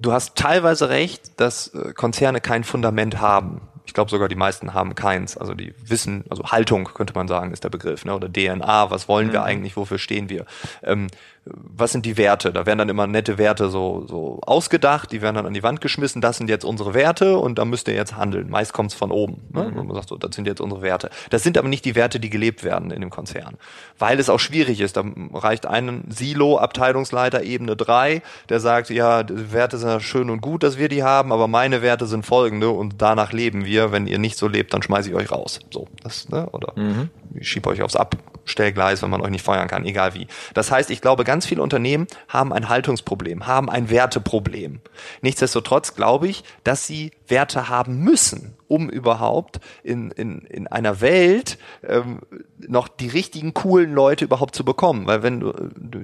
du 0.00 0.12
hast 0.12 0.36
teilweise 0.36 0.88
recht, 0.88 1.40
dass 1.40 1.68
äh, 1.68 1.92
Konzerne 1.92 2.40
kein 2.40 2.64
Fundament 2.64 3.20
haben. 3.20 3.60
Ich 3.84 3.94
glaube 3.94 4.10
sogar 4.10 4.28
die 4.28 4.36
meisten 4.36 4.72
haben 4.72 4.94
keins. 4.94 5.36
Also 5.36 5.54
die 5.54 5.74
wissen, 5.84 6.24
also 6.30 6.44
Haltung 6.44 6.84
könnte 6.84 7.14
man 7.14 7.28
sagen, 7.28 7.52
ist 7.52 7.64
der 7.64 7.70
Begriff, 7.70 8.04
ne? 8.04 8.14
oder 8.14 8.28
DNA, 8.28 8.90
was 8.90 9.08
wollen 9.08 9.32
wir 9.32 9.40
mhm. 9.40 9.46
eigentlich, 9.46 9.76
wofür 9.76 9.98
stehen 9.98 10.28
wir. 10.28 10.46
Ähm, 10.82 11.08
was 11.46 11.92
sind 11.92 12.04
die 12.04 12.18
Werte? 12.18 12.52
Da 12.52 12.66
werden 12.66 12.78
dann 12.78 12.88
immer 12.90 13.06
nette 13.06 13.38
Werte 13.38 13.70
so, 13.70 14.04
so 14.06 14.40
ausgedacht, 14.42 15.10
die 15.10 15.22
werden 15.22 15.36
dann 15.36 15.46
an 15.46 15.54
die 15.54 15.62
Wand 15.62 15.80
geschmissen, 15.80 16.20
das 16.20 16.36
sind 16.36 16.50
jetzt 16.50 16.64
unsere 16.64 16.92
Werte 16.92 17.38
und 17.38 17.58
da 17.58 17.64
müsst 17.64 17.88
ihr 17.88 17.94
jetzt 17.94 18.16
handeln. 18.16 18.50
Meist 18.50 18.74
kommt's 18.74 18.94
von 18.94 19.10
oben. 19.10 19.42
Ne? 19.50 19.64
Mhm. 19.64 19.86
Man 19.86 19.94
sagt 19.94 20.10
so, 20.10 20.18
das 20.18 20.34
sind 20.34 20.46
jetzt 20.46 20.60
unsere 20.60 20.82
Werte. 20.82 21.10
Das 21.30 21.42
sind 21.42 21.56
aber 21.56 21.68
nicht 21.68 21.84
die 21.86 21.94
Werte, 21.94 22.20
die 22.20 22.28
gelebt 22.28 22.62
werden 22.62 22.90
in 22.90 23.00
dem 23.00 23.08
Konzern. 23.08 23.56
Weil 23.98 24.20
es 24.20 24.28
auch 24.28 24.38
schwierig 24.38 24.80
ist. 24.80 24.98
Da 24.98 25.04
reicht 25.32 25.64
ein 25.64 26.04
Silo, 26.08 26.58
Abteilungsleiter, 26.58 27.42
Ebene 27.42 27.74
drei, 27.74 28.22
der 28.50 28.60
sagt, 28.60 28.90
ja, 28.90 29.22
die 29.22 29.52
Werte 29.52 29.78
sind 29.78 29.88
ja 29.88 30.00
schön 30.00 30.28
und 30.28 30.42
gut, 30.42 30.62
dass 30.62 30.76
wir 30.76 30.88
die 30.88 31.02
haben, 31.02 31.32
aber 31.32 31.48
meine 31.48 31.80
Werte 31.80 32.06
sind 32.06 32.26
folgende 32.26 32.68
und 32.68 33.00
danach 33.00 33.32
leben 33.32 33.64
wir. 33.64 33.92
Wenn 33.92 34.06
ihr 34.06 34.18
nicht 34.18 34.36
so 34.36 34.46
lebt, 34.46 34.74
dann 34.74 34.82
schmeiße 34.82 35.08
ich 35.08 35.14
euch 35.14 35.32
raus. 35.32 35.60
So, 35.70 35.88
das, 36.02 36.28
ne? 36.28 36.48
Oder 36.50 36.74
mhm. 36.76 37.08
ich 37.34 37.48
schiebe 37.48 37.70
euch 37.70 37.82
aufs 37.82 37.96
Abstellgleis, 37.96 39.02
wenn 39.02 39.10
man 39.10 39.22
euch 39.22 39.30
nicht 39.30 39.44
feuern 39.44 39.68
kann, 39.68 39.86
egal 39.86 40.14
wie. 40.14 40.26
Das 40.54 40.70
heißt, 40.70 40.90
ich 40.90 41.00
glaube, 41.00 41.24
ganz 41.24 41.39
viele 41.46 41.62
Unternehmen 41.62 42.06
haben 42.28 42.52
ein 42.52 42.68
Haltungsproblem, 42.68 43.46
haben 43.46 43.70
ein 43.70 43.90
Werteproblem. 43.90 44.80
Nichtsdestotrotz 45.20 45.94
glaube 45.94 46.28
ich, 46.28 46.44
dass 46.64 46.86
sie 46.86 47.12
Werte 47.28 47.68
haben 47.68 48.00
müssen, 48.00 48.56
um 48.70 48.88
überhaupt 48.88 49.60
in, 49.82 50.12
in, 50.12 50.42
in 50.42 50.68
einer 50.68 51.00
Welt 51.00 51.58
ähm, 51.86 52.20
noch 52.68 52.86
die 52.86 53.08
richtigen 53.08 53.52
coolen 53.52 53.92
Leute 53.92 54.24
überhaupt 54.24 54.54
zu 54.54 54.64
bekommen. 54.64 55.06
Weil 55.06 55.24
wenn 55.24 55.40
du, 55.40 55.52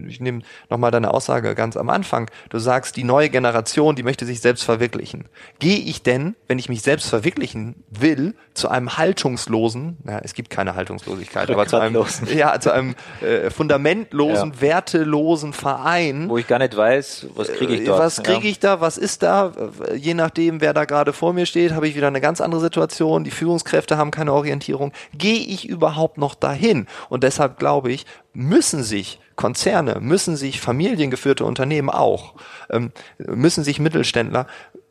ich 0.08 0.20
nehme 0.20 0.42
nochmal 0.68 0.90
deine 0.90 1.14
Aussage 1.14 1.54
ganz 1.54 1.76
am 1.76 1.88
Anfang, 1.90 2.28
du 2.50 2.58
sagst, 2.58 2.96
die 2.96 3.04
neue 3.04 3.30
Generation, 3.30 3.94
die 3.94 4.02
möchte 4.02 4.26
sich 4.26 4.40
selbst 4.40 4.64
verwirklichen. 4.64 5.26
Gehe 5.60 5.78
ich 5.78 6.02
denn, 6.02 6.34
wenn 6.48 6.58
ich 6.58 6.68
mich 6.68 6.82
selbst 6.82 7.08
verwirklichen 7.08 7.84
will, 7.88 8.34
zu 8.54 8.68
einem 8.68 8.96
haltungslosen, 8.96 9.98
na, 10.02 10.18
es 10.24 10.34
gibt 10.34 10.50
keine 10.50 10.74
Haltungslosigkeit, 10.74 11.50
aber 11.50 11.66
zu 11.66 11.76
einem, 11.76 12.04
ja, 12.34 12.58
zu 12.58 12.72
einem 12.72 12.94
äh, 13.20 13.50
fundamentlosen, 13.50 14.54
ja. 14.54 14.60
wertelosen 14.60 15.52
Verein. 15.52 16.28
Wo 16.28 16.38
ich 16.38 16.48
gar 16.48 16.58
nicht 16.58 16.76
weiß, 16.76 17.28
was 17.34 17.52
kriege 17.52 17.74
ich 17.74 17.84
dort. 17.84 18.00
Was 18.00 18.22
kriege 18.22 18.48
ich 18.48 18.58
da, 18.58 18.80
was 18.80 18.98
ist 18.98 19.22
da? 19.22 19.52
Je 19.94 20.14
nachdem, 20.14 20.60
wer 20.60 20.72
da 20.72 20.84
gerade 20.84 21.12
vor 21.12 21.32
mir 21.32 21.46
steht, 21.46 21.72
habe 21.72 21.86
ich 21.86 21.94
wieder 21.94 22.08
eine 22.08 22.20
ganz 22.20 22.40
andere 22.40 22.55
andere 22.56 22.60
Situation, 22.60 23.24
die 23.24 23.30
Führungskräfte 23.30 23.98
haben 23.98 24.10
keine 24.10 24.32
Orientierung. 24.32 24.92
Gehe 25.12 25.38
ich 25.38 25.68
überhaupt 25.68 26.18
noch 26.18 26.34
dahin? 26.34 26.86
Und 27.08 27.22
deshalb 27.22 27.58
glaube 27.58 27.92
ich, 27.92 28.06
müssen 28.32 28.82
sich 28.82 29.20
Konzerne, 29.36 30.00
müssen 30.00 30.36
sich 30.36 30.60
familiengeführte 30.60 31.44
Unternehmen 31.44 31.90
auch, 31.90 32.34
ähm, 32.70 32.92
müssen 33.18 33.64
sich 33.64 33.78
Mittelständler, 33.78 34.46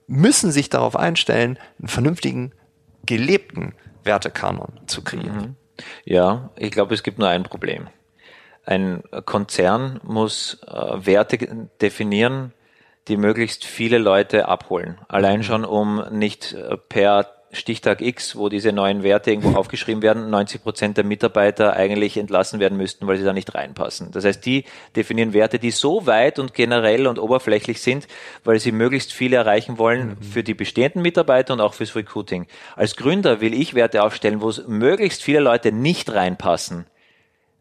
müssen 0.07 0.51
sich 0.51 0.69
darauf 0.69 0.95
einstellen, 0.95 1.57
einen 1.79 1.87
vernünftigen, 1.87 2.51
gelebten 3.05 3.73
Wertekanon 4.03 4.79
zu 4.85 5.03
kreieren. 5.03 5.35
Mhm. 5.37 5.55
Ja, 6.05 6.51
ich 6.55 6.71
glaube, 6.71 6.93
es 6.93 7.01
gibt 7.01 7.17
nur 7.17 7.27
ein 7.27 7.43
Problem. 7.43 7.87
Ein 8.65 9.03
Konzern 9.25 9.99
muss 10.03 10.59
äh, 10.67 11.05
Werte 11.05 11.37
definieren, 11.81 12.53
die 13.07 13.17
möglichst 13.17 13.65
viele 13.65 13.97
Leute 13.97 14.47
abholen. 14.47 14.99
Allein 15.07 15.39
mhm. 15.39 15.43
schon, 15.43 15.65
um 15.65 16.03
nicht 16.11 16.53
äh, 16.53 16.77
per 16.77 17.34
Stichtag 17.55 18.01
X, 18.01 18.35
wo 18.35 18.49
diese 18.49 18.71
neuen 18.71 19.03
Werte 19.03 19.31
irgendwo 19.31 19.49
aufgeschrieben 19.57 20.01
werden, 20.01 20.29
90 20.29 20.61
Prozent 20.63 20.97
der 20.97 21.03
Mitarbeiter 21.03 21.73
eigentlich 21.73 22.17
entlassen 22.17 22.59
werden 22.59 22.77
müssten, 22.77 23.07
weil 23.07 23.17
sie 23.17 23.23
da 23.23 23.33
nicht 23.33 23.55
reinpassen. 23.55 24.11
Das 24.11 24.25
heißt, 24.25 24.45
die 24.45 24.65
definieren 24.95 25.33
Werte, 25.33 25.59
die 25.59 25.71
so 25.71 26.05
weit 26.05 26.39
und 26.39 26.53
generell 26.53 27.07
und 27.07 27.19
oberflächlich 27.19 27.81
sind, 27.81 28.07
weil 28.43 28.59
sie 28.59 28.71
möglichst 28.71 29.13
viele 29.13 29.37
erreichen 29.37 29.77
wollen 29.77 30.09
mhm. 30.09 30.21
für 30.21 30.43
die 30.43 30.53
bestehenden 30.53 31.01
Mitarbeiter 31.01 31.53
und 31.53 31.61
auch 31.61 31.73
fürs 31.73 31.95
Recruiting. 31.95 32.47
Als 32.75 32.95
Gründer 32.95 33.41
will 33.41 33.53
ich 33.53 33.73
Werte 33.73 34.03
aufstellen, 34.03 34.41
wo 34.41 34.49
es 34.49 34.67
möglichst 34.67 35.23
viele 35.23 35.39
Leute 35.39 35.71
nicht 35.71 36.13
reinpassen, 36.13 36.85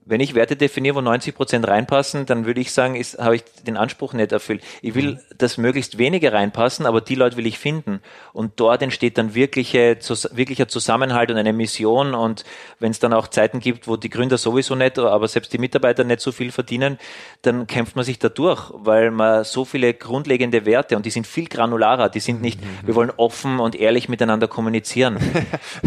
Wenn 0.06 0.20
ich 0.20 0.34
Werte 0.34 0.56
definiere, 0.56 0.96
wo 0.96 1.00
90 1.00 1.34
Prozent 1.34 1.66
reinpassen, 1.66 2.26
dann 2.26 2.44
würde 2.44 2.60
ich 2.60 2.72
sagen, 2.72 2.94
ist, 2.94 3.18
habe 3.18 3.36
ich 3.36 3.44
den 3.66 3.78
Anspruch 3.78 4.12
nicht 4.12 4.32
erfüllt. 4.32 4.62
Ich 4.82 4.94
will, 4.94 5.18
dass 5.38 5.56
möglichst 5.56 5.96
wenige 5.96 6.32
reinpassen, 6.32 6.84
aber 6.84 7.00
die 7.00 7.14
Leute 7.14 7.36
will 7.38 7.46
ich 7.46 7.58
finden. 7.58 8.00
Und 8.34 8.52
dort 8.56 8.82
entsteht 8.82 9.16
dann 9.16 9.34
wirkliche, 9.34 9.96
wirklicher 10.32 10.68
Zusammenhalt 10.68 11.30
und 11.30 11.38
eine 11.38 11.54
Mission. 11.54 12.14
Und 12.14 12.44
wenn 12.80 12.90
es 12.90 12.98
dann 12.98 13.14
auch 13.14 13.28
Zeiten 13.28 13.60
gibt, 13.60 13.88
wo 13.88 13.96
die 13.96 14.10
Gründer 14.10 14.36
sowieso 14.36 14.74
nicht, 14.74 14.98
aber 14.98 15.26
selbst 15.26 15.52
die 15.54 15.58
Mitarbeiter 15.58 16.04
nicht 16.04 16.20
so 16.20 16.32
viel 16.32 16.52
verdienen, 16.52 16.98
dann 17.40 17.66
kämpft 17.66 17.96
man 17.96 18.04
sich 18.04 18.18
da 18.18 18.28
durch, 18.28 18.70
weil 18.74 19.10
man 19.10 19.44
so 19.44 19.64
viele 19.64 19.94
grundlegende 19.94 20.66
Werte 20.66 20.96
und 20.96 21.06
die 21.06 21.10
sind 21.10 21.26
viel 21.26 21.48
granularer. 21.48 22.10
Die 22.10 22.20
sind 22.20 22.42
nicht, 22.42 22.60
mhm. 22.60 22.86
wir 22.86 22.94
wollen 22.94 23.12
offen 23.16 23.58
und 23.58 23.74
ehrlich 23.74 24.08
miteinander 24.08 24.48
kommunizieren. 24.48 25.18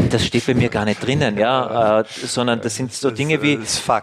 Das 0.09 0.25
steht 0.25 0.45
bei 0.45 0.53
mir 0.53 0.69
gar 0.69 0.85
nicht 0.85 1.05
drinnen, 1.05 1.37
ja, 1.37 2.01
äh, 2.01 2.03
sondern 2.07 2.61
das 2.61 2.75
sind 2.75 2.93
so 2.93 3.11
Dinge 3.11 3.41
wie, 3.41 3.57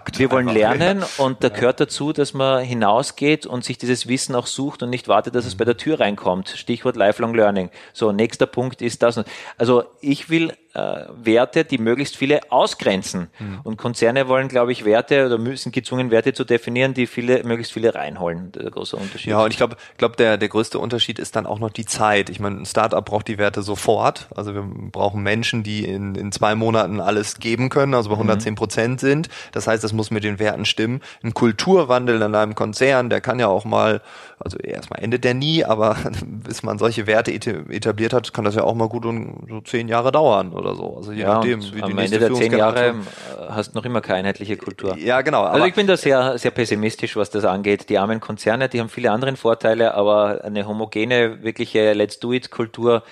Fakt. 0.05 0.19
Wir 0.19 0.31
wollen 0.31 0.49
lernen 0.49 1.03
und 1.17 1.43
da 1.43 1.49
gehört 1.49 1.81
dazu, 1.81 2.12
dass 2.12 2.35
man 2.35 2.62
hinausgeht 2.62 3.47
und 3.47 3.64
sich 3.64 3.79
dieses 3.79 4.07
Wissen 4.07 4.35
auch 4.35 4.47
sucht 4.47 4.83
und 4.83 4.90
nicht 4.90 5.09
wartet, 5.09 5.35
dass 5.35 5.47
es 5.47 5.55
bei 5.55 5.64
der 5.64 5.79
Tür 5.79 5.99
reinkommt. 5.99 6.51
Stichwort 6.51 6.97
Lifelong 6.97 7.35
Learning. 7.35 7.71
So, 7.95 8.12
nächster 8.12 8.45
Punkt 8.45 8.83
ist 8.83 9.03
das. 9.03 9.19
Also 9.57 9.85
ich 10.03 10.29
will 10.29 10.53
äh, 10.74 11.04
Werte, 11.22 11.64
die 11.64 11.78
möglichst 11.78 12.16
viele 12.16 12.50
ausgrenzen. 12.50 13.28
Mhm. 13.38 13.60
Und 13.62 13.76
Konzerne 13.76 14.26
wollen, 14.28 14.48
glaube 14.48 14.72
ich, 14.72 14.84
Werte 14.84 15.26
oder 15.26 15.38
müssen 15.38 15.70
gezwungen, 15.70 16.10
Werte 16.10 16.32
zu 16.32 16.44
definieren, 16.44 16.94
die 16.94 17.06
viele, 17.06 17.44
möglichst 17.44 17.72
viele 17.72 17.94
reinholen. 17.94 18.50
Der 18.52 18.70
große 18.70 18.96
Unterschied. 18.96 19.30
Ja, 19.30 19.44
und 19.44 19.50
ich 19.52 19.56
glaube, 19.56 19.76
glaube 19.98 20.16
der, 20.16 20.37
der 20.37 20.48
größte 20.48 20.80
Unterschied 20.80 21.18
ist 21.20 21.37
dann 21.37 21.46
auch 21.46 21.60
noch 21.60 21.70
die 21.70 21.87
Zeit. 21.87 22.28
Ich 22.28 22.40
meine, 22.40 22.56
ein 22.56 22.66
Startup 22.66 23.04
braucht 23.04 23.28
die 23.28 23.38
Werte 23.38 23.62
sofort. 23.62 24.28
Also 24.34 24.54
wir 24.54 24.62
brauchen 24.62 25.22
Menschen, 25.22 25.62
die 25.62 25.84
in, 25.84 26.16
in 26.16 26.32
zwei 26.32 26.56
Monaten 26.56 27.00
alles 27.00 27.38
geben 27.38 27.68
können, 27.68 27.94
also 27.94 28.08
bei 28.08 28.16
110 28.16 28.52
mhm. 28.52 28.56
Prozent 28.56 29.00
sind. 29.00 29.28
Das 29.52 29.68
heißt, 29.68 29.84
das 29.84 29.92
muss 29.92 30.10
mit 30.10 30.24
den 30.24 30.40
Werten 30.40 30.64
stimmen. 30.64 31.00
Ein 31.22 31.34
Kulturwandel 31.34 32.20
in 32.20 32.34
einem 32.34 32.56
Konzern, 32.56 33.10
der 33.10 33.20
kann 33.20 33.38
ja 33.38 33.46
auch 33.46 33.64
mal, 33.64 34.00
also 34.40 34.58
erstmal 34.58 35.02
endet 35.02 35.22
der 35.22 35.34
nie, 35.34 35.64
aber 35.64 35.96
bis 36.26 36.64
man 36.64 36.78
solche 36.78 37.06
Werte 37.06 37.32
etabliert 37.32 38.12
hat, 38.12 38.32
kann 38.32 38.44
das 38.44 38.56
ja 38.56 38.64
auch 38.64 38.74
mal 38.74 38.88
gut 38.88 39.06
und 39.06 39.46
so 39.48 39.60
zehn 39.60 39.87
Jahre 39.87 40.10
dauern 40.10 40.52
oder 40.64 40.74
so. 40.74 40.96
Also 40.96 41.12
je 41.12 41.22
ja, 41.22 41.35
nachdem, 41.35 41.62
wie 41.74 41.83
am 41.83 41.98
Ende 41.98 42.18
der 42.18 42.33
zehn 42.33 42.53
Jahre 42.53 42.88
äh, 42.88 42.94
hast 43.48 43.72
du 43.72 43.79
noch 43.79 43.85
immer 43.85 44.00
keine 44.00 44.20
einheitliche 44.20 44.57
Kultur. 44.57 44.96
Ja, 44.96 45.20
genau. 45.20 45.44
Also 45.44 45.66
ich 45.66 45.74
bin 45.74 45.87
da 45.87 45.96
sehr, 45.96 46.38
sehr 46.38 46.50
pessimistisch, 46.50 47.16
was 47.16 47.31
das 47.31 47.44
angeht. 47.44 47.88
Die 47.88 47.98
armen 47.98 48.20
Konzerne, 48.20 48.68
die 48.68 48.81
haben 48.81 48.88
viele 48.88 49.11
andere 49.11 49.35
Vorteile, 49.37 49.94
aber 49.94 50.44
eine 50.44 50.66
homogene, 50.66 51.42
wirkliche 51.42 51.92
Let's 51.92 52.18
Do 52.18 52.33
It 52.33 52.50
Kultur, 52.50 53.03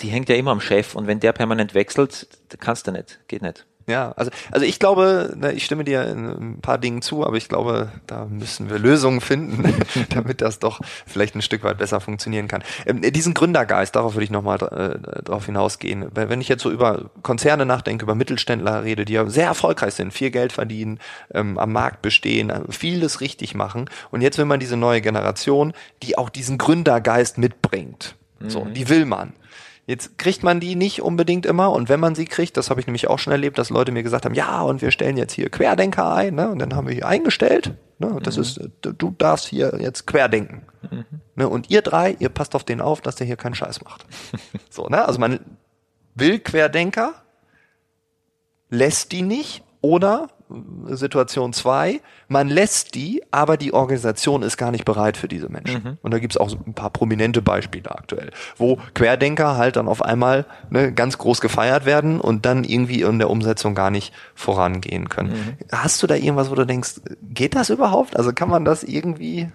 die 0.00 0.08
hängt 0.08 0.28
ja 0.28 0.36
immer 0.36 0.50
am 0.50 0.60
Chef 0.60 0.94
und 0.94 1.06
wenn 1.06 1.20
der 1.20 1.32
permanent 1.32 1.74
wechselt, 1.74 2.26
kannst 2.58 2.86
du 2.86 2.92
nicht, 2.92 3.20
geht 3.28 3.42
nicht. 3.42 3.66
Ja, 3.86 4.12
also, 4.12 4.30
also 4.50 4.64
ich 4.64 4.78
glaube, 4.78 5.34
ne, 5.36 5.52
ich 5.52 5.64
stimme 5.64 5.84
dir 5.84 6.06
in 6.06 6.26
ein 6.26 6.60
paar 6.60 6.78
Dingen 6.78 7.02
zu, 7.02 7.26
aber 7.26 7.36
ich 7.36 7.48
glaube, 7.48 7.90
da 8.06 8.26
müssen 8.26 8.70
wir 8.70 8.78
Lösungen 8.78 9.20
finden, 9.20 9.74
damit 10.10 10.40
das 10.40 10.58
doch 10.58 10.80
vielleicht 11.06 11.34
ein 11.34 11.42
Stück 11.42 11.64
weit 11.64 11.78
besser 11.78 12.00
funktionieren 12.00 12.48
kann. 12.48 12.62
Ähm, 12.86 13.00
diesen 13.02 13.34
Gründergeist, 13.34 13.96
darauf 13.96 14.14
würde 14.14 14.24
ich 14.24 14.30
nochmal 14.30 14.58
äh, 14.62 15.22
drauf 15.22 15.46
hinausgehen. 15.46 16.06
Wenn 16.14 16.40
ich 16.40 16.48
jetzt 16.48 16.62
so 16.62 16.70
über 16.70 17.10
Konzerne 17.22 17.66
nachdenke, 17.66 18.04
über 18.04 18.14
Mittelständler 18.14 18.84
rede, 18.84 19.04
die 19.04 19.14
ja 19.14 19.28
sehr 19.28 19.46
erfolgreich 19.46 19.94
sind, 19.94 20.12
viel 20.12 20.30
Geld 20.30 20.52
verdienen, 20.52 20.98
ähm, 21.34 21.58
am 21.58 21.72
Markt 21.72 22.02
bestehen, 22.02 22.50
äh, 22.50 22.60
vieles 22.68 23.20
richtig 23.20 23.54
machen. 23.54 23.90
Und 24.10 24.20
jetzt 24.20 24.38
will 24.38 24.44
man 24.44 24.60
diese 24.60 24.76
neue 24.76 25.00
Generation, 25.00 25.72
die 26.02 26.18
auch 26.18 26.30
diesen 26.30 26.58
Gründergeist 26.58 27.38
mitbringt. 27.38 28.16
So, 28.46 28.64
mhm. 28.64 28.74
die 28.74 28.88
will 28.88 29.06
man. 29.06 29.34
Jetzt 29.86 30.16
kriegt 30.16 30.44
man 30.44 30.60
die 30.60 30.76
nicht 30.76 31.02
unbedingt 31.02 31.44
immer 31.44 31.72
und 31.72 31.88
wenn 31.88 31.98
man 31.98 32.14
sie 32.14 32.24
kriegt, 32.24 32.56
das 32.56 32.70
habe 32.70 32.78
ich 32.80 32.86
nämlich 32.86 33.08
auch 33.08 33.18
schon 33.18 33.32
erlebt, 33.32 33.58
dass 33.58 33.68
Leute 33.68 33.90
mir 33.90 34.04
gesagt 34.04 34.24
haben, 34.24 34.34
ja, 34.34 34.62
und 34.62 34.80
wir 34.80 34.92
stellen 34.92 35.16
jetzt 35.16 35.32
hier 35.32 35.50
Querdenker 35.50 36.14
ein, 36.14 36.36
ne? 36.36 36.50
Und 36.50 36.60
dann 36.60 36.76
haben 36.76 36.86
wir 36.86 36.94
hier 36.94 37.08
eingestellt, 37.08 37.74
ne? 37.98 38.16
Das 38.22 38.36
mhm. 38.36 38.42
ist, 38.42 38.60
du 38.80 39.14
darfst 39.18 39.46
hier 39.46 39.76
jetzt 39.80 40.06
querdenken. 40.06 40.62
Mhm. 40.88 41.04
Ne? 41.34 41.48
Und 41.48 41.68
ihr 41.68 41.82
drei, 41.82 42.16
ihr 42.20 42.28
passt 42.28 42.54
auf 42.54 42.62
den 42.62 42.80
auf, 42.80 43.00
dass 43.00 43.16
der 43.16 43.26
hier 43.26 43.36
keinen 43.36 43.56
Scheiß 43.56 43.82
macht. 43.82 44.06
so, 44.70 44.86
ne? 44.86 45.04
Also 45.04 45.18
man 45.18 45.40
will 46.14 46.38
Querdenker, 46.38 47.14
lässt 48.70 49.10
die 49.10 49.22
nicht 49.22 49.64
oder 49.82 50.28
Situation 50.88 51.52
zwei, 51.52 52.00
man 52.28 52.48
lässt 52.48 52.94
die, 52.94 53.22
aber 53.30 53.56
die 53.56 53.72
Organisation 53.72 54.42
ist 54.42 54.56
gar 54.56 54.70
nicht 54.70 54.84
bereit 54.84 55.16
für 55.16 55.28
diese 55.28 55.48
Menschen. 55.48 55.82
Mhm. 55.82 55.98
Und 56.02 56.12
da 56.12 56.18
gibt's 56.18 56.36
auch 56.36 56.50
so 56.50 56.58
ein 56.66 56.74
paar 56.74 56.90
prominente 56.90 57.40
Beispiele 57.40 57.90
aktuell, 57.90 58.30
wo 58.56 58.78
Querdenker 58.94 59.56
halt 59.56 59.76
dann 59.76 59.88
auf 59.88 60.02
einmal 60.02 60.44
ne, 60.68 60.92
ganz 60.92 61.16
groß 61.16 61.40
gefeiert 61.40 61.86
werden 61.86 62.20
und 62.20 62.44
dann 62.44 62.64
irgendwie 62.64 63.00
in 63.00 63.18
der 63.18 63.30
Umsetzung 63.30 63.74
gar 63.74 63.90
nicht 63.90 64.12
vorangehen 64.34 65.08
können. 65.08 65.30
Mhm. 65.30 65.56
Hast 65.72 66.02
du 66.02 66.06
da 66.06 66.14
irgendwas, 66.14 66.50
wo 66.50 66.54
du 66.54 66.66
denkst, 66.66 67.00
geht 67.22 67.54
das 67.54 67.70
überhaupt? 67.70 68.16
Also 68.16 68.32
kann 68.32 68.50
man 68.50 68.64
das 68.64 68.82
irgendwie? 68.82 69.48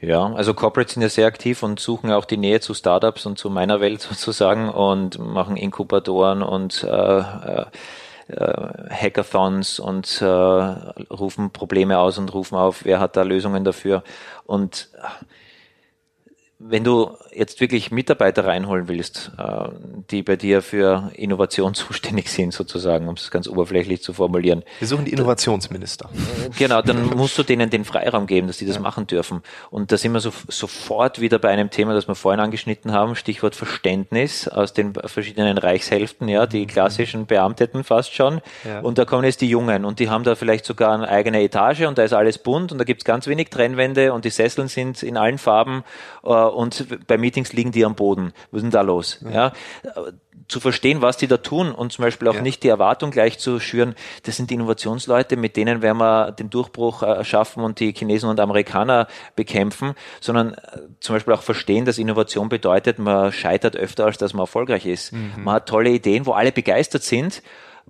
Ja, 0.00 0.32
also 0.32 0.54
Corporates 0.54 0.94
sind 0.94 1.02
ja 1.02 1.08
sehr 1.08 1.26
aktiv 1.26 1.62
und 1.62 1.80
suchen 1.80 2.12
auch 2.12 2.24
die 2.24 2.36
Nähe 2.36 2.60
zu 2.60 2.72
Startups 2.72 3.26
und 3.26 3.36
zu 3.36 3.50
meiner 3.50 3.80
Welt 3.80 4.00
sozusagen 4.08 4.68
und 4.68 5.18
machen 5.18 5.56
Inkubatoren 5.56 6.42
und 6.42 6.84
äh, 6.84 7.18
äh, 7.18 7.56
äh, 7.56 7.66
Hackathons 8.28 9.78
und 9.78 10.20
äh, 10.20 10.24
rufen 10.26 11.50
Probleme 11.52 11.98
aus 11.98 12.18
und 12.18 12.32
rufen 12.34 12.56
auf, 12.56 12.84
wer 12.84 12.98
hat 12.98 13.16
da 13.16 13.22
Lösungen 13.22 13.64
dafür. 13.64 14.02
Und 14.44 14.88
wenn 16.58 16.84
du 16.84 17.10
jetzt 17.34 17.60
wirklich 17.60 17.90
Mitarbeiter 17.90 18.46
reinholen 18.46 18.88
willst, 18.88 19.30
äh, 19.36 19.68
die 20.10 20.22
bei 20.22 20.36
dir 20.36 20.62
für 20.62 21.10
Innovation 21.14 21.74
zuständig 21.74 22.30
sind, 22.30 22.54
sozusagen, 22.54 23.08
um 23.08 23.14
es 23.14 23.30
ganz 23.30 23.46
oberflächlich 23.46 24.02
zu 24.02 24.14
formulieren. 24.14 24.62
Wir 24.78 24.88
suchen 24.88 25.04
die 25.04 25.12
Innovationsminister. 25.12 26.08
Genau, 26.58 26.80
dann 26.80 27.10
musst 27.10 27.36
du 27.36 27.42
denen 27.42 27.68
den 27.68 27.84
Freiraum 27.84 28.26
geben, 28.26 28.46
dass 28.46 28.56
die 28.56 28.66
das 28.66 28.76
ja. 28.76 28.80
machen 28.80 29.06
dürfen. 29.06 29.42
Und 29.70 29.92
da 29.92 29.98
sind 29.98 30.12
wir 30.12 30.20
so, 30.20 30.32
sofort 30.48 31.20
wieder 31.20 31.38
bei 31.38 31.50
einem 31.50 31.68
Thema, 31.68 31.92
das 31.92 32.08
wir 32.08 32.14
vorhin 32.14 32.40
angeschnitten 32.40 32.92
haben, 32.92 33.16
Stichwort 33.16 33.54
Verständnis 33.54 34.48
aus 34.48 34.72
den 34.72 34.94
verschiedenen 34.94 35.58
Reichshälften, 35.58 36.26
ja, 36.28 36.46
die 36.46 36.62
mhm. 36.62 36.68
klassischen 36.68 37.26
Beamteten 37.26 37.84
fast 37.84 38.14
schon. 38.14 38.40
Ja. 38.64 38.80
Und 38.80 38.96
da 38.96 39.04
kommen 39.04 39.24
jetzt 39.24 39.42
die 39.42 39.48
Jungen 39.48 39.84
und 39.84 39.98
die 39.98 40.08
haben 40.08 40.24
da 40.24 40.34
vielleicht 40.34 40.64
sogar 40.64 40.94
eine 40.94 41.08
eigene 41.08 41.42
Etage 41.42 41.82
und 41.82 41.98
da 41.98 42.04
ist 42.04 42.14
alles 42.14 42.38
bunt 42.38 42.72
und 42.72 42.78
da 42.78 42.84
gibt's 42.84 43.04
ganz 43.04 43.26
wenig 43.26 43.50
Trennwände 43.50 44.14
und 44.14 44.24
die 44.24 44.30
Sesseln 44.30 44.68
sind 44.68 45.02
in 45.02 45.18
allen 45.18 45.36
Farben 45.36 45.84
äh, 46.24 46.45
und 46.54 47.06
bei 47.06 47.18
Meetings 47.18 47.52
liegen 47.52 47.72
die 47.72 47.84
am 47.84 47.94
Boden. 47.94 48.32
Was 48.50 48.58
ist 48.58 48.62
denn 48.64 48.70
da 48.70 48.82
los? 48.82 49.24
Ja. 49.30 49.52
Zu 50.48 50.60
verstehen, 50.60 51.02
was 51.02 51.16
die 51.16 51.26
da 51.26 51.38
tun 51.38 51.72
und 51.72 51.92
zum 51.92 52.04
Beispiel 52.04 52.28
auch 52.28 52.34
ja. 52.34 52.42
nicht 52.42 52.62
die 52.62 52.68
Erwartung 52.68 53.10
gleich 53.10 53.38
zu 53.38 53.58
schüren, 53.58 53.96
das 54.22 54.36
sind 54.36 54.52
Innovationsleute, 54.52 55.36
mit 55.36 55.56
denen 55.56 55.82
werden 55.82 55.98
wir 55.98 56.30
den 56.30 56.50
Durchbruch 56.50 57.02
äh, 57.02 57.24
schaffen 57.24 57.64
und 57.64 57.80
die 57.80 57.92
Chinesen 57.92 58.28
und 58.28 58.38
Amerikaner 58.38 59.08
bekämpfen, 59.34 59.94
sondern 60.20 60.54
äh, 60.54 60.80
zum 61.00 61.16
Beispiel 61.16 61.34
auch 61.34 61.42
verstehen, 61.42 61.84
dass 61.84 61.98
Innovation 61.98 62.48
bedeutet, 62.48 63.00
man 63.00 63.32
scheitert 63.32 63.76
öfter, 63.76 64.04
als 64.04 64.18
dass 64.18 64.34
man 64.34 64.42
erfolgreich 64.42 64.86
ist. 64.86 65.12
Mhm. 65.12 65.32
Man 65.42 65.56
hat 65.56 65.68
tolle 65.68 65.90
Ideen, 65.90 66.26
wo 66.26 66.32
alle 66.32 66.52
begeistert 66.52 67.02
sind 67.02 67.42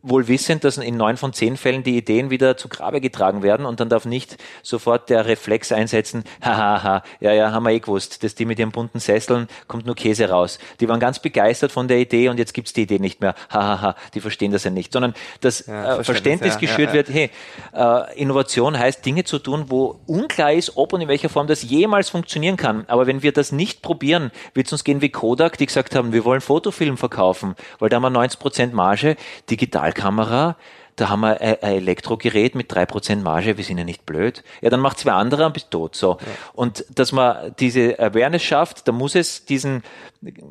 wohl 0.09 0.29
wissend, 0.29 0.65
dass 0.65 0.79
in 0.79 0.97
neun 0.97 1.17
von 1.17 1.33
zehn 1.33 1.57
Fällen 1.57 1.83
die 1.83 1.97
Ideen 1.97 2.31
wieder 2.31 2.57
zu 2.57 2.69
Grabe 2.69 3.01
getragen 3.01 3.43
werden 3.43 3.67
und 3.67 3.81
dann 3.81 3.89
darf 3.89 4.05
nicht 4.05 4.37
sofort 4.63 5.11
der 5.11 5.27
Reflex 5.27 5.73
einsetzen, 5.73 6.25
hahaha, 6.41 7.03
ja, 7.21 7.33
ja, 7.33 7.53
haben 7.53 7.65
wir 7.65 7.73
eh 7.73 7.81
gewusst, 7.81 8.23
dass 8.23 8.35
die 8.35 8.45
mit 8.45 8.59
ihren 8.59 8.71
bunten 8.71 9.01
Sesseln 9.01 9.49
kommt 9.67 9.85
nur 9.87 9.97
Käse 9.97 10.29
raus. 10.29 10.59
Die 10.81 10.89
waren 10.89 11.01
ganz 11.01 11.19
begeistert 11.19 11.73
von 11.73 11.89
der 11.89 11.99
Idee 11.99 12.29
und 12.29 12.39
jetzt 12.39 12.55
gibt's 12.55 12.73
die 12.73 12.83
Idee 12.83 12.99
nicht 12.99 13.21
mehr, 13.21 13.35
hahaha, 13.51 13.97
die 14.15 14.21
verstehen 14.21 14.53
das 14.53 14.65
ja 14.65 14.71
nicht, 14.71 14.93
sondern 14.93 15.15
das 15.41 15.67
ja, 15.67 15.99
äh, 15.99 16.05
Verständnis 16.05 16.55
ja, 16.55 16.61
geschürt 16.61 16.89
ja, 16.91 16.95
wird, 16.95 17.09
hey, 17.09 17.31
äh, 17.75 18.21
Innovation 18.21 18.79
heißt 18.79 19.05
Dinge 19.05 19.25
zu 19.25 19.39
tun, 19.39 19.67
wo 19.69 19.99
unklar 20.07 20.53
ist, 20.53 20.77
ob 20.77 20.93
und 20.93 21.01
in 21.01 21.09
welcher 21.09 21.29
Form 21.29 21.47
das 21.47 21.63
jemals 21.63 22.11
funktionieren 22.11 22.57
kann. 22.57 22.85
Aber 22.87 23.07
wenn 23.07 23.23
wir 23.23 23.33
das 23.33 23.51
nicht 23.51 23.83
probieren, 23.83 24.31
wird 24.55 24.69
es 24.69 24.73
uns 24.73 24.85
gehen 24.85 25.03
wie 25.03 25.09
Kodak, 25.09 25.59
die 25.59 25.67
gesagt 25.67 25.97
haben, 25.97 26.13
wir 26.13 26.25
wollen 26.25 26.41
Fotofilm 26.41 26.97
verkaufen, 26.97 27.57
weil 27.79 27.89
da 27.89 27.97
haben 27.97 28.03
wir 28.03 28.11
90 28.11 28.39
Prozent 28.39 28.75
Marge, 28.75 29.17
digital 29.51 29.93
Digitalkamera, 29.97 30.57
da 30.97 31.11
haben 31.11 31.21
wir 31.21 31.41
ein 31.41 31.59
Elektrogerät 31.61 32.55
mit 32.55 32.73
drei 32.73 32.87
Prozent 32.87 33.23
Marge, 33.23 33.59
wir 33.59 33.65
sind 33.65 33.77
ja 33.77 33.85
nicht 33.85 34.07
blöd. 34.07 34.43
Ja, 34.63 34.71
dann 34.71 34.81
macht 34.81 34.99
zwei 34.99 35.13
andere 35.13 35.45
und 35.45 35.53
bist 35.53 35.71
tot. 35.71 35.95
So. 35.95 36.13
Ja. 36.13 36.27
Und 36.55 36.87
dass 36.89 37.13
man 37.13 37.55
diese 37.59 37.99
Awareness 37.99 38.43
schafft, 38.43 38.89
da 38.89 38.93
muss 38.93 39.15
es 39.15 39.45
diesen 39.45 39.83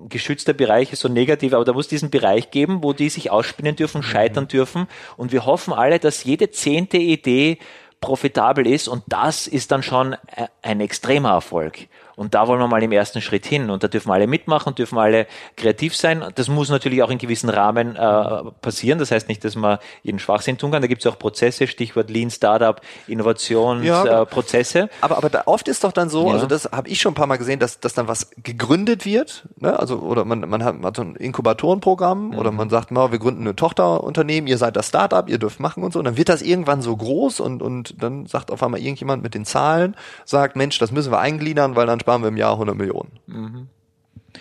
geschützter 0.07 0.53
Bereich 0.53 0.93
ist 0.93 0.99
so 0.99 1.09
negativ, 1.09 1.53
aber 1.53 1.65
da 1.65 1.73
muss 1.73 1.87
diesen 1.87 2.11
Bereich 2.11 2.51
geben, 2.51 2.83
wo 2.83 2.93
die 2.93 3.09
sich 3.09 3.31
ausspinnen 3.31 3.75
dürfen, 3.75 4.03
scheitern 4.03 4.43
mhm. 4.43 4.49
dürfen. 4.49 4.87
Und 5.17 5.31
wir 5.31 5.47
hoffen 5.47 5.73
alle, 5.73 5.97
dass 5.97 6.23
jede 6.23 6.51
zehnte 6.51 6.97
Idee 6.97 7.57
profitabel 7.99 8.67
ist 8.67 8.87
und 8.87 9.01
das 9.07 9.47
ist 9.47 9.71
dann 9.71 9.81
schon 9.81 10.15
ein 10.61 10.79
extremer 10.79 11.31
Erfolg. 11.31 11.87
Und 12.15 12.33
da 12.33 12.47
wollen 12.47 12.59
wir 12.59 12.67
mal 12.67 12.81
im 12.81 12.91
ersten 12.91 13.21
Schritt 13.21 13.45
hin. 13.45 13.69
Und 13.69 13.83
da 13.83 13.87
dürfen 13.87 14.11
alle 14.11 14.27
mitmachen, 14.27 14.75
dürfen 14.75 14.97
alle 14.97 15.27
kreativ 15.57 15.95
sein. 15.95 16.23
Das 16.35 16.47
muss 16.47 16.69
natürlich 16.69 17.03
auch 17.03 17.09
in 17.09 17.17
gewissen 17.17 17.49
Rahmen 17.49 17.95
äh, 17.95 18.51
passieren. 18.61 18.99
Das 18.99 19.11
heißt 19.11 19.27
nicht, 19.27 19.43
dass 19.43 19.55
man 19.55 19.79
jeden 20.03 20.19
Schwachsinn 20.19 20.57
tun 20.57 20.71
kann. 20.71 20.81
Da 20.81 20.87
gibt 20.87 21.05
es 21.05 21.11
auch 21.11 21.19
Prozesse, 21.19 21.67
Stichwort 21.67 22.09
Lean 22.09 22.29
Startup, 22.29 22.79
Innovationsprozesse. 23.07 24.79
Ja, 24.79 24.85
äh, 24.85 24.89
aber 25.01 25.17
aber 25.17 25.29
da 25.29 25.43
oft 25.45 25.67
ist 25.67 25.83
doch 25.83 25.91
dann 25.91 26.09
so, 26.09 26.27
ja. 26.27 26.33
also 26.33 26.45
das 26.45 26.69
habe 26.71 26.87
ich 26.89 27.01
schon 27.01 27.11
ein 27.11 27.15
paar 27.15 27.27
Mal 27.27 27.37
gesehen, 27.37 27.59
dass, 27.59 27.79
dass 27.79 27.93
dann 27.93 28.07
was 28.07 28.29
gegründet 28.43 29.05
wird. 29.05 29.47
Ne? 29.59 29.77
Also 29.77 29.97
oder 29.99 30.25
man, 30.25 30.41
man 30.41 30.63
hat, 30.63 30.75
man 30.75 30.85
hat 30.85 30.95
so 30.95 31.01
ein 31.01 31.15
Inkubatorenprogramm 31.15 32.29
mhm. 32.29 32.37
oder 32.37 32.51
man 32.51 32.69
sagt, 32.69 32.91
mal, 32.91 33.11
wir 33.11 33.19
gründen 33.19 33.41
eine 33.41 33.55
Tochterunternehmen, 33.55 34.47
ihr 34.47 34.57
seid 34.57 34.75
das 34.75 34.87
Startup, 34.87 35.27
ihr 35.29 35.37
dürft 35.37 35.59
machen 35.59 35.83
und 35.83 35.93
so. 35.93 35.99
Und 35.99 36.05
dann 36.05 36.17
wird 36.17 36.29
das 36.29 36.41
irgendwann 36.41 36.81
so 36.81 36.95
groß 36.95 37.39
und, 37.39 37.61
und 37.61 38.01
dann 38.01 38.25
sagt 38.25 38.51
auf 38.51 38.61
einmal 38.63 38.79
irgendjemand 38.79 39.23
mit 39.23 39.33
den 39.33 39.45
Zahlen, 39.45 39.95
sagt, 40.25 40.55
Mensch, 40.55 40.77
das 40.79 40.91
müssen 40.91 41.11
wir 41.11 41.19
eingliedern, 41.19 41.75
weil 41.75 41.87
dann 41.87 41.99
sparen 42.05 42.21
wir 42.21 42.27
im 42.27 42.37
Jahr 42.37 42.51
100 42.51 42.77
Millionen. 42.77 43.19
Mhm. 43.25 43.67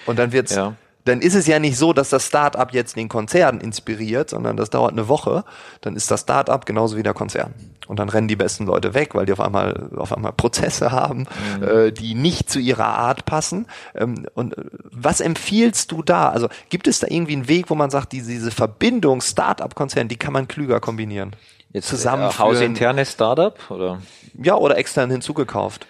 Und 0.04 0.18
dann 0.18 0.32
wird's, 0.32 0.54
ja. 0.54 0.74
dann 1.06 1.22
ist 1.22 1.34
es 1.34 1.46
ja 1.46 1.58
nicht 1.58 1.78
so, 1.78 1.94
dass 1.94 2.10
das 2.10 2.26
Startup 2.26 2.70
jetzt 2.74 2.94
den 2.94 3.08
Konzern 3.08 3.58
inspiriert, 3.58 4.28
sondern 4.28 4.58
das 4.58 4.68
dauert 4.68 4.92
eine 4.92 5.08
Woche. 5.08 5.44
Dann 5.80 5.96
ist 5.96 6.10
das 6.10 6.20
Startup 6.20 6.66
genauso 6.66 6.98
wie 6.98 7.02
der 7.02 7.14
Konzern. 7.14 7.54
Und 7.86 7.98
dann 8.00 8.10
rennen 8.10 8.28
die 8.28 8.36
besten 8.36 8.66
Leute 8.66 8.92
weg, 8.92 9.14
weil 9.14 9.24
die 9.24 9.32
auf 9.32 9.40
einmal, 9.40 9.88
auf 9.96 10.14
einmal 10.14 10.32
Prozesse 10.32 10.92
haben, 10.92 11.26
mhm. 11.56 11.62
äh, 11.62 11.90
die 11.90 12.14
nicht 12.14 12.50
zu 12.50 12.58
ihrer 12.58 12.84
Art 12.84 13.24
passen. 13.24 13.66
Ähm, 13.94 14.26
und 14.34 14.58
äh, 14.58 14.64
was 14.90 15.22
empfiehlst 15.22 15.90
du 15.90 16.02
da? 16.02 16.28
Also 16.28 16.48
gibt 16.68 16.86
es 16.86 17.00
da 17.00 17.06
irgendwie 17.08 17.32
einen 17.32 17.48
Weg, 17.48 17.70
wo 17.70 17.74
man 17.74 17.88
sagt, 17.88 18.12
diese, 18.12 18.30
diese 18.30 18.50
Verbindung 18.50 19.22
Startup-Konzern, 19.22 20.08
die 20.08 20.16
kann 20.16 20.34
man 20.34 20.48
klüger 20.48 20.80
kombinieren? 20.80 21.34
Jetzt 21.72 21.88
zusammen. 21.88 22.28
Äh, 22.28 22.38
hausinternes 22.38 23.12
Startup 23.12 23.58
oder? 23.70 24.02
Ja, 24.34 24.54
oder 24.56 24.76
extern 24.76 25.10
hinzugekauft 25.10 25.86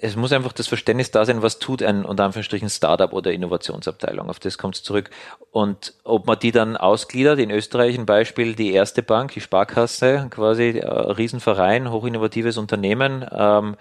es 0.00 0.14
muss 0.14 0.32
einfach 0.32 0.52
das 0.52 0.68
Verständnis 0.68 1.10
da 1.10 1.24
sein, 1.24 1.42
was 1.42 1.58
tut 1.58 1.82
ein 1.82 2.04
unter 2.04 2.24
Anführungsstrichen 2.24 2.70
Startup 2.70 3.12
oder 3.12 3.32
Innovationsabteilung. 3.32 4.30
Auf 4.30 4.38
das 4.38 4.58
kommt 4.58 4.76
es 4.76 4.82
zurück. 4.84 5.10
Und 5.50 5.94
ob 6.04 6.26
man 6.26 6.38
die 6.38 6.52
dann 6.52 6.76
ausgliedert, 6.76 7.40
in 7.40 7.50
Österreich 7.50 7.98
ein 7.98 8.06
Beispiel, 8.06 8.54
die 8.54 8.72
erste 8.72 9.02
Bank, 9.02 9.32
die 9.32 9.40
Sparkasse, 9.40 10.28
quasi 10.30 10.78
äh, 10.78 10.86
Riesenverein, 10.86 11.90
hochinnovatives 11.90 12.58
Unternehmen, 12.58 13.26
ähm, 13.32 13.76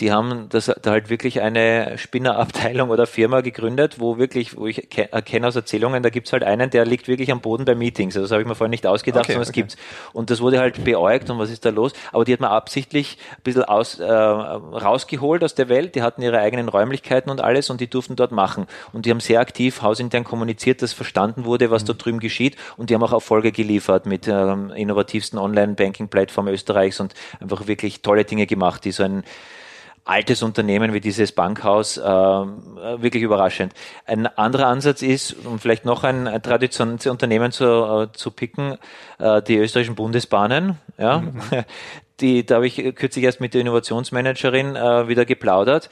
die 0.00 0.12
haben 0.12 0.48
das 0.48 0.72
da 0.82 0.90
halt 0.92 1.10
wirklich 1.10 1.40
eine 1.40 1.98
Spinnerabteilung 1.98 2.90
oder 2.90 3.06
Firma 3.06 3.40
gegründet, 3.40 3.98
wo 3.98 4.18
wirklich, 4.18 4.56
wo 4.56 4.66
ich 4.66 4.96
erkenne 4.96 5.48
aus 5.48 5.56
Erzählungen, 5.56 6.02
da 6.02 6.10
gibt's 6.10 6.32
halt 6.32 6.44
einen, 6.44 6.70
der 6.70 6.84
liegt 6.84 7.08
wirklich 7.08 7.32
am 7.32 7.40
Boden 7.40 7.64
bei 7.64 7.74
Meetings. 7.74 8.14
Also 8.14 8.26
das 8.26 8.32
habe 8.32 8.42
ich 8.42 8.48
mir 8.48 8.54
vorhin 8.54 8.70
nicht 8.70 8.86
ausgedacht, 8.86 9.24
okay, 9.24 9.32
sondern 9.32 9.42
es 9.42 9.48
okay. 9.48 9.60
gibt's. 9.60 9.76
Und 10.12 10.30
das 10.30 10.40
wurde 10.40 10.60
halt 10.60 10.84
beäugt 10.84 11.30
und 11.30 11.38
was 11.38 11.50
ist 11.50 11.64
da 11.64 11.70
los? 11.70 11.92
Aber 12.12 12.24
die 12.24 12.32
hat 12.32 12.40
man 12.40 12.50
absichtlich 12.50 13.18
ein 13.32 13.42
bisschen 13.42 13.64
aus, 13.64 13.98
äh, 13.98 14.12
rausgeholt 14.12 15.42
aus 15.42 15.56
der 15.56 15.68
Welt, 15.68 15.96
die 15.96 16.02
hatten 16.02 16.22
ihre 16.22 16.38
eigenen 16.38 16.68
Räumlichkeiten 16.68 17.30
und 17.30 17.40
alles 17.40 17.68
und 17.70 17.80
die 17.80 17.90
durften 17.90 18.14
dort 18.14 18.30
machen. 18.30 18.66
Und 18.92 19.04
die 19.04 19.10
haben 19.10 19.20
sehr 19.20 19.40
aktiv 19.40 19.82
hausintern 19.82 20.22
kommuniziert, 20.22 20.80
dass 20.80 20.92
verstanden 20.92 21.44
wurde, 21.44 21.72
was 21.72 21.82
mhm. 21.82 21.86
da 21.88 21.92
drüben 21.94 22.20
geschieht 22.20 22.56
und 22.76 22.90
die 22.90 22.94
haben 22.94 23.02
auch 23.02 23.12
Erfolge 23.12 23.50
geliefert 23.50 24.06
mit 24.06 24.28
ähm, 24.28 24.70
innovativsten 24.70 25.40
Online-Banking-Plattform 25.40 26.46
Österreichs 26.48 27.00
und 27.00 27.14
einfach 27.40 27.66
wirklich 27.66 28.02
tolle 28.02 28.24
Dinge 28.24 28.46
gemacht, 28.46 28.84
die 28.84 28.92
so 28.92 29.02
ein 29.02 29.24
altes 30.08 30.42
Unternehmen 30.42 30.94
wie 30.94 31.00
dieses 31.00 31.32
Bankhaus 31.32 31.98
äh, 31.98 32.02
wirklich 32.02 33.22
überraschend. 33.22 33.74
Ein 34.06 34.26
anderer 34.26 34.66
Ansatz 34.66 35.02
ist, 35.02 35.36
um 35.44 35.58
vielleicht 35.58 35.84
noch 35.84 36.02
ein 36.02 36.42
traditionelles 36.42 37.06
Unternehmen 37.06 37.52
zu, 37.52 37.64
äh, 37.64 38.12
zu 38.12 38.30
picken, 38.30 38.78
äh, 39.18 39.42
die 39.42 39.56
österreichischen 39.56 39.96
Bundesbahnen. 39.96 40.78
Ja, 40.96 41.18
mhm. 41.20 41.40
die, 42.20 42.46
da 42.46 42.56
habe 42.56 42.66
ich 42.66 42.76
kürzlich 42.94 43.24
erst 43.24 43.40
mit 43.40 43.54
der 43.54 43.60
Innovationsmanagerin 43.60 44.76
äh, 44.76 45.08
wieder 45.08 45.24
geplaudert. 45.24 45.90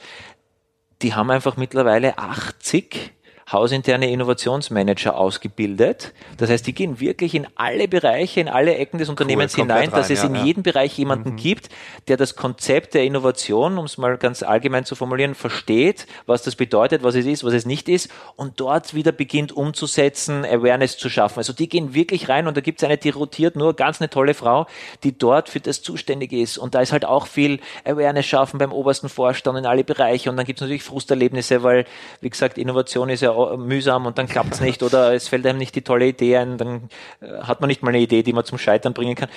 Die 1.03 1.13
haben 1.13 1.29
einfach 1.29 1.57
mittlerweile 1.57 2.17
80 2.17 3.13
hausinterne 3.51 4.11
Innovationsmanager 4.11 5.17
ausgebildet. 5.17 6.13
Das 6.35 6.49
heißt, 6.49 6.67
die 6.67 6.73
gehen 6.73 6.99
wirklich 6.99 7.33
in 7.33 7.47
alle 7.55 7.87
Bereiche, 7.87 8.41
in 8.41 8.49
alle 8.49 8.75
Ecken 8.75 8.97
des 8.97 9.07
Unternehmens 9.07 9.53
cool, 9.55 9.61
hinein, 9.61 9.89
dass 9.89 10.07
rein, 10.07 10.13
es 10.13 10.21
ja, 10.21 10.27
in 10.27 10.35
ja. 10.35 10.43
jedem 10.43 10.63
Bereich 10.63 10.97
jemanden 10.97 11.31
mhm. 11.31 11.35
gibt, 11.37 11.69
der 12.09 12.17
das 12.17 12.35
Konzept 12.35 12.93
der 12.93 13.05
Innovation, 13.05 13.77
um 13.77 13.85
es 13.85 13.97
mal 13.97 14.17
ganz 14.17 14.43
allgemein 14.43 14.83
zu 14.83 14.95
formulieren, 14.95 15.33
versteht, 15.33 16.07
was 16.25 16.43
das 16.43 16.57
bedeutet, 16.57 17.03
was 17.03 17.15
es 17.15 17.25
ist, 17.25 17.45
was 17.45 17.53
es 17.53 17.65
nicht 17.65 17.87
ist 17.87 18.11
und 18.35 18.59
dort 18.59 18.93
wieder 18.93 19.13
beginnt 19.13 19.53
umzusetzen, 19.53 20.43
Awareness 20.43 20.97
zu 20.97 21.09
schaffen. 21.09 21.39
Also 21.39 21.53
die 21.53 21.69
gehen 21.69 21.93
wirklich 21.93 22.27
rein 22.27 22.47
und 22.47 22.57
da 22.57 22.61
gibt 22.61 22.81
es 22.81 22.83
eine, 22.83 22.97
die 22.97 23.09
rotiert 23.09 23.55
nur, 23.55 23.75
ganz 23.75 24.01
eine 24.01 24.09
tolle 24.09 24.33
Frau, 24.33 24.67
die 25.03 25.17
dort 25.17 25.47
für 25.47 25.61
das 25.61 25.81
zuständig 25.81 26.33
ist. 26.33 26.57
Und 26.57 26.75
da 26.75 26.81
ist 26.81 26.91
halt 26.91 27.05
auch 27.05 27.27
viel 27.27 27.61
Awareness 27.85 28.25
schaffen 28.25 28.57
beim 28.57 28.73
obersten 28.73 29.07
Vorstand 29.07 29.57
in 29.57 29.65
alle 29.65 29.85
Bereiche 29.85 30.29
und 30.29 30.35
dann 30.35 30.45
gibt 30.45 30.59
es 30.59 30.61
natürlich 30.61 30.83
Frusterlebnisse, 30.83 31.63
weil, 31.63 31.85
wie 32.19 32.29
gesagt, 32.29 32.57
Innovation 32.57 33.09
ist 33.09 33.21
ja 33.21 33.36
mühsam 33.57 34.05
und 34.05 34.17
dann 34.17 34.27
klappt 34.27 34.53
es 34.53 34.61
nicht 34.61 34.83
oder 34.83 35.13
es 35.13 35.27
fällt 35.27 35.45
einem 35.45 35.59
nicht 35.59 35.75
die 35.75 35.81
tolle 35.81 36.07
Idee 36.07 36.37
ein, 36.37 36.57
dann 36.57 36.89
äh, 37.21 37.41
hat 37.43 37.61
man 37.61 37.67
nicht 37.67 37.83
mal 37.83 37.89
eine 37.89 37.99
Idee, 37.99 38.23
die 38.23 38.33
man 38.33 38.45
zum 38.45 38.57
Scheitern 38.57 38.93
bringen 38.93 39.15
kann. 39.15 39.29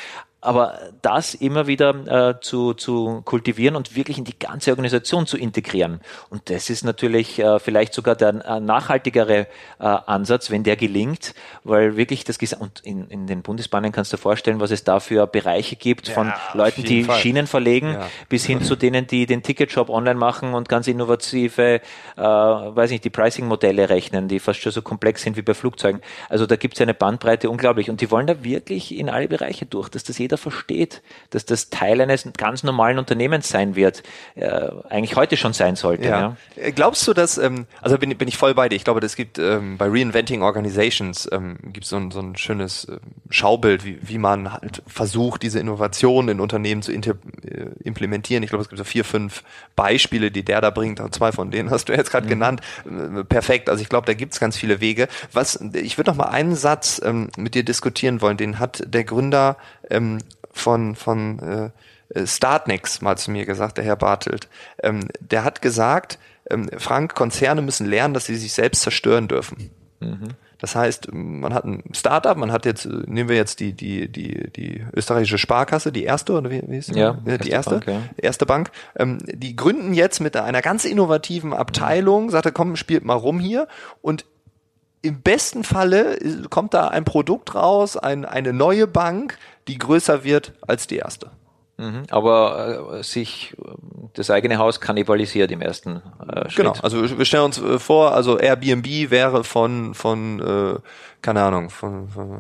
Aber 0.43 0.79
das 1.03 1.35
immer 1.35 1.67
wieder 1.67 2.31
äh, 2.31 2.41
zu, 2.41 2.73
zu 2.73 3.21
kultivieren 3.27 3.77
und 3.77 3.95
wirklich 3.95 4.17
in 4.17 4.25
die 4.25 4.39
ganze 4.39 4.71
Organisation 4.71 5.27
zu 5.27 5.37
integrieren. 5.37 6.01
Und 6.31 6.49
das 6.49 6.71
ist 6.71 6.83
natürlich 6.83 7.39
äh, 7.39 7.59
vielleicht 7.59 7.93
sogar 7.93 8.17
der 8.17 8.43
äh, 8.47 8.59
nachhaltigere 8.59 9.41
äh, 9.41 9.47
Ansatz, 9.79 10.51
wenn 10.51 10.63
der 10.63 10.77
gelingt, 10.77 11.35
weil 11.63 11.97
wirklich 11.99 12.25
das 12.25 12.39
und 12.59 12.81
in, 12.81 13.07
in 13.09 13.27
den 13.27 13.43
Bundesbahnen 13.43 13.93
kannst 13.93 14.15
du 14.15 14.17
dir 14.17 14.23
vorstellen, 14.23 14.61
was 14.61 14.71
es 14.71 14.83
da 14.83 14.99
für 14.99 15.27
Bereiche 15.27 15.77
gibt, 15.77 16.09
ja, 16.09 16.15
von 16.15 16.33
Leuten, 16.55 16.85
die 16.85 17.05
Fall. 17.05 17.19
Schienen 17.19 17.47
verlegen, 17.47 17.93
ja. 17.93 18.09
bis 18.31 18.47
hin 18.47 18.63
zu 18.63 18.77
denen, 18.77 19.07
die 19.07 19.27
den 19.27 19.43
Ticketshop 19.43 19.91
online 19.91 20.19
machen 20.19 20.55
und 20.55 20.71
ganz 20.71 20.89
innovative, 20.89 21.83
äh, 22.17 22.23
weiß 22.23 22.91
nicht, 22.93 23.05
die 23.05 23.11
Pricing-Modelle 23.11 23.90
rechnen, 23.91 24.29
die 24.29 24.39
fast 24.39 24.61
schon 24.61 24.73
so 24.73 24.83
komplex 24.83 25.23
sind 25.23 25.37
wie 25.37 25.43
bei 25.43 25.55
Flugzeugen. 25.55 26.01
Also 26.29 26.47
da 26.47 26.57
gibt 26.57 26.75
es 26.75 26.81
eine 26.81 26.95
Bandbreite 26.95 27.51
unglaublich. 27.51 27.91
Und 27.91 28.01
die 28.01 28.11
wollen 28.11 28.27
da 28.27 28.43
wirklich 28.43 28.97
in 28.97 29.09
alle 29.09 29.29
Bereiche 29.29 29.67
durch, 29.67 29.89
dass 29.89 30.05
das 30.05 30.19
jeder 30.19 30.39
versteht, 30.39 31.03
dass 31.31 31.45
das 31.45 31.71
Teil 31.71 32.01
eines 32.01 32.29
ganz 32.37 32.63
normalen 32.63 32.99
Unternehmens 32.99 33.49
sein 33.49 33.77
wird, 33.77 34.03
äh, 34.37 34.69
eigentlich 34.89 35.17
heute 35.17 35.37
schon 35.37 35.53
sein 35.53 35.77
sollte. 35.77 36.05
Ja. 36.05 36.21
ja. 36.21 36.37
Äh, 36.57 36.73
glaubst 36.73 37.07
du, 37.07 37.13
dass, 37.13 37.39
ähm, 37.39 37.67
also 37.83 37.99
bin, 37.99 38.17
bin 38.17 38.29
ich 38.29 38.37
voll 38.37 38.55
bei 38.55 38.69
dir, 38.69 38.77
ich 38.77 38.85
glaube, 38.85 39.01
das 39.01 39.17
gibt 39.17 39.39
ähm, 39.39 39.77
bei 39.77 39.87
Reinventing 39.89 40.43
Organizations 40.43 41.29
ähm, 41.33 41.59
gibt 41.73 41.87
so 41.87 41.97
ein, 41.97 42.11
so 42.11 42.21
ein 42.21 42.37
schönes 42.37 42.85
äh, 42.85 42.99
Schaubild, 43.31 43.85
wie, 43.85 43.99
wie 44.01 44.19
man 44.19 44.53
halt 44.53 44.83
versucht, 44.87 45.43
diese 45.43 45.59
Innovation 45.59 46.29
in 46.29 46.41
Unternehmen 46.41 46.83
zu 46.83 46.93
äh, 46.93 47.03
implementieren. 47.83 48.43
Ich 48.43 48.51
glaube, 48.51 48.63
es 48.63 48.69
gibt 48.69 48.79
so 48.79 48.85
vier, 48.85 49.05
fünf 49.05 49.43
Beispiele, 49.77 50.31
die 50.31 50.45
der 50.45 50.61
da 50.61 50.71
bringt, 50.71 51.01
zwei 51.15 51.33
von 51.33 51.51
denen 51.51 51.71
hast 51.71 51.89
du 51.89 51.93
jetzt 51.93 52.11
gerade 52.11 52.27
mhm. 52.27 52.31
genannt. 52.31 52.61
Äh, 52.85 53.25
perfekt, 53.25 53.69
also 53.69 53.80
ich 53.81 53.89
glaube, 53.89 54.07
da 54.07 54.15
gibt 54.15 54.33
es 54.33 54.41
ganz 54.41 54.57
viele 54.57 54.81
Wege. 54.81 55.09
Was, 55.33 55.61
ich 55.75 55.99
würde 55.99 56.11
noch 56.11 56.17
mal 56.17 56.29
einen 56.29 56.55
Satz 56.55 57.01
ähm, 57.05 57.29
mit 57.37 57.55
dir 57.55 57.65
diskutieren 57.65 58.21
wollen, 58.21 58.37
den 58.37 58.59
hat 58.59 58.83
der 58.87 59.05
Gründer 59.05 59.57
ähm, 59.89 60.19
von, 60.53 60.95
von 60.95 61.73
äh, 62.15 62.27
Startnex 62.27 63.01
mal 63.01 63.17
zu 63.17 63.31
mir 63.31 63.47
gesagt, 63.47 63.79
der 63.79 63.85
Herr 63.85 63.97
Bartelt. 63.97 64.49
Ähm, 64.83 65.09
der 65.21 65.45
hat 65.45 65.63
gesagt, 65.63 66.19
ähm, 66.51 66.69
Frank, 66.77 67.15
Konzerne 67.15 67.63
müssen 67.63 67.87
lernen, 67.87 68.15
dass 68.15 68.27
sie 68.27 68.37
sich 68.37 68.53
selbst 68.53 68.83
zerstören 68.83 69.29
dürfen. 69.29 69.71
Mhm. 70.01 70.31
Das 70.61 70.77
heißt, 70.77 71.13
man 71.13 71.55
hat 71.55 71.65
ein 71.65 71.83
Startup, 71.93 72.37
man 72.37 72.53
hat 72.53 72.67
jetzt, 72.67 72.87
nehmen 72.87 73.29
wir 73.29 73.37
jetzt 73.37 73.61
die, 73.61 73.73
die, 73.73 74.11
die, 74.11 74.51
die 74.51 74.85
österreichische 74.95 75.39
Sparkasse, 75.39 75.91
die 75.93 76.05
erste, 76.05 76.35
oder 76.35 76.51
wie, 76.51 76.63
wie 76.67 76.77
ist 76.77 76.95
die? 76.95 76.99
Ja, 76.99 77.13
die 77.13 77.51
erste, 77.51 77.77
Bank, 77.77 77.87
ja. 77.87 78.03
erste 78.17 78.47
Bank. 78.47 78.71
Ähm, 78.97 79.19
die 79.27 79.57
gründen 79.57 79.95
jetzt 79.95 80.21
mit 80.21 80.37
einer 80.37 80.63
ganz 80.63 80.85
innovativen 80.85 81.53
Abteilung, 81.53 82.31
sagt 82.31 82.47
er, 82.47 82.53
komm, 82.53 82.77
spielt 82.77 83.05
mal 83.05 83.15
rum 83.15 83.41
hier 83.41 83.69
und 84.03 84.27
im 85.03 85.23
besten 85.23 85.65
Falle 85.65 86.19
kommt 86.51 86.75
da 86.75 86.89
ein 86.89 87.05
Produkt 87.05 87.55
raus, 87.55 87.97
ein, 87.97 88.27
eine 88.27 88.53
neue 88.53 88.87
Bank, 88.87 89.39
die 89.67 89.79
größer 89.79 90.25
wird 90.25 90.53
als 90.61 90.87
die 90.87 90.97
erste. 90.97 91.31
Mhm, 91.81 92.03
aber 92.11 92.99
äh, 92.99 93.03
sich 93.03 93.57
äh, 93.59 93.71
das 94.13 94.31
eigene 94.31 94.59
Haus 94.59 94.81
kannibalisiert 94.81 95.51
im 95.51 95.63
ersten 95.63 96.03
äh, 96.29 96.51
Schritt. 96.51 96.67
Genau, 96.67 96.75
also 96.83 97.19
wir 97.19 97.25
stellen 97.25 97.45
uns 97.45 97.59
äh, 97.59 97.79
vor, 97.79 98.13
also 98.13 98.39
Airbnb 98.39 99.11
wäre 99.11 99.45
von, 99.45 99.95
von 99.95 100.41
äh, 100.41 100.79
keine 101.23 101.43
Ahnung, 101.43 101.71
von, 101.71 102.09
von, 102.09 102.39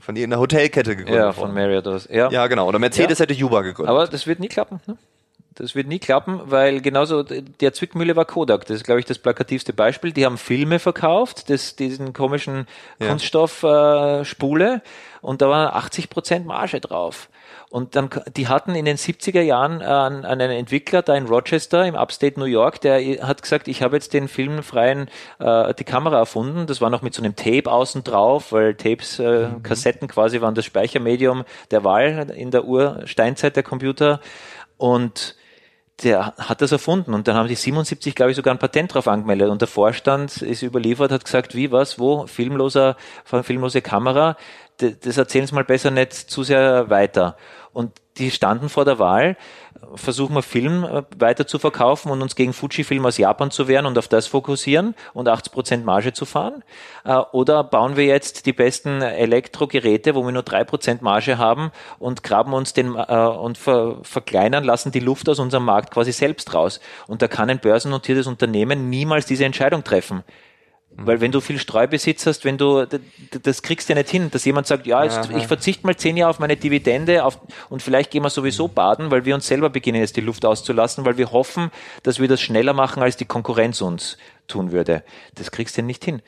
von 0.00 0.16
irgendeiner 0.16 0.40
Hotelkette 0.40 0.96
gegründet. 0.96 1.22
Ja, 1.22 1.32
von 1.32 1.54
Marriott. 1.54 2.08
Ja. 2.10 2.28
ja, 2.28 2.46
genau. 2.48 2.66
Oder 2.66 2.80
Mercedes 2.80 3.20
ja. 3.20 3.26
hätte 3.26 3.44
Uber 3.44 3.62
gegründet. 3.62 3.90
Aber 3.90 4.06
das 4.08 4.26
wird 4.26 4.40
nie 4.40 4.48
klappen. 4.48 4.80
Ne? 4.86 4.96
Das 5.58 5.74
wird 5.74 5.88
nie 5.88 5.98
klappen, 5.98 6.40
weil 6.44 6.80
genauso 6.80 7.24
der 7.24 7.72
Zwickmühle 7.72 8.14
war 8.14 8.24
Kodak. 8.24 8.66
Das 8.66 8.76
ist, 8.76 8.84
glaube 8.84 9.00
ich, 9.00 9.06
das 9.06 9.18
plakativste 9.18 9.72
Beispiel. 9.72 10.12
Die 10.12 10.24
haben 10.24 10.38
Filme 10.38 10.78
verkauft, 10.78 11.50
das, 11.50 11.74
diesen 11.74 12.12
komischen 12.12 12.68
ja. 13.00 13.08
Kunststoffspule 13.08 14.74
äh, 14.76 14.80
und 15.20 15.42
da 15.42 15.48
war 15.48 15.74
80 15.74 16.10
Prozent 16.10 16.46
Marge 16.46 16.80
drauf. 16.80 17.28
Und 17.70 17.96
dann, 17.96 18.08
die 18.36 18.46
hatten 18.46 18.76
in 18.76 18.84
den 18.84 18.96
70er 18.96 19.40
Jahren 19.40 19.80
äh, 19.80 19.84
einen 19.84 20.50
Entwickler 20.50 21.02
da 21.02 21.16
in 21.16 21.26
Rochester 21.26 21.84
im 21.84 21.96
Upstate 21.96 22.38
New 22.38 22.46
York, 22.46 22.80
der 22.80 23.26
hat 23.26 23.42
gesagt, 23.42 23.66
ich 23.66 23.82
habe 23.82 23.96
jetzt 23.96 24.14
den 24.14 24.28
filmfreien, 24.28 25.10
äh, 25.40 25.74
die 25.74 25.84
Kamera 25.84 26.18
erfunden. 26.18 26.66
Das 26.66 26.80
war 26.80 26.88
noch 26.88 27.02
mit 27.02 27.14
so 27.14 27.22
einem 27.22 27.34
Tape 27.34 27.70
außen 27.70 28.04
drauf, 28.04 28.52
weil 28.52 28.74
Tapes, 28.74 29.18
äh, 29.18 29.48
mhm. 29.48 29.62
Kassetten 29.64 30.06
quasi 30.06 30.40
waren 30.40 30.54
das 30.54 30.64
Speichermedium 30.64 31.44
der 31.72 31.82
Wahl 31.82 32.30
in 32.34 32.52
der 32.52 32.64
Ursteinzeit 32.64 33.56
der 33.56 33.64
Computer. 33.64 34.20
Und 34.76 35.34
der 36.02 36.34
hat 36.36 36.60
das 36.60 36.72
erfunden. 36.72 37.14
Und 37.14 37.28
dann 37.28 37.36
haben 37.36 37.48
die 37.48 37.54
77, 37.54 38.14
glaube 38.14 38.30
ich, 38.30 38.36
sogar 38.36 38.54
ein 38.54 38.58
Patent 38.58 38.94
drauf 38.94 39.08
angemeldet. 39.08 39.50
Und 39.50 39.60
der 39.60 39.68
Vorstand 39.68 40.42
ist 40.42 40.62
überliefert, 40.62 41.10
hat 41.10 41.24
gesagt, 41.24 41.54
wie, 41.54 41.72
was, 41.72 41.98
wo, 41.98 42.26
filmloser, 42.26 42.96
filmlose 43.24 43.82
Kamera, 43.82 44.36
das 44.78 45.16
erzählen 45.16 45.46
Sie 45.46 45.54
mal 45.54 45.64
besser 45.64 45.90
nicht 45.90 46.12
zu 46.12 46.44
sehr 46.44 46.88
weiter. 46.88 47.36
Und 47.72 47.92
die 48.16 48.30
standen 48.30 48.68
vor 48.68 48.84
der 48.84 48.98
Wahl, 48.98 49.36
versuchen 49.94 50.34
wir 50.34 50.42
Film 50.42 50.84
äh, 50.84 51.02
weiter 51.18 51.46
zu 51.46 51.58
verkaufen 51.58 52.10
und 52.10 52.22
uns 52.22 52.36
gegen 52.36 52.52
Fujifilm 52.52 53.04
aus 53.06 53.18
Japan 53.18 53.50
zu 53.50 53.68
wehren 53.68 53.86
und 53.86 53.98
auf 53.98 54.08
das 54.08 54.26
fokussieren 54.26 54.94
und 55.14 55.28
80 55.28 55.52
Prozent 55.52 55.84
Marge 55.84 56.12
zu 56.12 56.24
fahren? 56.24 56.62
Äh, 57.04 57.16
oder 57.32 57.64
bauen 57.64 57.96
wir 57.96 58.04
jetzt 58.04 58.46
die 58.46 58.52
besten 58.52 59.02
Elektrogeräte, 59.02 60.14
wo 60.14 60.24
wir 60.24 60.32
nur 60.32 60.42
3% 60.42 60.98
Marge 61.02 61.38
haben 61.38 61.70
und 61.98 62.22
graben 62.22 62.52
uns 62.52 62.72
den 62.72 62.94
äh, 62.94 63.14
und 63.14 63.58
ver, 63.58 63.98
verkleinern, 64.02 64.64
lassen 64.64 64.92
die 64.92 65.00
Luft 65.00 65.28
aus 65.28 65.38
unserem 65.38 65.64
Markt 65.64 65.90
quasi 65.90 66.12
selbst 66.12 66.54
raus? 66.54 66.80
Und 67.06 67.22
da 67.22 67.28
kann 67.28 67.50
ein 67.50 67.60
börsennotiertes 67.60 68.26
Unternehmen 68.26 68.90
niemals 68.90 69.26
diese 69.26 69.44
Entscheidung 69.44 69.84
treffen. 69.84 70.24
Weil 71.00 71.20
wenn 71.20 71.30
du 71.30 71.40
viel 71.40 71.60
Streubesitz 71.60 72.26
hast, 72.26 72.44
wenn 72.44 72.58
du, 72.58 72.84
das 73.42 73.62
kriegst 73.62 73.88
du 73.88 73.92
ja 73.92 73.98
nicht 74.00 74.10
hin, 74.10 74.32
dass 74.32 74.44
jemand 74.44 74.66
sagt, 74.66 74.84
ja, 74.84 75.04
jetzt, 75.04 75.30
ich 75.30 75.46
verzichte 75.46 75.86
mal 75.86 75.94
zehn 75.94 76.16
Jahre 76.16 76.30
auf 76.30 76.40
meine 76.40 76.56
Dividende 76.56 77.24
auf, 77.24 77.38
und 77.68 77.82
vielleicht 77.82 78.10
gehen 78.10 78.24
wir 78.24 78.30
sowieso 78.30 78.66
baden, 78.66 79.12
weil 79.12 79.24
wir 79.24 79.36
uns 79.36 79.46
selber 79.46 79.70
beginnen 79.70 80.00
jetzt 80.00 80.16
die 80.16 80.20
Luft 80.20 80.44
auszulassen, 80.44 81.04
weil 81.04 81.16
wir 81.16 81.30
hoffen, 81.30 81.70
dass 82.02 82.18
wir 82.18 82.26
das 82.26 82.40
schneller 82.40 82.72
machen, 82.72 83.00
als 83.00 83.16
die 83.16 83.26
Konkurrenz 83.26 83.80
uns 83.80 84.18
tun 84.48 84.72
würde. 84.72 85.04
Das 85.36 85.52
kriegst 85.52 85.76
du 85.76 85.82
ja 85.82 85.86
nicht 85.86 86.04
hin. 86.04 86.20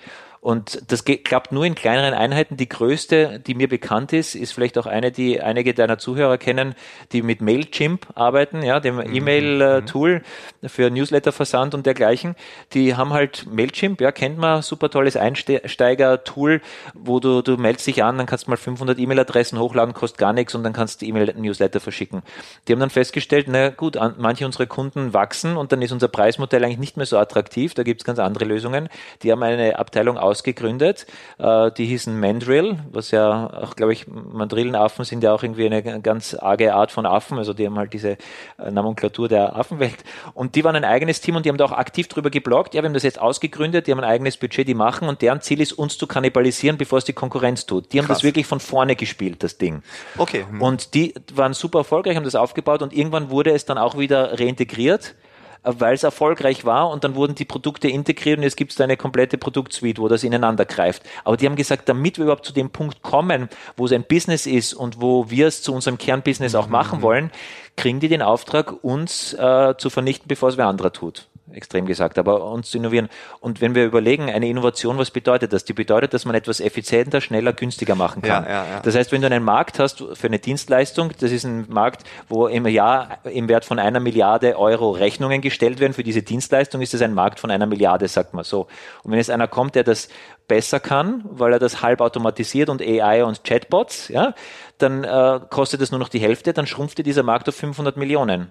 Und 0.43 0.91
das 0.91 1.05
klappt 1.05 1.53
nur 1.53 1.67
in 1.67 1.75
kleineren 1.75 2.15
Einheiten. 2.15 2.57
Die 2.57 2.69
größte, 2.69 3.41
die 3.47 3.55
mir 3.55 3.69
bekannt 3.69 4.15
ist, 4.15 4.35
ist 4.35 4.53
vielleicht 4.53 4.79
auch 4.79 4.87
eine, 4.87 5.13
die 5.13 5.43
einige 5.43 5.75
deiner 5.75 5.99
Zuhörer 5.99 6.39
kennen, 6.39 6.75
die 7.13 7.21
mit 7.21 7.43
Mailchimp 7.43 8.07
arbeiten, 8.15 8.63
ja, 8.63 8.81
dem 8.81 8.97
mhm. 8.97 9.15
E-Mail-Tool 9.15 10.23
für 10.65 10.91
Newsletter-Versand 10.91 11.75
und 11.75 11.85
dergleichen. 11.85 12.37
Die 12.73 12.97
haben 12.97 13.13
halt 13.13 13.47
Mailchimp, 13.53 14.01
ja, 14.01 14.13
kennt 14.13 14.39
man, 14.39 14.63
super 14.63 14.89
tolles 14.89 15.15
Einsteiger-Tool, 15.15 16.63
wo 16.95 17.21
du, 17.21 17.43
du 17.43 17.59
meldest 17.59 17.87
dich 17.87 18.03
an, 18.03 18.17
dann 18.17 18.27
kannst 18.27 18.47
du 18.47 18.51
mal 18.51 18.57
500 18.57 18.99
E-Mail-Adressen 18.99 19.59
hochladen, 19.59 19.93
kostet 19.93 20.17
gar 20.17 20.33
nichts 20.33 20.55
und 20.55 20.65
dann 20.65 20.73
kannst 20.73 21.03
du 21.03 21.07
E-Mail-Newsletter 21.07 21.81
verschicken. 21.81 22.23
Die 22.67 22.73
haben 22.73 22.81
dann 22.81 22.89
festgestellt, 22.89 23.47
na 23.51 23.69
gut, 23.69 23.99
manche 24.17 24.47
unserer 24.47 24.65
Kunden 24.65 25.13
wachsen 25.13 25.59
und 25.59 25.71
dann 25.73 25.83
ist 25.83 25.93
unser 25.93 26.09
Preismodell 26.09 26.65
eigentlich 26.65 26.79
nicht 26.79 26.97
mehr 26.97 27.05
so 27.05 27.19
attraktiv. 27.19 27.75
Da 27.75 27.83
gibt's 27.83 28.05
ganz 28.05 28.19
andere 28.19 28.47
Lösungen. 28.47 28.89
Die 29.23 29.31
haben 29.31 29.43
eine 29.43 29.79
Abteilung 29.79 30.17
ausgegründet. 30.31 31.07
Äh, 31.39 31.71
die 31.73 31.87
hießen 31.87 32.19
Mandrill, 32.19 32.79
was 32.91 33.11
ja 33.11 33.51
auch, 33.63 33.77
glaube 33.77 33.93
ich, 33.93 34.07
Mandrillenaffen 34.07 35.05
sind 35.05 35.23
ja 35.23 35.35
auch 35.35 35.43
irgendwie 35.43 35.67
eine 35.67 36.01
ganz 36.01 36.35
arge 36.35 36.75
Art 36.75 36.93
von 36.93 37.07
Affen. 37.07 37.39
Also 37.39 37.53
die 37.53 37.67
haben 37.67 37.77
halt 37.77 37.93
diese 37.93 38.17
äh, 38.59 38.71
Nomenklatur 38.71 39.29
der 39.29 39.57
Affenwelt. 39.57 39.99
Und 40.35 40.55
die 40.55 40.65
waren 40.65 40.77
ein 40.77 40.85
eigenes 40.85 41.21
Team 41.21 41.37
und 41.37 41.45
die 41.45 41.51
haben 41.51 41.59
da 41.59 41.65
auch 41.65 41.73
aktiv 41.73 42.09
drüber 42.09 42.31
gebloggt. 42.31 42.75
Ja, 42.75 42.83
wir 42.83 42.89
haben 42.89 42.95
das 42.95 43.03
jetzt 43.03 43.21
ausgegründet, 43.21 43.87
die 43.87 43.93
haben 43.93 44.01
ein 44.01 44.11
eigenes 44.11 44.37
Budget, 44.37 44.67
die 44.67 44.75
machen 44.75 45.09
und 45.09 45.23
deren 45.23 45.41
Ziel 45.41 45.61
ist, 45.61 45.73
uns 45.73 45.99
zu 45.99 46.07
kannibalisieren, 46.07 46.79
bevor 46.79 46.99
es 46.99 47.05
die 47.05 47.13
Konkurrenz 47.13 47.67
tut. 47.67 47.93
Die 47.93 47.99
haben 47.99 48.07
Krass. 48.07 48.19
das 48.19 48.25
wirklich 48.25 48.47
von 48.47 48.61
vorne 48.61 48.97
gespielt, 48.97 49.43
das 49.43 49.59
Ding. 49.59 49.83
Okay. 50.17 50.45
Und 50.59 50.95
die 50.95 51.15
waren 51.35 51.55
super 51.55 51.81
erfolgreich, 51.81 52.17
haben 52.17 52.25
das 52.25 52.35
aufgebaut 52.35 52.83
und 52.83 52.93
irgendwann 52.93 53.31
wurde 53.31 53.51
es 53.53 53.65
dann 53.65 53.79
auch 53.79 53.99
wieder 53.99 54.39
reintegriert 54.39 55.15
weil 55.63 55.95
es 55.95 56.03
erfolgreich 56.03 56.65
war 56.65 56.91
und 56.91 57.05
dann 57.05 57.15
wurden 57.15 57.35
die 57.35 57.45
Produkte 57.45 57.89
integriert 57.89 58.39
und 58.39 58.45
jetzt 58.45 58.57
gibt 58.57 58.73
es 58.73 58.81
eine 58.81 58.97
komplette 58.97 59.39
Produktsuite, 59.39 60.01
wo 60.01 60.09
das 60.09 60.25
ineinander 60.25 60.65
greift. 60.65 61.03
Aber 61.25 61.37
die 61.37 61.47
haben 61.47 61.57
gesagt, 61.57 61.89
damit 61.89 62.19
wir 62.19 62.25
überhaupt 62.25 62.47
zu 62.47 62.53
dem 62.53 62.71
Punkt 62.71 63.03
kommen, 63.03 63.49
wo 63.77 63.87
es 63.87 63.93
ein 63.93 64.05
Business 64.05 64.47
ist 64.47 64.75
und 64.75 65.01
wo 65.01 65.31
wir 65.31 65.47
es 65.47 65.63
zu 65.63 65.75
unserem 65.75 65.99
Kernbusiness 65.99 66.55
auch 66.55 66.69
machen 66.69 66.99
mhm. 66.99 67.03
wollen, 67.03 67.31
kriegen 67.77 68.01
die 68.01 68.09
den 68.09 68.23
Auftrag, 68.23 68.85
uns 68.85 69.35
äh, 69.35 69.75
zu 69.77 69.91
vernichten, 69.91 70.29
bevor 70.29 70.49
es 70.49 70.57
wer 70.57 70.67
anderer 70.67 70.93
tut 70.93 71.30
extrem 71.53 71.87
gesagt, 71.87 72.19
aber 72.19 72.45
uns 72.45 72.71
zu 72.71 72.79
innovieren. 72.79 73.09
Und 73.41 73.61
wenn 73.61 73.75
wir 73.75 73.85
überlegen, 73.85 74.31
eine 74.31 74.49
Innovation, 74.49 74.99
was 74.99 75.11
bedeutet 75.11 75.53
das? 75.53 75.65
Die 75.65 75.73
bedeutet, 75.73 76.15
dass 76.15 76.25
man 76.25 76.35
etwas 76.35 76.61
effizienter, 76.61 77.21
schneller, 77.21 77.53
günstiger 77.53 77.95
machen 77.95 78.23
kann. 78.23 78.45
Ja, 78.45 78.51
ja, 78.51 78.67
ja. 78.67 78.81
Das 78.81 78.95
heißt, 78.95 79.13
wenn 79.13 79.21
du 79.21 79.27
einen 79.27 79.45
Markt 79.45 79.79
hast 79.79 80.05
für 80.15 80.27
eine 80.27 80.39
Dienstleistung, 80.39 81.11
das 81.19 81.33
ist 81.33 81.45
ein 81.45 81.67
Markt, 81.69 82.05
wo 82.29 82.47
im 82.47 82.67
Jahr 82.67 83.19
im 83.25 83.49
Wert 83.49 83.65
von 83.65 83.79
einer 83.79 84.01
Milliarde 84.01 84.59
Euro 84.59 84.91
Rechnungen 84.91 85.41
gestellt 85.41 85.81
werden 85.81 85.93
für 85.93 86.05
diese 86.05 86.23
Dienstleistung, 86.23 86.81
ist 86.81 86.95
es 86.95 87.03
ein 87.03 87.15
Markt 87.15 87.41
von 87.41 87.51
einer 87.51 87.67
Milliarde, 87.67 88.09
sagt 88.09 88.35
man 88.35 88.45
so. 88.45 88.67
Und 89.03 89.13
wenn 89.13 89.19
jetzt 89.19 89.31
einer 89.31 89.49
kommt, 89.49 89.75
der 89.75 89.85
das 89.85 90.09
besser 90.49 90.81
kann, 90.81 91.23
weil 91.31 91.53
er 91.53 91.59
das 91.59 91.81
halb 91.81 92.01
automatisiert 92.01 92.69
und 92.69 92.83
AI 92.83 93.25
und 93.25 93.45
Chatbots, 93.45 94.09
ja, 94.09 94.35
dann 94.79 95.05
äh, 95.05 95.41
kostet 95.49 95.81
es 95.81 95.91
nur 95.93 96.01
noch 96.01 96.09
die 96.09 96.19
Hälfte, 96.19 96.53
dann 96.53 96.67
schrumpft 96.67 96.99
dieser 97.07 97.23
Markt 97.23 97.49
auf 97.49 97.55
500 97.55 97.97
Millionen. 97.97 98.51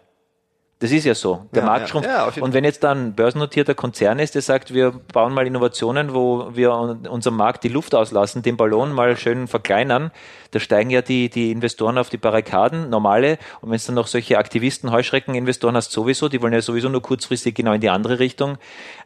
Das 0.81 0.91
ist 0.91 1.03
ja 1.03 1.13
so. 1.13 1.45
Der 1.53 1.63
ja, 1.63 1.67
Markt 1.67 1.81
ja, 1.81 1.87
schrumpft. 1.87 2.09
Ja, 2.09 2.31
und 2.41 2.53
wenn 2.53 2.63
jetzt 2.63 2.85
dann 2.85 3.07
ein 3.07 3.13
börsennotierter 3.13 3.75
Konzern 3.75 4.17
ist, 4.17 4.35
der 4.35 4.41
sagt, 4.41 4.73
wir 4.73 4.91
bauen 4.91 5.33
mal 5.33 5.45
Innovationen, 5.45 6.13
wo 6.13 6.55
wir 6.55 6.71
unserem 6.71 7.35
Markt 7.35 7.65
die 7.65 7.67
Luft 7.67 7.93
auslassen, 7.93 8.43
den 8.43 8.55
Ballon 8.55 8.93
mal 8.93 9.17
schön 9.17 9.49
verkleinern, 9.49 10.11
da 10.51 10.61
steigen 10.61 10.89
ja 10.89 11.01
die, 11.01 11.29
die 11.29 11.51
Investoren 11.51 11.97
auf 11.97 12.09
die 12.09 12.17
Barrikaden, 12.17 12.89
normale. 12.89 13.39
Und 13.59 13.71
wenn 13.71 13.75
es 13.75 13.87
dann 13.87 13.95
noch 13.95 14.07
solche 14.07 14.37
Aktivisten, 14.37 14.89
Heuschrecken-Investoren 14.89 15.75
hast, 15.75 15.91
sowieso, 15.91 16.29
die 16.29 16.41
wollen 16.41 16.53
ja 16.53 16.61
sowieso 16.61 16.87
nur 16.87 17.01
kurzfristig 17.01 17.55
genau 17.55 17.73
in 17.73 17.81
die 17.81 17.89
andere 17.89 18.19
Richtung. 18.19 18.57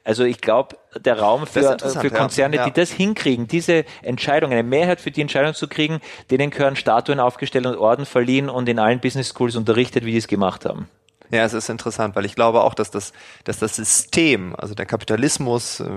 Also 0.03 0.26
ich 0.26 0.41
glaube, 0.41 0.78
der 1.03 1.19
Raum 1.19 1.47
für, 1.47 1.78
für 1.80 2.11
Konzerne, 2.11 2.63
die 2.65 2.71
das 2.71 2.91
hinkriegen, 2.91 3.47
diese 3.47 3.84
Entscheidung, 4.03 4.51
eine 4.51 4.61
Mehrheit 4.61 5.01
für 5.01 5.09
die 5.09 5.21
Entscheidung 5.21 5.55
zu 5.55 5.67
kriegen, 5.67 6.01
denen 6.30 6.51
gehören 6.51 6.76
Statuen 6.76 7.19
aufgestellt 7.19 7.65
und 7.65 7.78
Orden 7.78 8.05
verliehen 8.05 8.47
und 8.47 8.69
in 8.69 8.78
allen 8.78 8.99
Business 8.99 9.30
Schools 9.30 9.55
unterrichtet, 9.55 10.05
wie 10.05 10.11
die 10.11 10.17
es 10.17 10.28
gemacht 10.28 10.65
haben. 10.65 10.88
Ja, 11.34 11.45
es 11.45 11.53
ist 11.53 11.67
interessant, 11.67 12.15
weil 12.15 12.25
ich 12.25 12.36
glaube 12.36 12.61
auch, 12.61 12.75
dass 12.75 12.91
das, 12.91 13.11
dass 13.43 13.57
das 13.57 13.75
System, 13.75 14.55
also 14.55 14.75
der 14.75 14.86
Kapitalismus, 14.86 15.79
äh, 15.79 15.88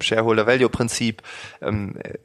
Shareholder 0.00 0.46
Value 0.46 0.68
Prinzip, 0.68 1.20
ähm, 1.60 1.96
äh, 1.96 2.16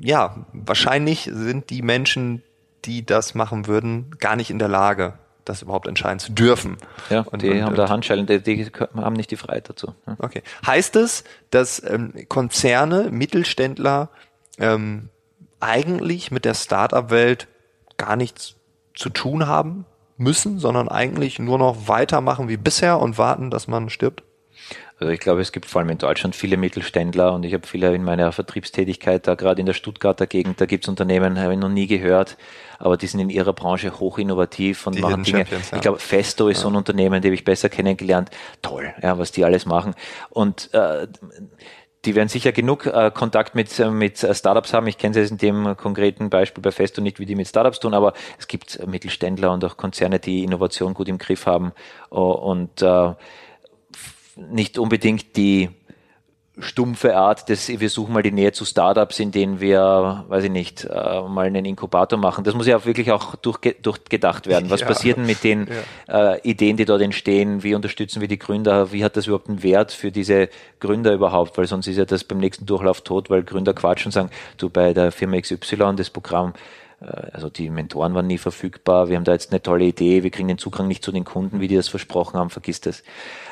ja, 0.00 0.44
wahrscheinlich 0.52 1.30
sind 1.32 1.70
die 1.70 1.80
Menschen, 1.80 2.42
die 2.84 3.06
das 3.06 3.34
machen 3.34 3.66
würden, 3.66 4.10
gar 4.18 4.36
nicht 4.36 4.50
in 4.50 4.58
der 4.58 4.68
Lage, 4.68 5.14
das 5.46 5.62
überhaupt 5.62 5.88
entscheiden 5.88 6.18
zu 6.18 6.32
dürfen. 6.32 6.76
Ja, 7.08 7.20
und, 7.22 7.40
die 7.40 7.52
und, 7.52 7.62
haben 7.62 7.74
da 7.74 7.88
Handschellen, 7.88 8.26
die, 8.26 8.42
die, 8.42 8.70
haben 8.94 9.16
nicht 9.16 9.30
die 9.30 9.36
Freiheit 9.36 9.70
dazu. 9.70 9.94
Ja. 10.06 10.16
Okay. 10.18 10.42
Heißt 10.66 10.96
es, 10.96 11.24
dass 11.48 11.82
ähm, 11.82 12.26
Konzerne, 12.28 13.08
Mittelständler 13.10 14.10
ähm, 14.58 15.08
eigentlich 15.58 16.30
mit 16.30 16.44
der 16.44 16.52
Startup-Welt 16.52 17.48
gar 17.96 18.16
nichts 18.16 18.56
zu 18.94 19.08
tun 19.08 19.46
haben? 19.46 19.86
Müssen, 20.20 20.58
sondern 20.58 20.88
eigentlich 20.88 21.38
nur 21.38 21.58
noch 21.58 21.88
weitermachen 21.88 22.48
wie 22.48 22.56
bisher 22.56 23.00
und 23.00 23.18
warten, 23.18 23.50
dass 23.50 23.66
man 23.66 23.90
stirbt? 23.90 24.22
Also 25.00 25.12
ich 25.12 25.20
glaube, 25.20 25.40
es 25.40 25.50
gibt 25.50 25.64
vor 25.64 25.80
allem 25.80 25.88
in 25.88 25.96
Deutschland 25.96 26.36
viele 26.36 26.58
Mittelständler 26.58 27.32
und 27.32 27.44
ich 27.44 27.54
habe 27.54 27.66
viele 27.66 27.94
in 27.94 28.04
meiner 28.04 28.30
Vertriebstätigkeit 28.32 29.26
da 29.26 29.34
gerade 29.34 29.60
in 29.60 29.66
der 29.66 29.72
Stuttgarter 29.72 30.26
Gegend, 30.26 30.60
da 30.60 30.66
gibt 30.66 30.84
es 30.84 30.88
Unternehmen, 30.90 31.40
habe 31.40 31.54
ich 31.54 31.58
noch 31.58 31.70
nie 31.70 31.86
gehört, 31.86 32.36
aber 32.78 32.98
die 32.98 33.06
sind 33.06 33.20
in 33.20 33.30
ihrer 33.30 33.54
Branche 33.54 33.98
hoch 33.98 34.18
innovativ 34.18 34.86
und 34.86 34.96
die 34.96 35.00
machen 35.00 35.24
Dinge. 35.24 35.46
Ja. 35.50 35.76
Ich 35.76 35.80
glaube, 35.80 35.98
Festo 35.98 36.48
ist 36.48 36.58
ja. 36.58 36.62
so 36.64 36.68
ein 36.68 36.76
Unternehmen, 36.76 37.22
die 37.22 37.28
habe 37.28 37.34
ich 37.34 37.44
besser 37.44 37.70
kennengelernt. 37.70 38.30
Toll, 38.60 38.92
ja, 39.02 39.18
was 39.18 39.32
die 39.32 39.44
alles 39.46 39.64
machen. 39.64 39.94
Und 40.28 40.68
äh, 40.74 41.06
die 42.04 42.14
werden 42.14 42.28
sicher 42.28 42.52
genug 42.52 42.86
äh, 42.86 43.10
Kontakt 43.12 43.54
mit, 43.54 43.78
äh, 43.78 43.90
mit 43.90 44.22
äh, 44.22 44.34
Startups 44.34 44.72
haben. 44.72 44.86
Ich 44.86 44.96
kenne 44.96 45.14
sie 45.14 45.20
jetzt 45.20 45.32
in 45.32 45.38
dem 45.38 45.76
konkreten 45.76 46.30
Beispiel 46.30 46.62
bei 46.62 46.70
Festo 46.70 47.02
nicht, 47.02 47.18
wie 47.20 47.26
die 47.26 47.34
mit 47.34 47.48
Startups 47.48 47.80
tun, 47.80 47.94
aber 47.94 48.14
es 48.38 48.48
gibt 48.48 48.86
Mittelständler 48.86 49.52
und 49.52 49.64
auch 49.64 49.76
Konzerne, 49.76 50.18
die 50.18 50.44
Innovation 50.44 50.94
gut 50.94 51.08
im 51.08 51.18
Griff 51.18 51.46
haben 51.46 51.72
und 52.08 52.80
äh, 52.80 53.12
nicht 54.36 54.78
unbedingt 54.78 55.36
die 55.36 55.68
stumpfe 56.62 57.16
Art 57.16 57.48
des, 57.48 57.68
wir 57.68 57.88
suchen 57.88 58.12
mal 58.12 58.22
die 58.22 58.32
Nähe 58.32 58.52
zu 58.52 58.64
Startups, 58.64 59.18
in 59.18 59.30
denen 59.30 59.60
wir, 59.60 60.24
weiß 60.28 60.44
ich 60.44 60.50
nicht, 60.50 60.84
äh, 60.84 61.22
mal 61.22 61.46
einen 61.46 61.64
Inkubator 61.64 62.18
machen. 62.18 62.44
Das 62.44 62.54
muss 62.54 62.66
ja 62.66 62.76
auch 62.76 62.86
wirklich 62.86 63.10
auch 63.12 63.34
durchge 63.36 63.74
durchgedacht 63.74 64.46
werden. 64.46 64.70
Was 64.70 64.80
ja. 64.80 64.86
passiert 64.86 65.16
denn 65.16 65.26
mit 65.26 65.44
den 65.44 65.68
ja. 66.08 66.34
äh, 66.34 66.40
Ideen, 66.42 66.76
die 66.76 66.84
dort 66.84 67.02
entstehen? 67.02 67.62
Wie 67.62 67.74
unterstützen 67.74 68.20
wir 68.20 68.28
die 68.28 68.38
Gründer? 68.38 68.92
Wie 68.92 69.04
hat 69.04 69.16
das 69.16 69.26
überhaupt 69.26 69.48
einen 69.48 69.62
Wert 69.62 69.92
für 69.92 70.10
diese 70.10 70.48
Gründer 70.80 71.12
überhaupt? 71.12 71.56
Weil 71.58 71.66
sonst 71.66 71.86
ist 71.86 71.96
ja 71.96 72.04
das 72.04 72.24
beim 72.24 72.38
nächsten 72.38 72.66
Durchlauf 72.66 73.00
tot, 73.02 73.30
weil 73.30 73.42
Gründer 73.42 73.74
quatschen 73.74 74.08
und 74.08 74.12
sagen, 74.12 74.30
du 74.56 74.70
bei 74.70 74.92
der 74.92 75.12
Firma 75.12 75.40
XY, 75.40 75.94
das 75.96 76.10
Programm, 76.10 76.54
äh, 77.00 77.06
also 77.32 77.48
die 77.48 77.70
Mentoren 77.70 78.14
waren 78.14 78.26
nie 78.26 78.38
verfügbar, 78.38 79.08
wir 79.08 79.16
haben 79.16 79.24
da 79.24 79.32
jetzt 79.32 79.52
eine 79.52 79.62
tolle 79.62 79.84
Idee, 79.84 80.22
wir 80.22 80.30
kriegen 80.30 80.48
den 80.48 80.58
Zugang 80.58 80.88
nicht 80.88 81.04
zu 81.04 81.12
den 81.12 81.24
Kunden, 81.24 81.60
wie 81.60 81.68
die 81.68 81.76
das 81.76 81.88
versprochen 81.88 82.38
haben, 82.38 82.50
vergiss 82.50 82.80
das. 82.80 83.02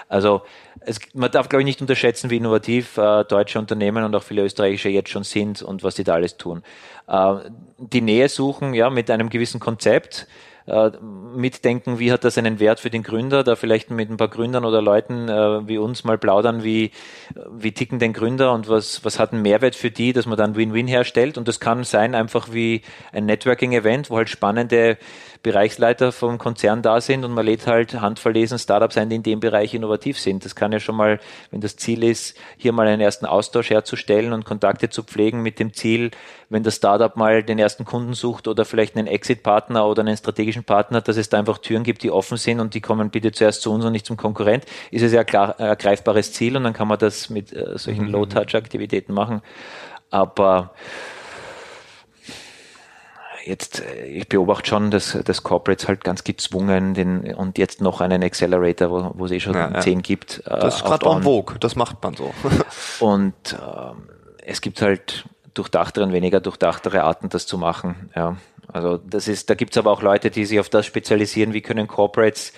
Also 0.08 0.42
es, 0.80 0.98
man 1.14 1.30
darf, 1.30 1.48
glaube 1.48 1.62
ich, 1.62 1.66
nicht 1.66 1.80
unterschätzen, 1.80 2.30
wie 2.30 2.38
innovativ 2.38 2.96
äh, 2.96 3.24
deutsche 3.24 3.58
Unternehmen 3.58 4.04
und 4.04 4.14
auch 4.14 4.22
viele 4.22 4.42
österreichische 4.42 4.88
jetzt 4.88 5.10
schon 5.10 5.24
sind 5.24 5.62
und 5.62 5.82
was 5.82 5.94
die 5.94 6.04
da 6.04 6.14
alles 6.14 6.36
tun. 6.36 6.62
Äh, 7.06 7.34
die 7.78 8.00
Nähe 8.00 8.28
suchen, 8.28 8.74
ja, 8.74 8.90
mit 8.90 9.10
einem 9.10 9.28
gewissen 9.28 9.60
Konzept, 9.60 10.26
äh, 10.68 10.90
mitdenken, 11.34 11.98
wie 11.98 12.12
hat 12.12 12.24
das 12.24 12.36
einen 12.36 12.60
Wert 12.60 12.78
für 12.78 12.90
den 12.90 13.02
Gründer, 13.02 13.42
da 13.42 13.56
vielleicht 13.56 13.90
mit 13.90 14.10
ein 14.10 14.18
paar 14.18 14.28
Gründern 14.28 14.66
oder 14.66 14.82
Leuten 14.82 15.28
äh, 15.28 15.66
wie 15.66 15.78
uns 15.78 16.04
mal 16.04 16.18
plaudern, 16.18 16.62
wie, 16.62 16.90
wie 17.50 17.72
ticken 17.72 17.98
den 17.98 18.12
Gründer 18.12 18.52
und 18.52 18.68
was, 18.68 19.02
was 19.02 19.18
hat 19.18 19.32
einen 19.32 19.40
Mehrwert 19.40 19.74
für 19.74 19.90
die, 19.90 20.12
dass 20.12 20.26
man 20.26 20.36
dann 20.36 20.56
Win-Win 20.56 20.86
herstellt. 20.86 21.38
Und 21.38 21.48
das 21.48 21.58
kann 21.58 21.84
sein 21.84 22.14
einfach 22.14 22.52
wie 22.52 22.82
ein 23.12 23.24
Networking-Event, 23.24 24.10
wo 24.10 24.18
halt 24.18 24.28
spannende 24.28 24.98
Bereichsleiter 25.42 26.12
vom 26.12 26.38
Konzern 26.38 26.82
da 26.82 27.00
sind 27.00 27.24
und 27.24 27.32
man 27.32 27.46
lädt 27.46 27.66
halt 27.66 28.00
handverlesen 28.00 28.58
Startups 28.58 28.96
ein, 28.96 29.08
die 29.08 29.16
in 29.16 29.22
dem 29.22 29.40
Bereich 29.40 29.74
innovativ 29.74 30.18
sind. 30.18 30.44
Das 30.44 30.54
kann 30.54 30.72
ja 30.72 30.80
schon 30.80 30.96
mal, 30.96 31.20
wenn 31.50 31.60
das 31.60 31.76
Ziel 31.76 32.02
ist, 32.04 32.36
hier 32.56 32.72
mal 32.72 32.86
einen 32.86 33.00
ersten 33.00 33.26
Austausch 33.26 33.70
herzustellen 33.70 34.32
und 34.32 34.44
Kontakte 34.44 34.88
zu 34.90 35.02
pflegen 35.02 35.42
mit 35.42 35.58
dem 35.58 35.72
Ziel, 35.72 36.10
wenn 36.50 36.62
das 36.62 36.76
Startup 36.76 37.14
mal 37.16 37.42
den 37.42 37.58
ersten 37.58 37.84
Kunden 37.84 38.14
sucht 38.14 38.48
oder 38.48 38.64
vielleicht 38.64 38.96
einen 38.96 39.06
Exit-Partner 39.06 39.86
oder 39.86 40.00
einen 40.00 40.16
strategischen 40.16 40.64
Partner, 40.64 41.00
dass 41.00 41.16
es 41.16 41.28
da 41.28 41.38
einfach 41.38 41.58
Türen 41.58 41.82
gibt, 41.82 42.02
die 42.02 42.10
offen 42.10 42.36
sind 42.36 42.60
und 42.60 42.74
die 42.74 42.80
kommen 42.80 43.10
bitte 43.10 43.32
zuerst 43.32 43.62
zu 43.62 43.72
uns 43.72 43.84
und 43.84 43.92
nicht 43.92 44.06
zum 44.06 44.16
Konkurrent, 44.16 44.64
ist 44.90 45.02
es 45.02 45.12
ja 45.12 45.24
klar, 45.24 45.58
ein 45.60 45.76
greifbares 45.76 46.32
Ziel 46.32 46.56
und 46.56 46.64
dann 46.64 46.72
kann 46.72 46.88
man 46.88 46.98
das 46.98 47.30
mit 47.30 47.52
äh, 47.52 47.78
solchen 47.78 48.06
mhm. 48.06 48.12
Low-Touch-Aktivitäten 48.12 49.12
machen. 49.12 49.42
Aber 50.10 50.72
jetzt, 53.48 53.80
äh, 53.80 54.06
ich 54.06 54.28
beobachte 54.28 54.68
schon, 54.68 54.90
dass, 54.90 55.18
dass 55.24 55.42
Corporates 55.42 55.88
halt 55.88 56.04
ganz 56.04 56.22
gezwungen 56.24 56.94
den, 56.94 57.34
und 57.34 57.58
jetzt 57.58 57.80
noch 57.80 58.00
einen 58.00 58.22
Accelerator, 58.22 58.90
wo, 58.90 59.18
wo 59.18 59.24
es 59.24 59.32
eh 59.32 59.40
schon 59.40 59.54
ja, 59.54 59.80
10 59.80 59.94
ja. 59.94 60.00
gibt. 60.00 60.42
Äh, 60.46 60.60
das 60.60 60.76
ist 60.76 60.84
gerade 60.84 61.06
en 61.06 61.22
vogue, 61.22 61.56
das 61.58 61.74
macht 61.74 62.02
man 62.02 62.14
so. 62.14 62.32
und 63.04 63.34
ähm, 63.52 64.08
es 64.44 64.60
gibt 64.60 64.80
halt 64.82 65.24
durchdachtere 65.54 66.04
und 66.04 66.12
weniger 66.12 66.40
durchdachtere 66.40 67.02
Arten, 67.02 67.28
das 67.28 67.46
zu 67.46 67.58
machen. 67.58 68.10
Ja. 68.14 68.36
Also 68.70 68.98
das 68.98 69.28
ist, 69.28 69.50
da 69.50 69.54
gibt 69.54 69.72
es 69.72 69.78
aber 69.78 69.90
auch 69.90 70.02
Leute, 70.02 70.30
die 70.30 70.44
sich 70.44 70.60
auf 70.60 70.68
das 70.68 70.86
spezialisieren, 70.86 71.54
wie 71.54 71.62
können 71.62 71.88
Corporates 71.88 72.52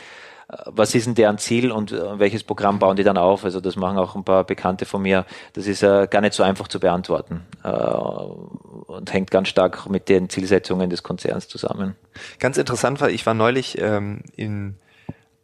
was 0.66 0.94
ist 0.94 1.06
denn 1.06 1.14
deren 1.14 1.38
Ziel 1.38 1.70
und 1.70 1.92
äh, 1.92 2.18
welches 2.18 2.42
Programm 2.42 2.78
bauen 2.78 2.96
die 2.96 3.04
dann 3.04 3.16
auf? 3.16 3.44
Also 3.44 3.60
das 3.60 3.76
machen 3.76 3.98
auch 3.98 4.16
ein 4.16 4.24
paar 4.24 4.44
Bekannte 4.44 4.84
von 4.86 5.02
mir. 5.02 5.24
Das 5.52 5.66
ist 5.66 5.82
äh, 5.82 6.08
gar 6.10 6.20
nicht 6.20 6.34
so 6.34 6.42
einfach 6.42 6.68
zu 6.68 6.80
beantworten 6.80 7.46
äh, 7.62 7.70
und 7.70 9.12
hängt 9.12 9.30
ganz 9.30 9.48
stark 9.48 9.88
mit 9.88 10.08
den 10.08 10.28
Zielsetzungen 10.28 10.90
des 10.90 11.02
Konzerns 11.02 11.48
zusammen. 11.48 11.96
Ganz 12.38 12.58
interessant 12.58 13.00
war, 13.00 13.10
ich 13.10 13.26
war 13.26 13.34
neulich 13.34 13.78
ähm, 13.78 14.22
in 14.34 14.76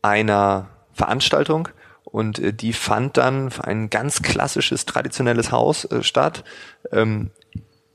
einer 0.03 0.69
Veranstaltung 0.93 1.69
und 2.05 2.39
äh, 2.39 2.53
die 2.53 2.73
fand 2.73 3.17
dann 3.17 3.51
ein 3.63 3.91
ganz 3.91 4.23
klassisches 4.23 4.87
traditionelles 4.87 5.53
Haus 5.53 5.85
äh, 5.85 6.03
statt. 6.03 6.45
Ähm, 6.91 7.31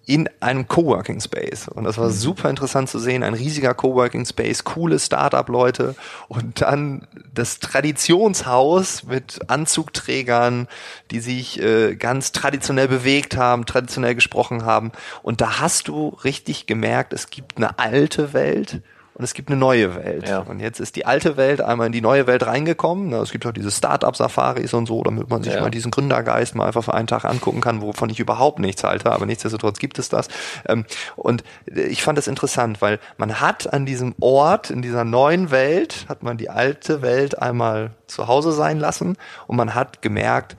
in 0.06 0.30
einem 0.39 0.68
Coworking 0.68 1.22
Space. 1.22 1.68
Und 1.68 1.84
das 1.84 1.97
war 1.97 2.08
mhm. 2.08 2.14
super 2.14 2.49
interessant 2.49 2.89
zu 2.89 2.99
sehen. 2.99 3.24
Ein 3.24 3.34
riesiger 3.34 3.74
Coworking 3.74 4.26
Space, 4.26 4.64
coole 4.64 4.99
Startup-Leute 4.99 5.95
und 6.28 6.62
dann 6.62 7.08
das 7.34 7.60
Traditionshaus 7.60 9.04
mit 9.04 9.49
Anzugträgern, 9.49 10.68
die 11.12 11.20
sich 11.20 11.62
äh, 11.62 11.95
ganz 11.95 12.32
traditionell 12.32 12.88
bewegt 12.88 13.38
haben, 13.38 13.66
traditionell 13.66 14.16
gesprochen 14.16 14.66
haben. 14.66 14.91
Und 15.22 15.39
da 15.39 15.60
hast 15.60 15.88
du 15.88 16.10
richtig 16.24 16.66
gemerkt, 16.66 17.14
es 17.14 17.30
gibt 17.30 17.58
eine 17.58 17.78
alte 17.80 18.34
Welt 18.34 18.82
und 19.14 19.24
es 19.24 19.34
gibt 19.34 19.49
eine 19.49 19.57
neue 19.57 19.95
Welt. 19.95 20.30
Ja. 20.30 20.39
Und 20.39 20.59
jetzt 20.59 20.80
ist 20.80 20.95
die 20.95 21.05
alte 21.05 21.36
Welt 21.36 21.62
einmal 21.62 21.88
in 21.88 21.93
die 21.93 22.01
neue 22.01 22.28
Welt 22.28 22.45
reingekommen. 22.45 23.12
Es 23.14 23.32
gibt 23.32 23.45
auch 23.45 23.51
diese 23.51 23.70
Startup-Safaris 23.70 24.74
und 24.74 24.86
so, 24.86 25.03
damit 25.03 25.30
man 25.30 25.43
sich 25.43 25.53
ja. 25.53 25.62
mal 25.62 25.70
diesen 25.70 25.91
Gründergeist 25.91 26.55
mal 26.55 26.68
einfach 26.68 26.84
für 26.84 26.93
einen 26.93 27.07
Tag 27.07 27.26
angucken 27.26 27.62
kann, 27.62 27.82
wovon 27.82 28.09
ich 28.09 28.20
überhaupt 28.20 28.59
nichts 28.59 28.84
halte, 28.84 29.12
aber 29.12 29.26
nichtsdestotrotz 29.26 29.80
gibt 29.80 29.99
es 29.99 30.09
das. 30.09 30.30
Ähm, 30.68 30.86
und 31.18 31.43
ich 31.66 32.03
fand 32.03 32.18
das 32.18 32.28
interessant, 32.28 32.82
weil 32.82 32.99
man 33.18 33.41
hat 33.41 33.72
an 33.74 33.86
diesem 33.86 34.16
Ort, 34.20 34.70
in 34.70 34.82
dieser 34.82 35.03
neuen 35.03 35.51
Welt, 35.51 36.05
hat 36.07 36.24
man 36.24 36.38
die 36.38 36.49
alte 36.49 37.01
Welt 37.01 37.38
einmal 37.38 37.91
zu 38.07 38.28
Hause 38.28 38.53
sein 38.53 38.80
lassen 38.80 39.18
und 39.47 39.57
man 39.57 39.76
hat 39.76 40.01
gemerkt, 40.01 40.55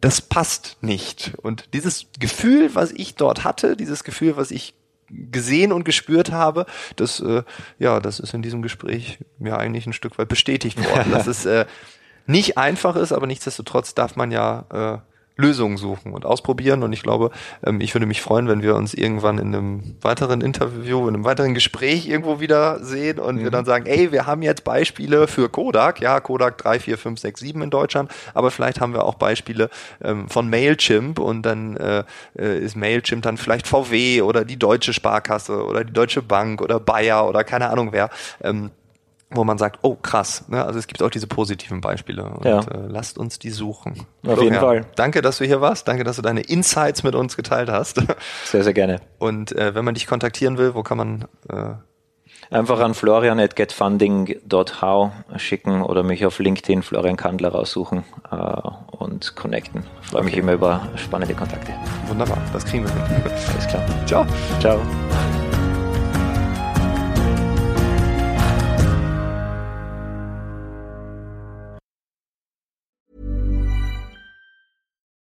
das 0.00 0.20
passt 0.20 0.76
nicht. 0.82 1.32
Und 1.40 1.72
dieses 1.72 2.06
Gefühl, 2.18 2.74
was 2.74 2.90
ich 2.90 3.14
dort 3.14 3.44
hatte, 3.44 3.76
dieses 3.76 4.04
Gefühl, 4.04 4.36
was 4.36 4.50
ich 4.50 4.74
gesehen 5.08 5.72
und 5.72 5.84
gespürt 5.84 6.32
habe, 6.32 6.66
das, 6.96 7.20
äh, 7.20 7.42
ja, 7.78 8.00
das 8.00 8.20
ist 8.20 8.34
in 8.34 8.42
diesem 8.42 8.62
Gespräch 8.62 9.18
mir 9.38 9.58
eigentlich 9.58 9.86
ein 9.86 9.92
Stück 9.92 10.18
weit 10.18 10.28
bestätigt 10.28 10.78
worden, 10.78 11.12
dass 11.12 11.26
es 11.28 11.46
äh, 11.46 11.66
nicht 12.26 12.56
einfach 12.58 12.96
ist, 12.96 13.12
aber 13.12 13.26
nichtsdestotrotz 13.26 13.94
darf 13.94 14.16
man 14.16 14.30
ja 14.30 15.02
äh, 15.04 15.13
Lösungen 15.36 15.76
suchen 15.76 16.12
und 16.12 16.24
ausprobieren. 16.24 16.82
Und 16.82 16.92
ich 16.92 17.02
glaube, 17.02 17.30
ähm, 17.64 17.80
ich 17.80 17.94
würde 17.94 18.06
mich 18.06 18.22
freuen, 18.22 18.48
wenn 18.48 18.62
wir 18.62 18.76
uns 18.76 18.94
irgendwann 18.94 19.38
in 19.38 19.54
einem 19.54 19.96
weiteren 20.00 20.40
Interview, 20.40 21.08
in 21.08 21.14
einem 21.14 21.24
weiteren 21.24 21.54
Gespräch 21.54 22.08
irgendwo 22.08 22.40
wieder 22.40 22.82
sehen 22.84 23.18
und 23.18 23.36
mhm. 23.36 23.44
wir 23.44 23.50
dann 23.50 23.64
sagen, 23.64 23.86
ey, 23.86 24.12
wir 24.12 24.26
haben 24.26 24.42
jetzt 24.42 24.64
Beispiele 24.64 25.26
für 25.26 25.48
Kodak, 25.48 26.00
ja, 26.00 26.20
Kodak 26.20 26.58
3, 26.58 26.80
4, 26.80 26.98
5, 26.98 27.20
6, 27.20 27.40
7 27.40 27.62
in 27.62 27.70
Deutschland, 27.70 28.10
aber 28.32 28.50
vielleicht 28.50 28.80
haben 28.80 28.92
wir 28.92 29.04
auch 29.04 29.14
Beispiele 29.14 29.70
ähm, 30.02 30.28
von 30.28 30.48
Mailchimp 30.48 31.18
und 31.18 31.42
dann 31.42 31.76
äh, 31.76 32.04
äh 32.38 32.58
ist 32.64 32.76
Mailchimp 32.76 33.22
dann 33.22 33.36
vielleicht 33.36 33.66
VW 33.66 34.22
oder 34.22 34.44
die 34.44 34.58
Deutsche 34.58 34.92
Sparkasse 34.92 35.64
oder 35.64 35.84
die 35.84 35.92
Deutsche 35.92 36.22
Bank 36.22 36.62
oder 36.62 36.78
Bayer 36.78 37.28
oder 37.28 37.44
keine 37.44 37.70
Ahnung 37.70 37.90
wer. 37.92 38.10
Wo 39.30 39.42
man 39.42 39.58
sagt, 39.58 39.80
oh 39.82 39.96
krass, 39.96 40.44
ne? 40.48 40.64
also 40.64 40.78
es 40.78 40.86
gibt 40.86 41.02
auch 41.02 41.10
diese 41.10 41.26
positiven 41.26 41.80
Beispiele 41.80 42.24
und 42.24 42.44
ja. 42.44 42.60
äh, 42.60 42.86
lasst 42.86 43.18
uns 43.18 43.38
die 43.38 43.50
suchen. 43.50 44.06
Auf 44.26 44.40
jeden 44.40 44.56
Fall. 44.56 44.86
Danke, 44.94 45.22
dass 45.22 45.38
du 45.38 45.44
hier 45.44 45.60
warst, 45.60 45.88
danke, 45.88 46.04
dass 46.04 46.16
du 46.16 46.22
deine 46.22 46.42
Insights 46.42 47.02
mit 47.02 47.14
uns 47.14 47.36
geteilt 47.36 47.68
hast. 47.68 48.00
Sehr, 48.44 48.62
sehr 48.62 48.74
gerne. 48.74 49.00
Und 49.18 49.52
äh, 49.52 49.74
wenn 49.74 49.84
man 49.84 49.94
dich 49.94 50.06
kontaktieren 50.06 50.58
will, 50.58 50.74
wo 50.74 50.82
kann 50.82 50.98
man 50.98 51.24
äh, 51.48 51.74
Einfach 52.50 52.80
an 52.80 52.94
florian 52.94 53.40
at 53.40 53.56
getfunding.how 53.56 55.10
schicken 55.36 55.82
oder 55.82 56.02
mich 56.02 56.24
auf 56.26 56.38
LinkedIn 56.38 56.82
Florian 56.82 57.16
Kandler 57.16 57.50
raussuchen 57.50 58.04
äh, 58.30 58.36
und 58.96 59.34
connecten. 59.34 59.84
Ich 60.02 60.08
freue 60.08 60.20
okay. 60.20 60.30
mich 60.30 60.38
immer 60.38 60.52
über 60.52 60.88
spannende 60.96 61.34
Kontakte. 61.34 61.72
Wunderbar, 62.06 62.38
das 62.52 62.64
kriegen 62.64 62.84
wir 62.84 62.92
hin. 62.92 63.22
Alles 63.52 63.66
klar. 63.66 63.84
Ciao. 64.06 64.26
Ciao. 64.60 64.80